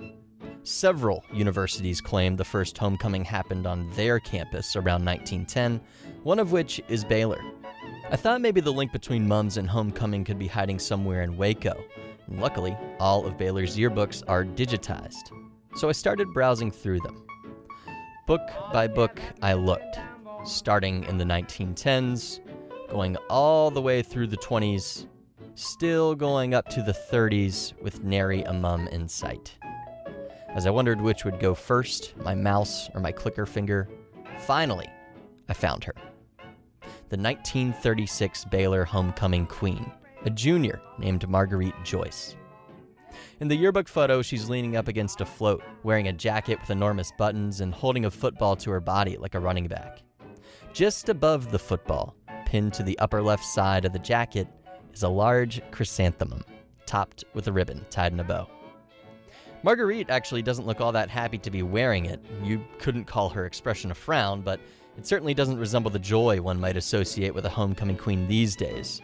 Several 0.64 1.24
universities 1.32 2.02
claim 2.02 2.36
the 2.36 2.44
first 2.44 2.76
homecoming 2.76 3.24
happened 3.24 3.66
on 3.66 3.88
their 3.92 4.20
campus 4.20 4.76
around 4.76 5.02
1910, 5.02 5.80
one 6.24 6.38
of 6.38 6.52
which 6.52 6.78
is 6.88 7.06
Baylor. 7.06 7.40
I 8.08 8.14
thought 8.14 8.40
maybe 8.40 8.60
the 8.60 8.72
link 8.72 8.92
between 8.92 9.26
mums 9.26 9.56
and 9.56 9.68
homecoming 9.68 10.22
could 10.22 10.38
be 10.38 10.46
hiding 10.46 10.78
somewhere 10.78 11.22
in 11.22 11.36
Waco. 11.36 11.74
Luckily, 12.28 12.76
all 13.00 13.26
of 13.26 13.36
Baylor's 13.36 13.76
yearbooks 13.76 14.22
are 14.28 14.44
digitized, 14.44 15.32
so 15.74 15.88
I 15.88 15.92
started 15.92 16.32
browsing 16.32 16.70
through 16.70 17.00
them. 17.00 17.26
Book 18.28 18.48
by 18.72 18.86
book, 18.86 19.20
I 19.42 19.54
looked, 19.54 19.98
starting 20.44 21.02
in 21.04 21.18
the 21.18 21.24
1910s, 21.24 22.38
going 22.88 23.16
all 23.28 23.72
the 23.72 23.82
way 23.82 24.02
through 24.02 24.28
the 24.28 24.36
20s, 24.36 25.08
still 25.56 26.14
going 26.14 26.54
up 26.54 26.68
to 26.68 26.82
the 26.82 26.92
30s 26.92 27.72
with 27.82 28.04
nary 28.04 28.42
a 28.42 28.52
mum 28.52 28.86
in 28.86 29.08
sight. 29.08 29.56
As 30.50 30.64
I 30.64 30.70
wondered 30.70 31.00
which 31.00 31.24
would 31.24 31.40
go 31.40 31.56
first, 31.56 32.16
my 32.18 32.36
mouse 32.36 32.88
or 32.94 33.00
my 33.00 33.10
clicker 33.10 33.46
finger, 33.46 33.88
finally, 34.38 34.88
I 35.48 35.54
found 35.54 35.82
her. 35.82 35.94
The 37.08 37.16
1936 37.16 38.46
Baylor 38.46 38.84
homecoming 38.84 39.46
queen, 39.46 39.92
a 40.24 40.30
junior 40.30 40.80
named 40.98 41.28
Marguerite 41.28 41.84
Joyce. 41.84 42.34
In 43.38 43.46
the 43.46 43.54
yearbook 43.54 43.86
photo, 43.86 44.22
she's 44.22 44.50
leaning 44.50 44.76
up 44.76 44.88
against 44.88 45.20
a 45.20 45.24
float, 45.24 45.62
wearing 45.84 46.08
a 46.08 46.12
jacket 46.12 46.60
with 46.60 46.70
enormous 46.70 47.12
buttons 47.16 47.60
and 47.60 47.72
holding 47.72 48.06
a 48.06 48.10
football 48.10 48.56
to 48.56 48.72
her 48.72 48.80
body 48.80 49.16
like 49.18 49.36
a 49.36 49.38
running 49.38 49.68
back. 49.68 50.00
Just 50.72 51.08
above 51.08 51.52
the 51.52 51.60
football, 51.60 52.16
pinned 52.44 52.74
to 52.74 52.82
the 52.82 52.98
upper 52.98 53.22
left 53.22 53.44
side 53.44 53.84
of 53.84 53.92
the 53.92 54.00
jacket, 54.00 54.48
is 54.92 55.04
a 55.04 55.08
large 55.08 55.62
chrysanthemum, 55.70 56.42
topped 56.86 57.22
with 57.34 57.46
a 57.46 57.52
ribbon 57.52 57.86
tied 57.88 58.14
in 58.14 58.18
a 58.18 58.24
bow. 58.24 58.48
Marguerite 59.62 60.10
actually 60.10 60.42
doesn't 60.42 60.66
look 60.66 60.80
all 60.80 60.90
that 60.90 61.08
happy 61.08 61.38
to 61.38 61.52
be 61.52 61.62
wearing 61.62 62.06
it. 62.06 62.18
You 62.42 62.64
couldn't 62.80 63.04
call 63.04 63.28
her 63.28 63.46
expression 63.46 63.92
a 63.92 63.94
frown, 63.94 64.42
but 64.42 64.58
it 64.96 65.06
certainly 65.06 65.34
doesn't 65.34 65.58
resemble 65.58 65.90
the 65.90 65.98
joy 65.98 66.40
one 66.40 66.60
might 66.60 66.76
associate 66.76 67.34
with 67.34 67.44
a 67.46 67.50
homecoming 67.50 67.96
queen 67.96 68.26
these 68.26 68.56
days. 68.56 69.00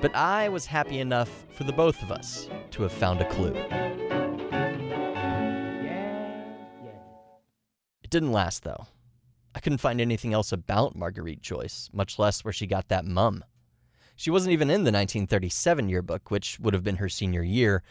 But 0.00 0.14
I 0.14 0.48
was 0.48 0.66
happy 0.66 1.00
enough 1.00 1.46
for 1.52 1.64
the 1.64 1.72
both 1.72 2.02
of 2.02 2.12
us 2.12 2.48
to 2.72 2.82
have 2.82 2.92
found 2.92 3.20
a 3.20 3.28
clue. 3.28 3.54
It 8.02 8.10
didn't 8.10 8.32
last, 8.32 8.62
though. 8.64 8.86
I 9.54 9.60
couldn't 9.60 9.78
find 9.78 10.00
anything 10.00 10.32
else 10.32 10.52
about 10.52 10.96
Marguerite 10.96 11.42
Joyce, 11.42 11.90
much 11.92 12.18
less 12.18 12.44
where 12.44 12.52
she 12.52 12.66
got 12.66 12.88
that 12.88 13.04
mum. 13.04 13.44
She 14.14 14.30
wasn't 14.30 14.52
even 14.52 14.68
in 14.68 14.84
the 14.84 14.92
1937 14.92 15.88
yearbook, 15.88 16.30
which 16.30 16.58
would 16.60 16.74
have 16.74 16.84
been 16.84 16.96
her 16.96 17.08
senior 17.08 17.42
year, 17.42 17.82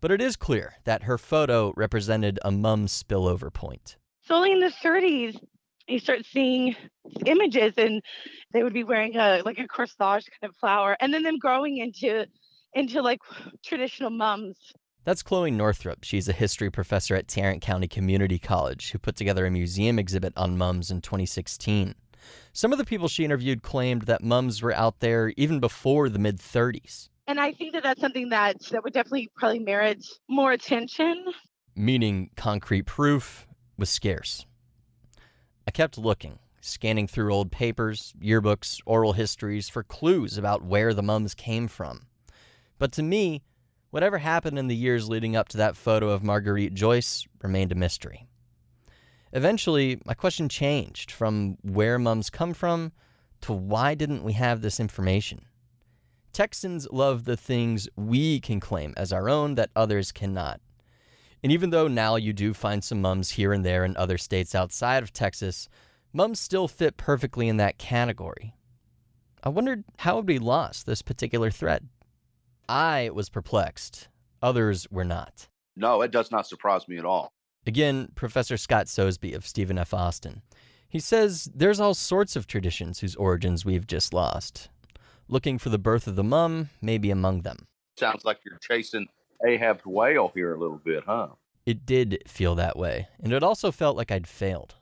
but 0.00 0.10
it 0.10 0.20
is 0.20 0.36
clear 0.36 0.74
that 0.84 1.04
her 1.04 1.16
photo 1.16 1.72
represented 1.76 2.38
a 2.42 2.50
mum 2.50 2.86
spillover 2.86 3.52
point. 3.52 3.96
It's 4.22 4.30
only 4.30 4.52
in 4.52 4.60
the 4.60 4.72
30s, 4.82 5.38
you 5.88 5.98
start 5.98 6.24
seeing 6.24 6.76
images, 7.26 7.74
and 7.76 8.02
they 8.52 8.62
would 8.62 8.72
be 8.72 8.84
wearing 8.84 9.16
a 9.16 9.42
like 9.44 9.58
a 9.58 9.66
corsage 9.66 10.24
kind 10.30 10.50
of 10.50 10.56
flower, 10.56 10.96
and 11.00 11.12
then 11.12 11.22
them 11.22 11.38
growing 11.38 11.78
into 11.78 12.26
into 12.74 13.02
like 13.02 13.20
traditional 13.64 14.10
mums. 14.10 14.56
That's 15.04 15.22
Chloe 15.22 15.50
Northrup. 15.50 16.04
She's 16.04 16.28
a 16.28 16.32
history 16.32 16.70
professor 16.70 17.16
at 17.16 17.26
Tarrant 17.26 17.60
County 17.60 17.88
Community 17.88 18.38
College 18.38 18.92
who 18.92 18.98
put 18.98 19.16
together 19.16 19.44
a 19.44 19.50
museum 19.50 19.98
exhibit 19.98 20.32
on 20.36 20.56
mums 20.56 20.92
in 20.92 21.00
2016. 21.00 21.96
Some 22.52 22.70
of 22.70 22.78
the 22.78 22.84
people 22.84 23.08
she 23.08 23.24
interviewed 23.24 23.62
claimed 23.62 24.02
that 24.02 24.22
mums 24.22 24.62
were 24.62 24.72
out 24.72 25.00
there 25.00 25.32
even 25.36 25.58
before 25.58 26.08
the 26.08 26.20
mid 26.20 26.38
30s 26.38 27.08
and 27.26 27.40
I 27.40 27.52
think 27.52 27.72
that 27.72 27.82
that's 27.82 28.00
something 28.00 28.28
that 28.30 28.60
that 28.70 28.84
would 28.84 28.92
definitely 28.92 29.30
probably 29.36 29.60
merit 29.60 30.04
more 30.28 30.52
attention. 30.52 31.24
Meaning 31.74 32.30
concrete 32.36 32.82
proof 32.82 33.46
was 33.76 33.88
scarce. 33.88 34.44
I 35.66 35.70
kept 35.70 35.98
looking, 35.98 36.38
scanning 36.60 37.06
through 37.06 37.32
old 37.32 37.52
papers, 37.52 38.14
yearbooks, 38.20 38.80
oral 38.84 39.12
histories 39.12 39.68
for 39.68 39.82
clues 39.82 40.36
about 40.36 40.64
where 40.64 40.92
the 40.92 41.02
mums 41.02 41.34
came 41.34 41.68
from. 41.68 42.06
But 42.78 42.92
to 42.92 43.02
me, 43.02 43.42
whatever 43.90 44.18
happened 44.18 44.58
in 44.58 44.68
the 44.68 44.76
years 44.76 45.08
leading 45.08 45.36
up 45.36 45.48
to 45.48 45.56
that 45.58 45.76
photo 45.76 46.10
of 46.10 46.24
Marguerite 46.24 46.74
Joyce 46.74 47.26
remained 47.42 47.72
a 47.72 47.76
mystery. 47.76 48.26
Eventually, 49.32 50.00
my 50.04 50.14
question 50.14 50.48
changed 50.48 51.10
from 51.10 51.56
where 51.62 51.98
mums 51.98 52.28
come 52.28 52.54
from 52.54 52.92
to 53.42 53.52
why 53.52 53.94
didn't 53.94 54.24
we 54.24 54.34
have 54.34 54.60
this 54.60 54.80
information? 54.80 55.46
Texans 56.32 56.88
love 56.90 57.24
the 57.24 57.36
things 57.36 57.88
we 57.96 58.40
can 58.40 58.60
claim 58.60 58.94
as 58.96 59.12
our 59.12 59.28
own 59.28 59.54
that 59.54 59.70
others 59.76 60.12
cannot. 60.12 60.60
And 61.42 61.50
even 61.50 61.70
though 61.70 61.88
now 61.88 62.16
you 62.16 62.32
do 62.32 62.54
find 62.54 62.84
some 62.84 63.00
mums 63.00 63.32
here 63.32 63.52
and 63.52 63.64
there 63.64 63.84
in 63.84 63.96
other 63.96 64.18
states 64.18 64.54
outside 64.54 65.02
of 65.02 65.12
Texas, 65.12 65.68
mums 66.12 66.38
still 66.38 66.68
fit 66.68 66.96
perfectly 66.96 67.48
in 67.48 67.56
that 67.56 67.78
category. 67.78 68.54
I 69.42 69.48
wondered 69.48 69.84
how 69.98 70.20
we 70.20 70.38
lost 70.38 70.86
this 70.86 71.02
particular 71.02 71.50
thread. 71.50 71.88
I 72.68 73.10
was 73.12 73.28
perplexed. 73.28 74.08
Others 74.40 74.86
were 74.90 75.04
not. 75.04 75.48
No, 75.74 76.02
it 76.02 76.12
does 76.12 76.30
not 76.30 76.46
surprise 76.46 76.86
me 76.86 76.98
at 76.98 77.04
all. 77.04 77.32
Again, 77.66 78.08
Professor 78.14 78.56
Scott 78.56 78.88
Sosebee 78.88 79.32
of 79.32 79.46
Stephen 79.46 79.78
F. 79.78 79.92
Austin. 79.92 80.42
He 80.88 81.00
says 81.00 81.50
there's 81.54 81.80
all 81.80 81.94
sorts 81.94 82.36
of 82.36 82.46
traditions 82.46 83.00
whose 83.00 83.16
origins 83.16 83.64
we've 83.64 83.86
just 83.86 84.12
lost 84.12 84.68
looking 85.32 85.58
for 85.58 85.70
the 85.70 85.78
birth 85.78 86.06
of 86.06 86.14
the 86.14 86.22
mum 86.22 86.68
may 86.82 86.98
be 86.98 87.10
among 87.10 87.40
them. 87.40 87.66
Sounds 87.98 88.24
like 88.24 88.40
you're 88.44 88.58
chasing 88.58 89.08
Ahab's 89.46 89.84
whale 89.84 90.30
here 90.34 90.54
a 90.54 90.58
little 90.58 90.80
bit, 90.84 91.04
huh? 91.06 91.28
It 91.64 91.86
did 91.86 92.22
feel 92.26 92.54
that 92.56 92.76
way, 92.76 93.08
and 93.22 93.32
it 93.32 93.42
also 93.42 93.70
felt 93.70 93.96
like 93.96 94.10
I'd 94.10 94.26
failed. 94.26 94.74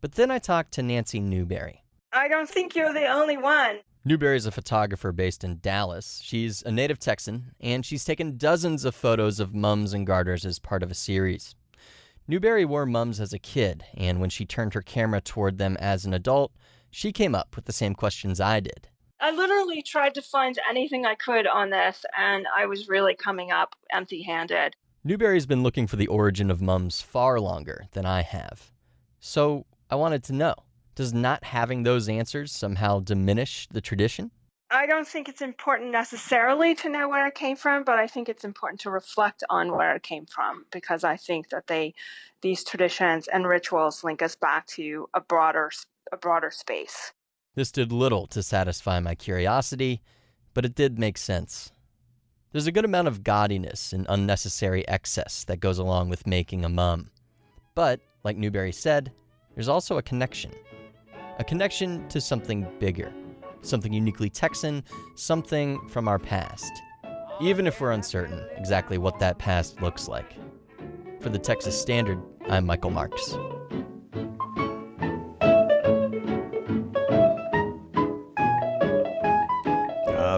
But 0.00 0.12
then 0.12 0.30
I 0.30 0.38
talked 0.38 0.72
to 0.72 0.82
Nancy 0.82 1.20
Newberry. 1.20 1.84
I 2.12 2.28
don't 2.28 2.48
think 2.48 2.74
you're 2.74 2.92
the 2.92 3.06
only 3.06 3.36
one. 3.36 3.80
Newberry 4.04 4.36
is 4.36 4.46
a 4.46 4.52
photographer 4.52 5.10
based 5.10 5.42
in 5.42 5.58
Dallas. 5.58 6.20
She's 6.22 6.62
a 6.62 6.70
native 6.70 6.98
Texan, 6.98 7.52
and 7.60 7.84
she's 7.84 8.04
taken 8.04 8.38
dozens 8.38 8.84
of 8.84 8.94
photos 8.94 9.40
of 9.40 9.54
mums 9.54 9.92
and 9.92 10.06
garters 10.06 10.46
as 10.46 10.58
part 10.58 10.82
of 10.82 10.90
a 10.90 10.94
series. 10.94 11.56
Newberry 12.28 12.64
wore 12.64 12.86
mums 12.86 13.20
as 13.20 13.32
a 13.32 13.38
kid, 13.38 13.84
and 13.94 14.20
when 14.20 14.30
she 14.30 14.44
turned 14.44 14.74
her 14.74 14.82
camera 14.82 15.20
toward 15.20 15.58
them 15.58 15.76
as 15.78 16.04
an 16.04 16.14
adult, 16.14 16.52
she 16.90 17.12
came 17.12 17.34
up 17.34 17.56
with 17.56 17.66
the 17.66 17.72
same 17.72 17.94
questions 17.94 18.40
I 18.40 18.60
did. 18.60 18.88
I 19.20 19.30
literally 19.30 19.82
tried 19.82 20.14
to 20.14 20.22
find 20.22 20.58
anything 20.68 21.06
I 21.06 21.14
could 21.14 21.46
on 21.46 21.70
this, 21.70 22.04
and 22.18 22.46
I 22.54 22.66
was 22.66 22.88
really 22.88 23.14
coming 23.14 23.50
up 23.50 23.74
empty 23.92 24.22
handed. 24.22 24.74
Newberry's 25.04 25.46
been 25.46 25.62
looking 25.62 25.86
for 25.86 25.96
the 25.96 26.08
origin 26.08 26.50
of 26.50 26.60
mums 26.60 27.00
far 27.00 27.40
longer 27.40 27.86
than 27.92 28.04
I 28.04 28.22
have. 28.22 28.72
So 29.20 29.64
I 29.88 29.94
wanted 29.94 30.24
to 30.24 30.32
know 30.32 30.54
does 30.96 31.12
not 31.12 31.44
having 31.44 31.82
those 31.82 32.08
answers 32.08 32.50
somehow 32.52 33.00
diminish 33.00 33.68
the 33.70 33.80
tradition? 33.80 34.30
I 34.70 34.86
don't 34.86 35.06
think 35.06 35.28
it's 35.28 35.42
important 35.42 35.92
necessarily 35.92 36.74
to 36.76 36.88
know 36.88 37.08
where 37.08 37.28
it 37.28 37.36
came 37.36 37.54
from, 37.54 37.84
but 37.84 37.98
I 38.00 38.08
think 38.08 38.28
it's 38.28 38.44
important 38.44 38.80
to 38.80 38.90
reflect 38.90 39.44
on 39.48 39.76
where 39.76 39.94
it 39.94 40.02
came 40.02 40.26
from 40.26 40.64
because 40.72 41.04
I 41.04 41.16
think 41.16 41.50
that 41.50 41.68
they, 41.68 41.94
these 42.42 42.64
traditions 42.64 43.28
and 43.28 43.46
rituals 43.46 44.02
link 44.02 44.22
us 44.22 44.34
back 44.34 44.66
to 44.68 45.08
a 45.14 45.20
broader, 45.20 45.70
a 46.10 46.16
broader 46.16 46.50
space. 46.50 47.12
This 47.56 47.72
did 47.72 47.90
little 47.90 48.26
to 48.28 48.42
satisfy 48.42 49.00
my 49.00 49.14
curiosity, 49.14 50.02
but 50.52 50.66
it 50.66 50.74
did 50.74 50.98
make 50.98 51.16
sense. 51.16 51.72
There's 52.52 52.66
a 52.66 52.72
good 52.72 52.84
amount 52.84 53.08
of 53.08 53.24
gaudiness 53.24 53.94
and 53.94 54.06
unnecessary 54.10 54.86
excess 54.86 55.42
that 55.44 55.60
goes 55.60 55.78
along 55.78 56.10
with 56.10 56.26
making 56.26 56.66
a 56.66 56.68
mum. 56.68 57.10
But, 57.74 58.00
like 58.24 58.36
Newberry 58.36 58.72
said, 58.72 59.10
there's 59.54 59.68
also 59.68 59.96
a 59.96 60.02
connection. 60.02 60.52
A 61.38 61.44
connection 61.44 62.06
to 62.10 62.20
something 62.20 62.66
bigger, 62.78 63.10
something 63.62 63.92
uniquely 63.92 64.28
Texan, 64.28 64.84
something 65.14 65.88
from 65.88 66.08
our 66.08 66.18
past. 66.18 66.72
Even 67.40 67.66
if 67.66 67.80
we're 67.80 67.92
uncertain 67.92 68.44
exactly 68.56 68.98
what 68.98 69.18
that 69.18 69.38
past 69.38 69.80
looks 69.80 70.08
like. 70.08 70.34
For 71.20 71.30
the 71.30 71.38
Texas 71.38 71.80
Standard, 71.80 72.22
I'm 72.50 72.66
Michael 72.66 72.90
Marks. 72.90 73.34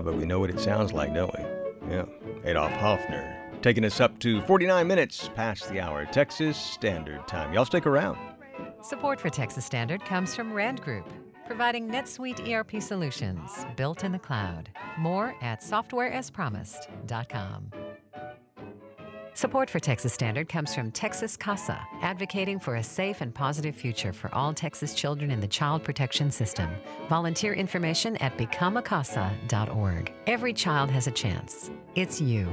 But 0.02 0.14
we 0.14 0.24
know 0.24 0.40
what 0.40 0.50
it 0.50 0.60
sounds 0.60 0.92
like, 0.92 1.14
don't 1.14 1.32
we? 1.36 1.44
Yeah, 1.90 2.04
Adolph 2.44 2.72
Hofner. 2.72 3.34
Taking 3.62 3.84
us 3.84 4.00
up 4.00 4.18
to 4.20 4.40
49 4.42 4.86
minutes 4.86 5.30
past 5.34 5.68
the 5.68 5.80
hour, 5.80 6.06
Texas 6.06 6.56
Standard 6.56 7.26
Time. 7.26 7.52
Y'all 7.52 7.64
stick 7.64 7.86
around. 7.86 8.16
Support 8.82 9.20
for 9.20 9.30
Texas 9.30 9.64
Standard 9.64 10.04
comes 10.04 10.36
from 10.36 10.52
Rand 10.52 10.80
Group, 10.82 11.08
providing 11.46 11.88
NetSuite 11.88 12.48
ERP 12.48 12.80
solutions 12.80 13.66
built 13.76 14.04
in 14.04 14.12
the 14.12 14.18
cloud. 14.18 14.70
More 14.98 15.34
at 15.40 15.62
softwareaspromised.com. 15.62 17.70
Support 19.38 19.70
for 19.70 19.78
Texas 19.78 20.12
Standard 20.12 20.48
comes 20.48 20.74
from 20.74 20.90
Texas 20.90 21.36
CASA, 21.36 21.80
advocating 22.02 22.58
for 22.58 22.74
a 22.74 22.82
safe 22.82 23.20
and 23.20 23.32
positive 23.32 23.76
future 23.76 24.12
for 24.12 24.34
all 24.34 24.52
Texas 24.52 24.92
children 24.94 25.30
in 25.30 25.38
the 25.38 25.46
child 25.46 25.84
protection 25.84 26.32
system. 26.32 26.68
Volunteer 27.08 27.52
information 27.52 28.16
at 28.16 28.36
becomeacasa.org. 28.36 30.12
Every 30.26 30.52
child 30.52 30.90
has 30.90 31.06
a 31.06 31.12
chance. 31.12 31.70
It's 31.94 32.20
you. 32.20 32.48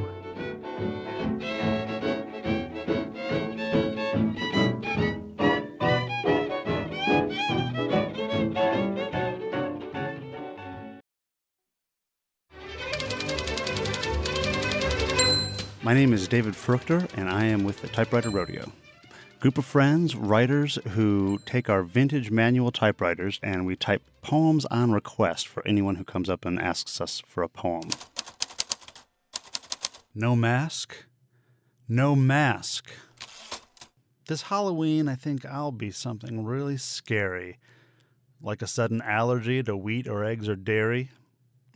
My 15.86 15.94
name 15.94 16.14
is 16.14 16.28
David 16.28 16.56
Fruchter, 16.56 17.08
and 17.16 17.30
I 17.30 17.46
am 17.46 17.64
with 17.64 17.84
the 17.84 17.88
Typewriter 17.88 18.32
Rodeo. 18.32 18.72
Group 19.40 19.60
of 19.60 19.66
friends, 19.66 20.16
writers 20.16 20.80
who 20.94 21.40
take 21.46 21.70
our 21.70 21.84
vintage 21.84 22.32
manual 22.32 22.72
typewriters 22.72 23.40
and 23.44 23.68
we 23.68 23.76
type 23.76 24.02
poems 24.24 24.66
on 24.72 24.94
request 24.94 25.48
for 25.48 25.62
anyone 25.68 25.98
who 25.98 26.04
comes 26.04 26.28
up 26.28 26.44
and 26.44 26.60
asks 26.60 27.00
us 27.00 27.22
for 27.28 27.44
a 27.44 27.48
poem. 27.48 27.90
No 30.16 30.36
mask, 30.36 31.06
no 31.88 32.16
mask. 32.16 32.90
This 34.28 34.42
Halloween, 34.42 35.08
I 35.08 35.14
think 35.14 35.46
I'll 35.46 35.72
be 35.72 35.92
something 35.92 36.44
really 36.44 36.78
scary, 36.78 37.60
like 38.42 38.64
a 38.64 38.68
sudden 38.68 39.04
allergy 39.04 39.62
to 39.62 39.78
wheat 39.78 40.08
or 40.08 40.24
eggs 40.26 40.50
or 40.50 40.56
dairy, 40.56 41.12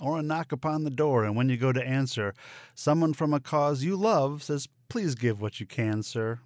or 0.02 0.18
a 0.18 0.24
knock 0.24 0.52
upon 0.52 0.84
the 0.84 0.90
door, 0.90 1.24
and 1.24 1.36
when 1.36 1.50
you 1.50 1.58
go 1.58 1.72
to 1.72 1.86
answer, 1.86 2.34
someone 2.74 3.14
from 3.14 3.34
a 3.34 3.40
cause 3.40 3.84
you 3.84 3.96
love 3.96 4.44
says, 4.44 4.68
Please 4.90 5.16
give 5.16 5.40
what 5.40 5.60
you 5.60 5.66
can, 5.66 6.02
sir. 6.02 6.40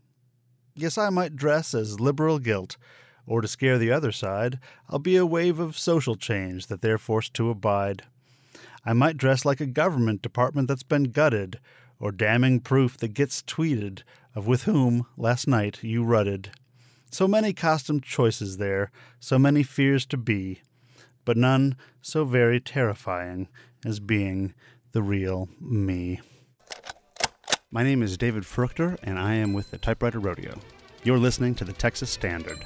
Yes, 0.76 0.98
I 0.98 1.10
might 1.10 1.36
dress 1.36 1.74
as 1.74 2.00
liberal 2.00 2.40
guilt, 2.40 2.78
or 3.26 3.42
to 3.42 3.48
scare 3.48 3.78
the 3.78 3.92
other 3.92 4.12
side, 4.12 4.60
I'll 4.90 5.00
be 5.00 5.16
a 5.16 5.26
wave 5.26 5.60
of 5.60 5.78
social 5.78 6.16
change 6.16 6.68
that 6.68 6.82
they're 6.82 6.98
forced 6.98 7.34
to 7.36 7.50
abide. 7.50 8.04
I 8.86 8.94
might 8.94 9.18
dress 9.18 9.46
like 9.46 9.62
a 9.62 9.66
government 9.66 10.22
department 10.22 10.68
that's 10.68 10.84
been 10.84 11.06
gutted, 11.06 11.60
or 12.00 12.12
damning 12.12 12.60
proof 12.60 12.98
that 12.98 13.14
gets 13.14 13.42
tweeted 13.42 14.02
of 14.36 14.46
with 14.48 14.64
whom, 14.64 15.06
last 15.16 15.48
night, 15.48 15.84
you 15.84 16.04
rutted. 16.04 16.52
So 17.12 17.28
many 17.28 17.54
costume 17.54 18.02
choices 18.02 18.58
there, 18.58 18.92
so 19.20 19.40
many 19.40 19.64
fears 19.64 20.06
to 20.08 20.18
be 20.18 20.62
but 21.26 21.38
none 21.38 21.76
so 22.02 22.26
very 22.26 22.60
terrifying 22.60 23.48
as 23.86 24.00
being 24.00 24.54
the 24.92 25.02
real 25.02 25.50
me. 25.60 26.22
My 27.72 27.84
name 27.84 28.04
is 28.04 28.18
David 28.18 28.44
Fruchter, 28.44 28.98
and 29.02 29.18
I 29.18 29.34
am 29.34 29.54
with 29.54 29.72
the 29.72 29.78
Typewriter 29.78 30.20
Rodeo. 30.20 30.60
You're 31.04 31.18
listening 31.18 31.56
to 31.56 31.66
the 31.66 31.74
Texas 31.74 32.12
Standard. 32.12 32.64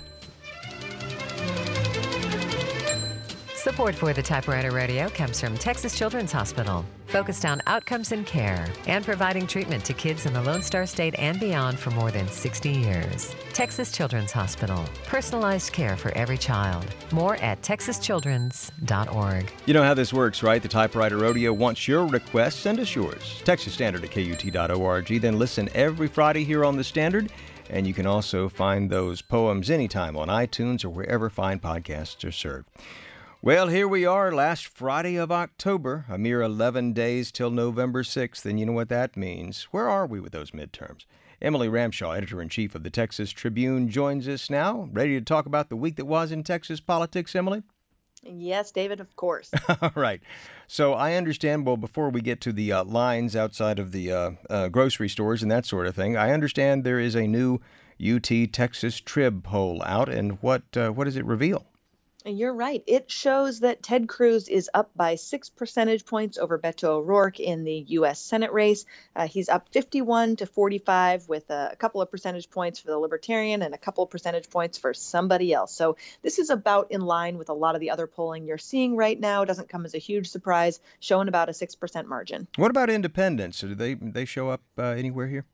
Support 3.67 3.95
for 3.95 4.13
the 4.13 4.23
Typewriter 4.23 4.71
Rodeo 4.71 5.09
comes 5.09 5.41
from 5.41 5.57
Texas 5.57 5.97
Children's 5.97 6.31
Hospital, 6.31 6.85
focused 7.07 7.43
on 7.43 7.61
outcomes 7.67 8.13
and 8.13 8.25
care 8.25 8.65
and 8.87 9.03
providing 9.03 9.45
treatment 9.45 9.83
to 9.83 9.93
kids 9.93 10.25
in 10.25 10.31
the 10.31 10.41
Lone 10.41 10.61
Star 10.61 10.85
State 10.85 11.15
and 11.19 11.37
beyond 11.37 11.77
for 11.77 11.91
more 11.91 12.09
than 12.09 12.29
60 12.29 12.69
years. 12.69 13.35
Texas 13.51 13.91
Children's 13.91 14.31
Hospital, 14.31 14.85
personalized 15.05 15.73
care 15.73 15.97
for 15.97 16.15
every 16.15 16.37
child. 16.37 16.85
More 17.11 17.35
at 17.41 17.61
texaschildren's.org. 17.61 19.51
You 19.65 19.73
know 19.73 19.83
how 19.83 19.93
this 19.93 20.13
works, 20.13 20.41
right? 20.41 20.61
The 20.61 20.69
Typewriter 20.69 21.17
Rodeo 21.17 21.51
wants 21.51 21.89
your 21.89 22.05
request. 22.05 22.61
Send 22.61 22.79
us 22.79 22.95
yours. 22.95 23.41
Texas 23.43 23.73
Standard 23.73 24.05
at 24.05 24.11
KUT.org. 24.11 25.07
Then 25.19 25.37
listen 25.37 25.67
every 25.75 26.07
Friday 26.07 26.45
here 26.45 26.63
on 26.63 26.77
the 26.77 26.85
Standard. 26.85 27.33
And 27.69 27.85
you 27.85 27.93
can 27.93 28.05
also 28.05 28.47
find 28.47 28.89
those 28.89 29.21
poems 29.21 29.69
anytime 29.69 30.15
on 30.15 30.29
iTunes 30.29 30.85
or 30.85 30.89
wherever 30.89 31.29
fine 31.29 31.59
podcasts 31.59 32.23
are 32.23 32.31
served. 32.31 32.69
Well, 33.39 33.67
here 33.67 33.87
we 33.87 34.03
are, 34.03 34.31
last 34.31 34.67
Friday 34.67 35.15
of 35.15 35.31
October, 35.31 36.05
a 36.09 36.17
mere 36.17 36.41
11 36.41 36.93
days 36.93 37.31
till 37.31 37.51
November 37.51 38.01
6th, 38.01 38.43
and 38.45 38.59
you 38.59 38.65
know 38.65 38.73
what 38.73 38.89
that 38.89 39.15
means. 39.15 39.67
Where 39.69 39.87
are 39.87 40.07
we 40.07 40.19
with 40.19 40.31
those 40.31 40.51
midterms? 40.51 41.05
Emily 41.39 41.69
Ramshaw, 41.69 42.17
editor 42.17 42.41
in 42.41 42.49
chief 42.49 42.73
of 42.73 42.81
the 42.81 42.89
Texas 42.89 43.29
Tribune, 43.29 43.89
joins 43.89 44.27
us 44.27 44.49
now, 44.49 44.89
ready 44.91 45.19
to 45.19 45.23
talk 45.23 45.45
about 45.45 45.69
the 45.69 45.75
week 45.75 45.97
that 45.97 46.05
was 46.05 46.31
in 46.31 46.43
Texas 46.43 46.79
politics, 46.79 47.35
Emily? 47.35 47.61
Yes, 48.23 48.71
David, 48.71 48.99
of 48.99 49.15
course. 49.15 49.51
All 49.83 49.91
right. 49.93 50.19
So 50.65 50.93
I 50.93 51.13
understand, 51.13 51.67
well, 51.67 51.77
before 51.77 52.09
we 52.09 52.21
get 52.21 52.41
to 52.41 52.51
the 52.51 52.71
uh, 52.71 52.83
lines 52.85 53.35
outside 53.35 53.77
of 53.77 53.91
the 53.91 54.11
uh, 54.11 54.31
uh, 54.49 54.67
grocery 54.69 55.09
stores 55.09 55.43
and 55.43 55.51
that 55.51 55.67
sort 55.67 55.85
of 55.85 55.95
thing, 55.95 56.17
I 56.17 56.31
understand 56.31 56.83
there 56.83 56.99
is 56.99 57.15
a 57.15 57.27
new 57.27 57.61
UT 58.03 58.31
Texas 58.51 58.99
Trib 58.99 59.43
poll 59.43 59.83
out, 59.83 60.09
and 60.09 60.41
what, 60.41 60.63
uh, 60.75 60.89
what 60.89 61.03
does 61.03 61.17
it 61.17 61.25
reveal? 61.25 61.67
You're 62.27 62.53
right. 62.53 62.83
It 62.87 63.09
shows 63.09 63.61
that 63.61 63.81
Ted 63.81 64.07
Cruz 64.07 64.49
is 64.49 64.69
up 64.73 64.91
by 64.95 65.15
six 65.15 65.49
percentage 65.49 66.05
points 66.05 66.37
over 66.37 66.59
Beto 66.59 66.89
O'Rourke 66.89 67.39
in 67.39 67.63
the 67.63 67.85
U.S. 67.89 68.19
Senate 68.19 68.51
race. 68.51 68.85
Uh, 69.15 69.27
he's 69.27 69.47
up 69.47 69.69
51 69.69 70.37
to 70.37 70.45
45 70.45 71.29
with 71.29 71.49
a, 71.49 71.75
couple 71.77 72.01
of 72.01 72.11
percentage 72.11 72.49
points 72.49 72.79
for 72.79 72.87
the 72.87 72.97
Libertarian 72.97 73.61
and 73.61 73.73
a 73.73 73.77
couple 73.77 74.03
of 74.03 74.09
percentage 74.09 74.49
points 74.49 74.77
for 74.77 74.93
somebody 74.93 75.53
else. 75.53 75.73
So 75.73 75.95
this 76.21 76.39
is 76.39 76.49
about 76.49 76.91
in 76.91 77.01
line 77.01 77.37
with 77.37 77.49
a 77.49 77.53
lot 77.53 77.75
of 77.75 77.81
the 77.81 77.91
other 77.91 78.07
polling 78.07 78.45
you're 78.45 78.57
seeing 78.57 78.97
right 78.97 79.17
now. 79.17 79.43
It 79.43 79.45
doesn't 79.45 79.69
come 79.69 79.85
as 79.85 79.93
a 79.93 79.99
huge 79.99 80.29
surprise, 80.29 80.79
showing 80.99 81.27
about 81.27 81.49
a 81.49 81.53
6% 81.53 82.05
margin. 82.05 82.47
What 82.57 82.71
about 82.71 82.89
independents? 82.89 83.61
Do 83.61 83.73
they, 83.73 83.93
they 83.93 84.25
show 84.25 84.49
up 84.49 84.61
uh, 84.77 84.83
anywhere 84.83 85.27
here? 85.27 85.45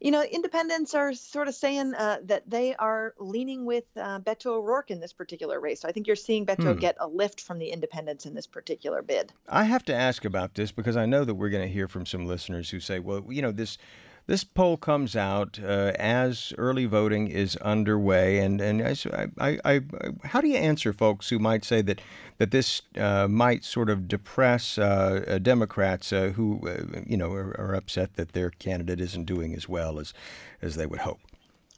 You 0.00 0.10
know, 0.10 0.22
independents 0.22 0.94
are 0.94 1.14
sort 1.14 1.48
of 1.48 1.54
saying 1.54 1.94
uh, 1.94 2.18
that 2.24 2.48
they 2.48 2.74
are 2.76 3.14
leaning 3.18 3.64
with 3.64 3.84
uh, 3.96 4.20
Beto 4.20 4.46
O'Rourke 4.46 4.90
in 4.90 5.00
this 5.00 5.12
particular 5.12 5.60
race. 5.60 5.80
So 5.80 5.88
I 5.88 5.92
think 5.92 6.06
you're 6.06 6.16
seeing 6.16 6.46
Beto 6.46 6.72
hmm. 6.72 6.78
get 6.78 6.96
a 7.00 7.06
lift 7.06 7.40
from 7.40 7.58
the 7.58 7.68
independents 7.68 8.26
in 8.26 8.34
this 8.34 8.46
particular 8.46 9.02
bid. 9.02 9.32
I 9.48 9.64
have 9.64 9.84
to 9.86 9.94
ask 9.94 10.24
about 10.24 10.54
this 10.54 10.72
because 10.72 10.96
I 10.96 11.06
know 11.06 11.24
that 11.24 11.34
we're 11.34 11.50
going 11.50 11.66
to 11.66 11.72
hear 11.72 11.88
from 11.88 12.06
some 12.06 12.26
listeners 12.26 12.70
who 12.70 12.80
say, 12.80 12.98
well, 12.98 13.24
you 13.28 13.42
know, 13.42 13.52
this 13.52 13.78
this 14.26 14.42
poll 14.42 14.76
comes 14.76 15.14
out 15.14 15.58
uh, 15.62 15.92
as 15.98 16.52
early 16.56 16.86
voting 16.86 17.28
is 17.28 17.56
underway, 17.56 18.38
and 18.38 18.60
and 18.60 18.82
I, 18.82 19.26
I, 19.38 19.58
I, 19.64 19.80
how 20.24 20.40
do 20.40 20.48
you 20.48 20.56
answer 20.56 20.92
folks 20.92 21.28
who 21.28 21.38
might 21.38 21.64
say 21.64 21.82
that 21.82 22.00
that 22.38 22.50
this 22.50 22.82
uh, 22.96 23.28
might 23.28 23.64
sort 23.64 23.90
of 23.90 24.08
depress 24.08 24.78
uh, 24.78 25.24
uh 25.26 25.38
Democrats 25.38 26.12
uh, 26.12 26.28
who 26.34 26.60
uh, 26.66 27.00
you 27.06 27.16
know 27.16 27.32
are, 27.32 27.54
are 27.60 27.74
upset 27.74 28.14
that 28.14 28.32
their 28.32 28.50
candidate 28.50 29.00
isn't 29.00 29.24
doing 29.24 29.54
as 29.54 29.68
well 29.68 29.98
as 29.98 30.14
as 30.62 30.76
they 30.76 30.86
would 30.86 31.00
hope? 31.00 31.20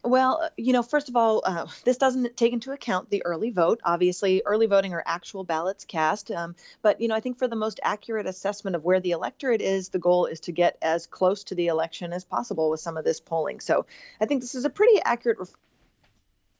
Well, 0.06 0.40
uh, 0.44 0.48
you 0.56 0.72
know, 0.72 0.84
first 0.84 1.08
of 1.08 1.16
all, 1.16 1.42
uh, 1.44 1.66
this 1.84 1.96
doesn't 1.96 2.36
take 2.36 2.52
into 2.52 2.70
account 2.70 3.10
the 3.10 3.24
early 3.24 3.50
vote. 3.50 3.80
Obviously, 3.84 4.42
early 4.46 4.66
voting 4.66 4.94
are 4.94 5.02
actual 5.04 5.42
ballots 5.42 5.84
cast. 5.84 6.30
Um, 6.30 6.54
but, 6.80 7.00
you 7.00 7.08
know, 7.08 7.14
I 7.16 7.20
think 7.20 7.38
for 7.38 7.48
the 7.48 7.56
most 7.56 7.80
accurate 7.82 8.26
assessment 8.26 8.76
of 8.76 8.84
where 8.84 9.00
the 9.00 9.10
electorate 9.10 9.60
is, 9.60 9.88
the 9.88 9.98
goal 9.98 10.26
is 10.26 10.40
to 10.40 10.52
get 10.52 10.78
as 10.80 11.06
close 11.06 11.44
to 11.44 11.56
the 11.56 11.66
election 11.66 12.12
as 12.12 12.24
possible 12.24 12.70
with 12.70 12.80
some 12.80 12.96
of 12.96 13.04
this 13.04 13.20
polling. 13.20 13.58
So 13.58 13.86
I 14.20 14.26
think 14.26 14.42
this 14.42 14.54
is 14.54 14.64
a 14.64 14.70
pretty 14.70 15.00
accurate 15.02 15.38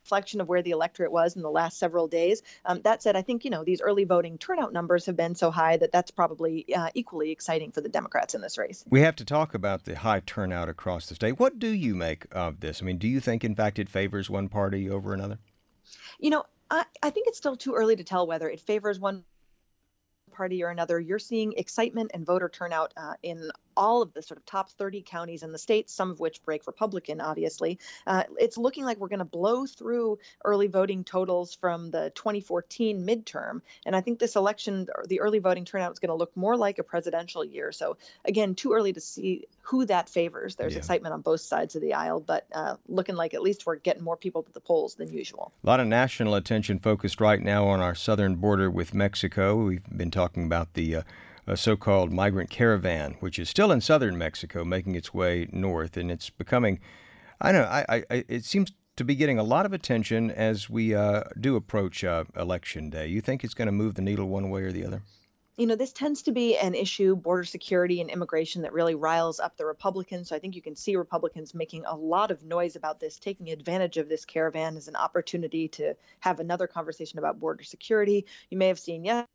reflection 0.07 0.41
of 0.41 0.49
where 0.49 0.63
the 0.63 0.71
electorate 0.71 1.11
was 1.11 1.35
in 1.35 1.43
the 1.43 1.51
last 1.51 1.79
several 1.79 2.07
days. 2.07 2.41
Um, 2.65 2.81
that 2.83 3.03
said, 3.03 3.17
I 3.17 3.23
think 3.23 3.45
you 3.45 3.51
know 3.51 3.65
these 3.65 3.81
early 3.81 4.05
voting 4.05 4.39
turnout 4.39 4.73
numbers 4.73 5.07
have 5.07 5.17
been 5.17 5.35
so 5.35 5.51
high 5.51 5.77
that 5.79 5.91
that's 5.91 6.13
probably 6.13 6.65
uh, 6.73 6.91
equally 6.95 7.33
exciting 7.33 7.73
for 7.73 7.81
the 7.81 7.89
Democrats 7.89 8.35
in 8.35 8.41
this 8.41 8.57
race. 8.57 8.85
We 8.89 9.01
have 9.01 9.17
to 9.17 9.25
talk 9.25 9.55
about 9.55 9.83
the 9.83 9.97
high 9.97 10.21
turnout 10.25 10.69
across 10.69 11.09
the 11.09 11.17
state. 11.17 11.41
What 11.41 11.59
do 11.59 11.69
you 11.69 11.97
make 11.97 12.27
of 12.31 12.61
this? 12.61 12.81
I 12.81 12.85
mean, 12.85 12.99
do 12.99 13.09
you 13.09 13.19
think, 13.19 13.43
in 13.43 13.57
fact, 13.57 13.81
it 13.81 13.89
favors 13.89 14.31
one 14.31 14.49
party 14.49 14.89
over 14.89 15.13
another? 15.13 15.39
You 16.21 16.31
know, 16.31 16.45
I, 16.71 16.85
I 17.03 17.11
think 17.11 17.27
it's 17.27 17.39
still 17.39 17.57
too 17.57 17.75
early 17.75 17.97
to 17.97 18.05
tell 18.05 18.29
whether 18.29 18.49
it 18.49 18.61
favors 18.61 19.01
one 19.01 19.25
party 20.33 20.63
or 20.63 20.69
another, 20.69 21.01
you're 21.01 21.19
seeing 21.19 21.55
excitement 21.55 22.13
and 22.15 22.25
voter 22.25 22.49
turnout 22.49 22.93
uh, 22.97 23.15
in 23.23 23.51
all 23.77 24.03
of 24.03 24.13
the 24.13 24.23
sort 24.23 24.39
of 24.39 24.47
top 24.47 24.71
30 24.71 25.03
counties 25.03 25.43
in 25.43 25.53
the 25.53 25.59
state, 25.59 25.91
some 25.91 26.11
of 26.11 26.21
which 26.21 26.43
break 26.45 26.67
Republican, 26.67 27.21
obviously. 27.21 27.79
Uh, 28.07 28.25
it's 28.39 28.57
looking 28.57 28.85
like 28.85 28.99
we're 28.99 29.09
going 29.09 29.19
to 29.19 29.25
blow 29.25 29.67
through 29.67 30.19
early 30.45 30.67
voting 30.67 31.05
totals 31.05 31.55
from 31.55 31.91
the 31.91 32.11
2014 32.15 33.07
midterm. 33.07 33.61
And 33.85 33.95
I 33.95 34.01
think 34.01 34.19
this 34.19 34.37
election, 34.37 34.89
the 35.07 35.21
early 35.21 35.39
voting 35.39 35.65
turnout 35.65 35.93
is 35.93 35.99
going 35.99 36.09
to 36.09 36.15
look 36.15 36.37
more 36.37 36.57
like 36.57 36.79
a 36.79 36.83
presidential 36.83 37.45
year. 37.45 37.73
So, 37.73 37.97
again, 38.25 38.55
too 38.55 38.73
early 38.73 38.93
to 38.93 39.01
see 39.01 39.47
who 39.63 39.85
that 39.87 40.09
favors. 40.09 40.55
There's 40.55 40.75
yeah. 40.75 40.79
excitement 40.79 41.13
on 41.13 41.23
both 41.23 41.41
sides 41.41 41.75
of 41.75 41.83
the 41.83 41.95
aisle, 41.95 42.21
but 42.21 42.47
uh, 42.53 42.77
looking 42.89 43.17
like 43.17 43.35
at 43.35 43.43
least 43.43 43.67
we're 43.67 43.77
getting 43.77 44.03
more 44.03 44.17
people 44.17 44.43
to 44.45 44.53
the 44.53 44.61
polls 44.61 44.95
than 44.95 45.13
usual. 45.13 45.53
A 45.65 45.67
lot 45.67 45.81
of 45.81 45.87
national 45.87 46.35
attention 46.37 46.79
focused 46.79 47.21
right 47.21 47.41
now 47.41 47.67
on 47.67 47.81
our 47.81 47.95
southern 47.95 48.37
border 48.37 48.71
with 48.71 48.95
Mexico. 48.95 49.57
We've 49.57 49.83
been 49.85 50.11
talking 50.11 50.45
about 50.45 50.75
the 50.75 50.97
uh, 50.97 51.03
a 51.47 51.57
so 51.57 51.77
called 51.77 52.13
migrant 52.13 52.51
caravan, 52.51 53.17
which 53.21 53.39
is 53.39 53.49
still 53.49 53.73
in 53.73 53.81
southern 53.81 54.19
Mexico, 54.19 54.65
making 54.65 54.95
its 54.95 55.15
way 55.15 55.49
north. 55.53 55.97
And 55.97 56.11
it's 56.11 56.31
becoming, 56.31 56.81
I 57.41 57.53
don't 57.53 57.63
know, 57.63 57.69
I, 57.69 58.05
I, 58.11 58.25
it 58.29 58.45
seems 58.45 58.73
to 58.97 59.05
be 59.05 59.15
getting 59.15 59.39
a 59.39 59.45
lot 59.45 59.67
of 59.67 59.73
attention 59.73 60.31
as 60.31 60.71
we 60.71 60.95
uh, 60.95 61.25
do 61.39 61.57
approach 61.57 62.03
uh, 62.03 62.25
election 62.37 62.91
day. 62.91 63.07
You 63.07 63.21
think 63.21 63.45
it's 63.45 63.55
going 63.55 63.67
to 63.67 63.73
move 63.73 63.95
the 63.95 64.03
needle 64.03 64.29
one 64.29 64.51
way 64.51 64.63
or 64.63 64.73
the 64.73 64.87
other? 64.87 65.03
you 65.57 65.67
know, 65.67 65.75
this 65.75 65.93
tends 65.93 66.23
to 66.23 66.33
be 66.33 66.57
an 66.59 66.75
issue, 66.75 67.17
border 67.17 67.45
security 67.45 68.03
and 68.03 68.11
immigration, 68.11 68.63
that 68.63 68.75
really 68.75 68.95
riles 68.95 69.41
up 69.41 69.57
the 69.57 69.65
Republicans. 69.65 70.29
So 70.29 70.37
I 70.37 70.39
think 70.39 70.55
you 70.55 70.61
can 70.61 70.77
see 70.77 70.97
Republicans 70.97 71.55
making 71.55 71.87
a 71.87 71.97
lot 71.97 72.31
of 72.31 72.45
noise 72.45 72.77
about 72.77 73.01
this, 73.01 73.19
taking 73.19 73.49
advantage 73.51 73.97
of 73.97 74.09
this 74.09 74.27
caravan 74.27 74.77
as 74.77 74.87
an 74.87 74.97
opportunity 74.97 75.69
to 75.69 75.95
have 76.21 76.41
another 76.41 76.67
conversation 76.67 77.19
about 77.19 77.41
border 77.41 77.65
security. 77.65 78.27
You 78.51 78.59
may 78.59 78.69
have 78.69 78.79
seen 78.79 79.05
yesterday 79.05 79.31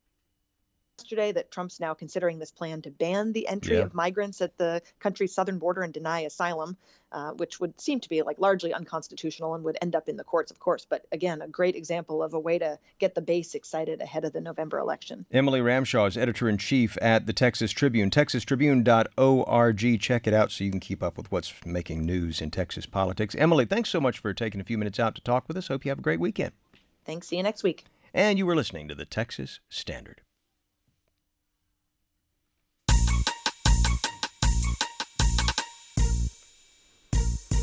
that 1.09 1.51
Trump's 1.51 1.79
now 1.79 1.93
considering 1.93 2.39
this 2.39 2.51
plan 2.51 2.81
to 2.83 2.91
ban 2.91 3.33
the 3.33 3.47
entry 3.47 3.77
Yeah. 3.77 3.83
of 3.83 3.93
migrants 3.93 4.41
at 4.41 4.57
the 4.57 4.81
country's 4.99 5.33
southern 5.33 5.59
border 5.59 5.81
and 5.81 5.93
deny 5.93 6.21
asylum, 6.21 6.77
uh, 7.11 7.31
which 7.31 7.59
would 7.59 7.79
seem 7.81 7.99
to 7.99 8.07
be 8.09 8.21
like 8.21 8.39
largely 8.39 8.73
unconstitutional 8.73 9.53
and 9.55 9.63
would 9.63 9.77
end 9.81 9.95
up 9.95 10.07
in 10.07 10.15
the 10.17 10.23
courts, 10.23 10.51
of 10.51 10.59
course. 10.59 10.85
But 10.89 11.05
again, 11.11 11.41
a 11.41 11.47
great 11.47 11.75
example 11.75 12.23
of 12.23 12.33
a 12.33 12.39
way 12.39 12.57
to 12.59 12.79
get 12.99 13.15
the 13.15 13.21
base 13.21 13.53
excited 13.55 14.01
ahead 14.01 14.23
of 14.25 14.33
the 14.33 14.41
November 14.41 14.79
election. 14.79 15.25
Emily 15.31 15.59
Ramshaw 15.59 16.07
is 16.07 16.17
editor 16.17 16.47
in 16.47 16.57
chief 16.57 16.97
at 17.01 17.25
the 17.25 17.33
Texas 17.33 17.71
Tribune, 17.71 18.09
texastribune.org. 18.09 19.99
Check 20.01 20.27
it 20.27 20.33
out 20.33 20.51
so 20.51 20.63
you 20.63 20.71
can 20.71 20.79
keep 20.79 21.03
up 21.03 21.17
with 21.17 21.31
what's 21.31 21.53
making 21.65 22.05
news 22.05 22.41
in 22.41 22.51
Texas 22.51 22.85
politics. 22.85 23.35
Emily, 23.35 23.65
thanks 23.65 23.89
so 23.89 23.99
much 23.99 24.19
for 24.19 24.33
taking 24.33 24.61
a 24.61 24.63
few 24.65 24.77
minutes 24.77 24.99
out 24.99 25.15
to 25.15 25.21
talk 25.21 25.47
with 25.47 25.57
us. 25.57 25.67
Hope 25.67 25.83
you 25.85 25.91
have 25.91 25.99
a 25.99 26.03
great 26.03 26.19
weekend. 26.19 26.53
Thanks. 27.05 27.27
See 27.27 27.37
you 27.37 27.43
next 27.43 27.63
week. 27.63 27.85
And 28.13 28.37
you 28.37 28.45
were 28.45 28.55
listening 28.55 28.87
to 28.89 28.95
the 28.95 29.05
Texas 29.05 29.59
Standard. 29.69 30.21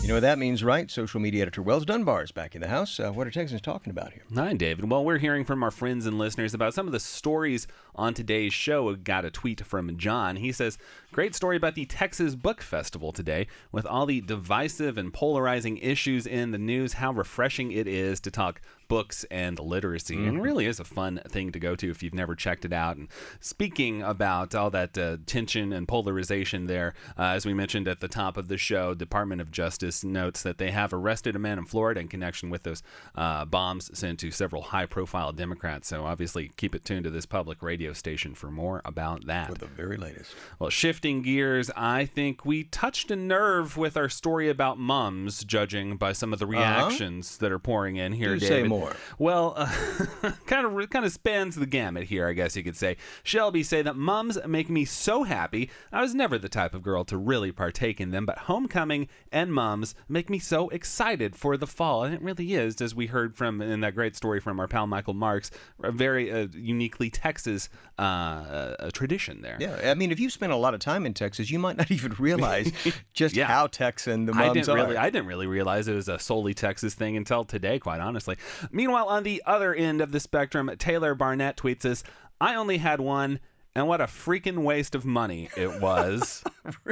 You 0.09 0.14
know 0.14 0.16
what 0.16 0.20
that 0.20 0.38
means, 0.38 0.64
right? 0.64 0.90
Social 0.90 1.20
media 1.20 1.42
editor 1.42 1.61
Wells 1.61 1.84
Dunbar 1.84 2.22
is 2.22 2.32
back 2.32 2.54
in 2.54 2.62
the 2.62 2.68
house. 2.68 2.98
Uh, 2.98 3.12
what 3.12 3.26
are 3.26 3.30
Texans 3.30 3.61
talking 3.61 3.90
about 3.90 4.14
here? 4.14 4.22
Hi, 4.34 4.54
David. 4.54 4.90
Well, 4.90 5.04
we're 5.04 5.18
hearing 5.18 5.44
from 5.44 5.62
our 5.62 5.70
friends 5.70 6.06
and 6.06 6.16
listeners 6.16 6.54
about 6.54 6.72
some 6.72 6.86
of 6.86 6.94
the 6.94 6.98
stories 6.98 7.66
on 7.94 8.14
today's 8.14 8.54
show. 8.54 8.94
Got 8.94 9.26
a 9.26 9.30
tweet 9.30 9.61
from 9.61 9.98
John. 9.98 10.36
He 10.36 10.50
says, 10.50 10.78
Great 11.12 11.34
story 11.34 11.59
about 11.59 11.74
the 11.74 11.84
Texas 11.84 12.36
Book 12.36 12.62
Festival 12.62 13.12
today. 13.12 13.48
With 13.70 13.84
all 13.84 14.06
the 14.06 14.22
divisive 14.22 14.96
and 14.96 15.12
polarizing 15.12 15.76
issues 15.76 16.26
in 16.26 16.52
the 16.52 16.59
news, 16.59 16.94
how 16.94 17.12
refreshing 17.12 17.70
it 17.70 17.86
is 17.86 18.18
to 18.20 18.30
talk 18.30 18.62
books 18.89 19.24
and 19.30 19.59
literacy. 19.59 20.16
And 20.16 20.39
Mhm. 20.39 20.43
really 20.43 20.66
is 20.66 20.80
a 20.80 20.84
fun 20.84 21.20
thing 21.28 21.53
to 21.53 21.59
go 21.61 21.76
to 21.76 21.91
if 21.91 22.03
you've 22.03 22.14
never 22.14 22.34
checked 22.34 22.64
it 22.64 22.72
out. 22.72 22.97
And 22.97 23.09
speaking 23.41 24.03
about 24.03 24.55
all 24.55 24.70
that 24.70 24.97
uh, 24.99 25.18
tension 25.26 25.72
and 25.72 25.86
polarization 25.86 26.66
there, 26.66 26.95
uh, 27.18 27.22
as 27.36 27.47
we 27.47 27.55
mentioned 27.55 27.86
at 27.89 28.01
the 28.01 28.09
top 28.09 28.36
of 28.36 28.49
the 28.49 28.57
show, 28.59 28.95
Department 28.95 29.41
of 29.41 29.51
Justice 29.51 30.03
notes 30.03 30.43
that 30.43 30.59
they 30.59 30.70
have 30.70 30.93
arrested 30.93 31.36
a 31.36 31.39
man 31.39 31.59
in 31.59 31.66
Florida 31.66 32.01
in 32.01 32.09
connection 32.09 32.51
with 32.51 32.62
those 32.64 32.82
uh, 33.14 33.45
bombs 33.45 33.91
sent 33.97 34.18
to 34.20 34.30
several 34.30 34.62
high-profile 34.62 35.32
Democrats. 35.32 35.89
So 35.89 36.05
obviously, 36.05 36.51
keep 36.57 36.74
it 36.74 36.84
tuned 36.84 37.05
to 37.05 37.11
this 37.11 37.26
public 37.26 37.62
radio 37.62 37.93
station 37.93 38.34
for 38.34 38.51
more 38.51 38.80
about 38.84 39.26
that. 39.26 39.59
the 39.59 39.66
very 39.66 39.97
latest. 39.97 40.34
Well, 40.59 40.70
shifting 40.70 41.22
gears, 41.22 41.70
I 41.76 42.05
think 42.05 42.45
we 42.45 42.64
touched 42.64 43.11
a 43.11 43.16
nerve 43.16 43.76
with 43.76 43.97
our 43.97 44.09
story 44.09 44.49
about 44.49 44.78
mums, 44.78 45.43
judging 45.45 45.97
by 45.97 46.12
some 46.12 46.32
of 46.32 46.39
the 46.39 46.47
Uh-huh. 46.47 46.53
reactions 46.59 47.39
that 47.39 47.51
are 47.53 47.59
pouring 47.59 47.97
in 47.97 48.12
here. 48.12 48.39
Say 48.39 48.49
David. 48.49 48.70
More. 48.78 48.96
Well, 49.18 49.54
uh, 49.56 49.66
kind 50.46 50.66
of 50.66 50.90
kind 50.90 51.04
of 51.04 51.12
spans 51.12 51.56
the 51.56 51.66
gamut 51.66 52.04
here, 52.04 52.28
I 52.28 52.32
guess 52.32 52.56
you 52.56 52.62
could 52.62 52.76
say. 52.76 52.96
Shelby 53.22 53.62
say 53.62 53.82
that 53.82 53.96
mums 53.96 54.38
make 54.46 54.68
me 54.70 54.84
so 54.84 55.24
happy. 55.24 55.70
I 55.92 56.00
was 56.00 56.14
never 56.14 56.38
the 56.38 56.48
type 56.48 56.74
of 56.74 56.82
girl 56.82 57.04
to 57.06 57.16
really 57.16 57.52
partake 57.52 58.00
in 58.00 58.10
them, 58.10 58.26
but 58.26 58.38
homecoming 58.38 59.08
and 59.32 59.52
mums 59.52 59.94
make 60.08 60.30
me 60.30 60.38
so 60.38 60.68
excited 60.70 61.36
for 61.36 61.56
the 61.56 61.66
fall, 61.66 62.04
and 62.04 62.14
it 62.14 62.22
really 62.22 62.54
is, 62.54 62.80
as 62.80 62.94
we 62.94 63.06
heard 63.06 63.36
from 63.36 63.60
in 63.60 63.80
that 63.80 63.94
great 63.94 64.16
story 64.16 64.40
from 64.40 64.60
our 64.60 64.68
pal 64.68 64.86
Michael 64.86 65.14
Marks, 65.14 65.50
a 65.82 65.92
very 65.92 66.30
uh, 66.30 66.48
uniquely 66.52 67.10
Texas 67.10 67.68
uh, 67.98 68.02
uh, 68.02 68.90
tradition 68.92 69.42
there. 69.42 69.56
Yeah, 69.58 69.90
I 69.90 69.94
mean, 69.94 70.10
if 70.10 70.20
you 70.20 70.30
spent 70.30 70.52
a 70.52 70.56
lot 70.56 70.74
of 70.74 70.80
time 70.80 71.04
in 71.06 71.14
Texas, 71.14 71.50
you 71.50 71.58
might 71.58 71.76
not 71.76 71.90
even 71.98 72.12
realize 72.18 72.72
just 73.12 73.36
how 73.36 73.66
Texan 73.66 74.26
the 74.26 74.32
mums 74.32 74.50
I 74.50 74.52
didn't 74.52 74.68
are. 74.68 74.76
really, 74.76 74.96
I 74.96 75.10
didn't 75.10 75.26
really 75.26 75.46
realize 75.46 75.88
it 75.88 75.94
was 75.94 76.08
a 76.08 76.18
solely 76.18 76.54
Texas 76.54 76.94
thing 76.94 77.16
until 77.16 77.44
today, 77.44 77.78
quite 77.78 78.00
honestly. 78.00 78.36
Meanwhile, 78.70 79.06
on 79.06 79.22
the 79.22 79.42
other 79.46 79.74
end 79.74 80.00
of 80.00 80.12
the 80.12 80.20
spectrum, 80.20 80.70
Taylor 80.78 81.14
Barnett 81.14 81.56
tweets 81.56 81.84
us, 81.84 82.04
"I 82.40 82.54
only 82.54 82.78
had 82.78 83.00
one." 83.00 83.40
And 83.74 83.86
what 83.86 84.00
a 84.00 84.06
freaking 84.06 84.64
waste 84.64 84.96
of 84.96 85.04
money 85.04 85.50
it 85.56 85.80
was. 85.80 86.42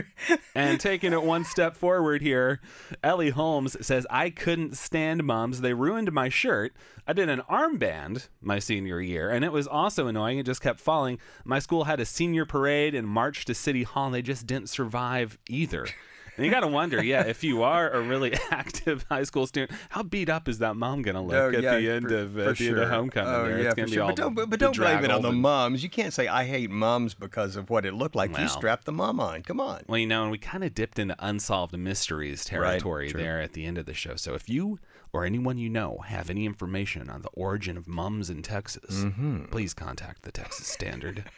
and 0.55 0.79
taking 0.79 1.13
it 1.13 1.25
one 1.25 1.45
step 1.45 1.75
forward 1.75 2.23
here, 2.23 2.61
Ellie 3.03 3.31
Holmes 3.31 3.77
says, 3.85 4.07
I 4.09 4.31
couldn't 4.31 4.77
stand 4.77 5.25
mums. 5.25 5.63
They 5.63 5.75
ruined 5.75 6.13
my 6.13 6.29
shirt. 6.29 6.75
I 7.05 7.13
did 7.13 7.29
an 7.29 7.43
armband 7.51 8.29
my 8.41 8.61
senior 8.61 9.01
year, 9.01 9.31
and 9.31 9.45
it 9.45 9.51
was 9.51 9.67
also 9.67 10.07
annoying. 10.07 10.39
It 10.39 10.47
just 10.47 10.63
kept 10.63 10.79
falling. 10.79 11.19
My 11.45 11.59
school 11.59 11.85
had 11.85 11.99
a 11.99 12.07
senior 12.07 12.45
parade 12.45 12.95
and 12.95 13.09
marched 13.09 13.49
to 13.49 13.55
City 13.55 13.83
Hall, 13.83 14.07
and 14.07 14.15
they 14.15 14.23
just 14.23 14.47
didn't 14.47 14.69
survive 14.69 15.39
either. 15.49 15.89
And 16.37 16.45
you 16.45 16.51
got 16.53 16.61
to 16.61 16.67
wonder, 16.69 17.03
yeah, 17.03 17.23
if 17.27 17.43
you 17.43 17.63
are 17.63 17.91
a 17.91 18.01
really 18.01 18.35
active 18.51 19.05
high 19.09 19.23
school 19.23 19.47
student, 19.47 19.71
how 19.89 20.03
beat 20.03 20.29
up 20.29 20.49
is 20.49 20.59
that 20.59 20.77
mom 20.77 21.03
going 21.03 21.15
to 21.15 21.21
look 21.23 21.35
Oh, 21.35 21.49
at 21.49 21.63
yeah, 21.63 21.79
the 21.79 21.91
end 21.91 22.09
for- 22.09 22.15
of, 22.17 22.39
uh, 22.39 22.53
the 22.53 22.69
end 22.69 22.79
of 22.79 22.89
homecoming? 22.91 23.33
Oh, 23.35 23.45
there. 23.45 23.59
yeah, 23.59 23.65
it's 23.67 23.75
gonna 23.75 23.87
be 23.87 23.93
sure. 23.95 24.03
all 24.03 24.09
But 24.09 24.17
don't, 24.17 24.35
but, 24.35 24.51
but 24.51 24.61
don't 24.61 24.77
blame 24.77 25.05
it 25.05 25.11
on 25.11 25.23
the 25.23 25.33
mums. 25.33 25.83
You 25.83 25.89
can't 25.89 26.13
say 26.13 26.29
I 26.29 26.45
hate 26.45 26.71
mums 26.71 27.15
because 27.15 27.57
of 27.57 27.71
what 27.71 27.85
it 27.87 27.95
looked 27.95 28.15
like. 28.15 28.37
You 28.39 28.49
strapped 28.49 28.85
the 28.85 28.93
mom 28.93 29.19
on. 29.21 29.43
Come 29.43 29.61
on. 29.61 29.83
Well, 29.87 29.99
you 29.99 30.07
know, 30.07 30.23
and 30.23 30.31
we 30.31 30.39
kind 30.39 30.63
of 30.65 30.75
dipped 30.75 30.99
into 30.99 31.17
unsolved 31.19 31.77
mysteries 31.79 32.45
territory 32.45 33.11
true. 33.11 33.21
there 33.21 33.41
at 33.41 33.55
the 33.55 33.65
end 33.65 33.79
of 33.79 33.87
the 33.87 33.95
show. 33.95 34.17
So 34.17 34.35
if 34.35 34.49
you 34.49 34.79
or 35.13 35.25
anyone 35.25 35.57
you 35.57 35.71
know 35.71 35.99
have 36.07 36.29
any 36.29 36.45
information 36.45 37.09
on 37.09 37.23
the 37.23 37.29
origin 37.31 37.79
of 37.79 37.89
mums 37.89 38.29
in 38.29 38.43
Texas, 38.43 39.05
Mhm. 39.05 39.51
please 39.51 39.73
contact 39.73 40.23
the 40.23 40.33
Texas 40.33 40.67
Standard. 40.67 41.25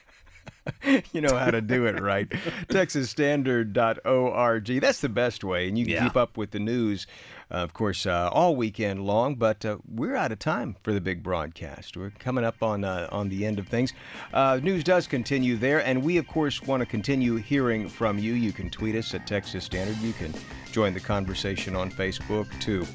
you 1.12 1.20
know 1.20 1.36
how 1.36 1.50
to 1.50 1.60
do 1.60 1.86
it 1.86 2.00
right. 2.00 2.28
TexasStandard.org. 2.68 4.80
That's 4.80 5.00
the 5.00 5.08
best 5.08 5.44
way. 5.44 5.68
And 5.68 5.78
you 5.78 5.84
can 5.84 5.94
Yeah. 5.94 6.04
keep 6.04 6.16
up 6.16 6.36
with 6.36 6.50
the 6.50 6.58
news, 6.58 7.06
uh, 7.50 7.54
of 7.56 7.72
course, 7.74 8.06
uh, 8.06 8.28
all 8.32 8.56
weekend 8.56 9.04
long. 9.04 9.34
But 9.36 9.64
uh, 9.64 9.78
we're 9.88 10.16
out 10.16 10.32
of 10.32 10.38
time 10.38 10.76
for 10.82 10.92
the 10.92 11.00
big 11.00 11.22
broadcast. 11.22 11.96
We're 11.96 12.10
coming 12.18 12.44
up 12.44 12.62
on, 12.62 12.84
uh, 12.84 13.08
on 13.10 13.28
the 13.28 13.46
end 13.46 13.58
of 13.58 13.68
things. 13.68 13.92
Uh, 14.32 14.60
news 14.62 14.84
does 14.84 15.06
continue 15.06 15.56
there. 15.56 15.84
And 15.84 16.02
we, 16.02 16.18
of 16.18 16.26
course, 16.26 16.62
want 16.62 16.80
to 16.80 16.86
continue 16.86 17.36
hearing 17.36 17.88
from 17.88 18.18
you. 18.18 18.34
You 18.34 18.52
can 18.52 18.70
tweet 18.70 18.94
us 18.94 19.14
at 19.14 19.26
Texas 19.26 19.64
Standard. 19.64 19.96
You 19.98 20.12
can 20.12 20.34
join 20.72 20.94
the 20.94 21.00
conversation 21.00 21.74
on 21.76 21.90
Facebook, 21.90 22.46
too. 22.60 22.86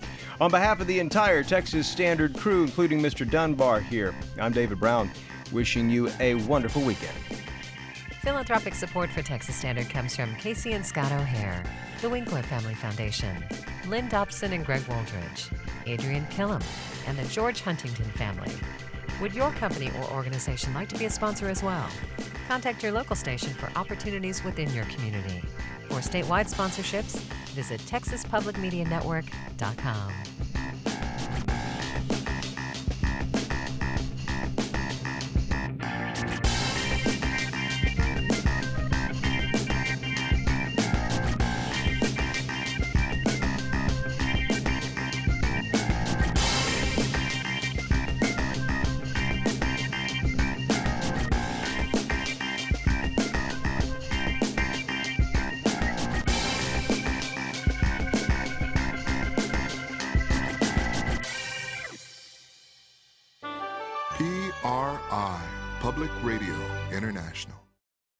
On 0.41 0.49
behalf 0.51 0.79
of 0.79 0.87
the 0.87 0.99
entire 0.99 1.43
Texas 1.43 1.87
Standard 1.87 2.35
crew, 2.35 2.63
including 2.63 3.01
Mr. 3.01 3.29
Dunbar 3.29 3.79
here, 3.79 4.13
I'm 4.39 4.51
David 4.51 4.79
Brown, 4.79 5.09
wishing 5.53 5.89
you 5.89 6.09
a 6.19 6.35
wonderful 6.35 6.81
weekend. 6.81 7.15
Philanthropic 8.21 8.73
support 8.73 9.09
for 9.09 9.21
Texas 9.21 9.55
Standard 9.55 9.89
comes 9.89 10.15
from 10.15 10.33
Casey 10.35 10.73
and 10.73 10.85
Scott 10.85 11.11
O'Hare, 11.11 11.63
the 12.01 12.09
Winkler 12.09 12.41
Family 12.41 12.73
Foundation, 12.73 13.35
Lynn 13.87 14.07
Dobson 14.07 14.53
and 14.53 14.65
Greg 14.65 14.81
Waldridge, 14.83 15.51
Adrian 15.85 16.25
Killam, 16.27 16.63
and 17.05 17.17
the 17.17 17.25
George 17.25 17.61
Huntington 17.61 18.09
family. 18.11 18.51
Would 19.21 19.33
your 19.33 19.51
company 19.51 19.91
or 19.99 20.13
organization 20.13 20.73
like 20.73 20.87
to 20.89 20.97
be 20.97 21.05
a 21.05 21.09
sponsor 21.09 21.49
as 21.49 21.61
well? 21.61 21.89
Contact 22.47 22.81
your 22.81 22.93
local 22.93 23.15
station 23.15 23.53
for 23.53 23.69
opportunities 23.77 24.43
within 24.43 24.73
your 24.73 24.85
community. 24.85 25.43
For 25.89 25.99
statewide 25.99 26.51
sponsorships, 26.51 27.19
visit 27.53 27.79
TexasPublicMediaNetwork.com. 27.81 30.13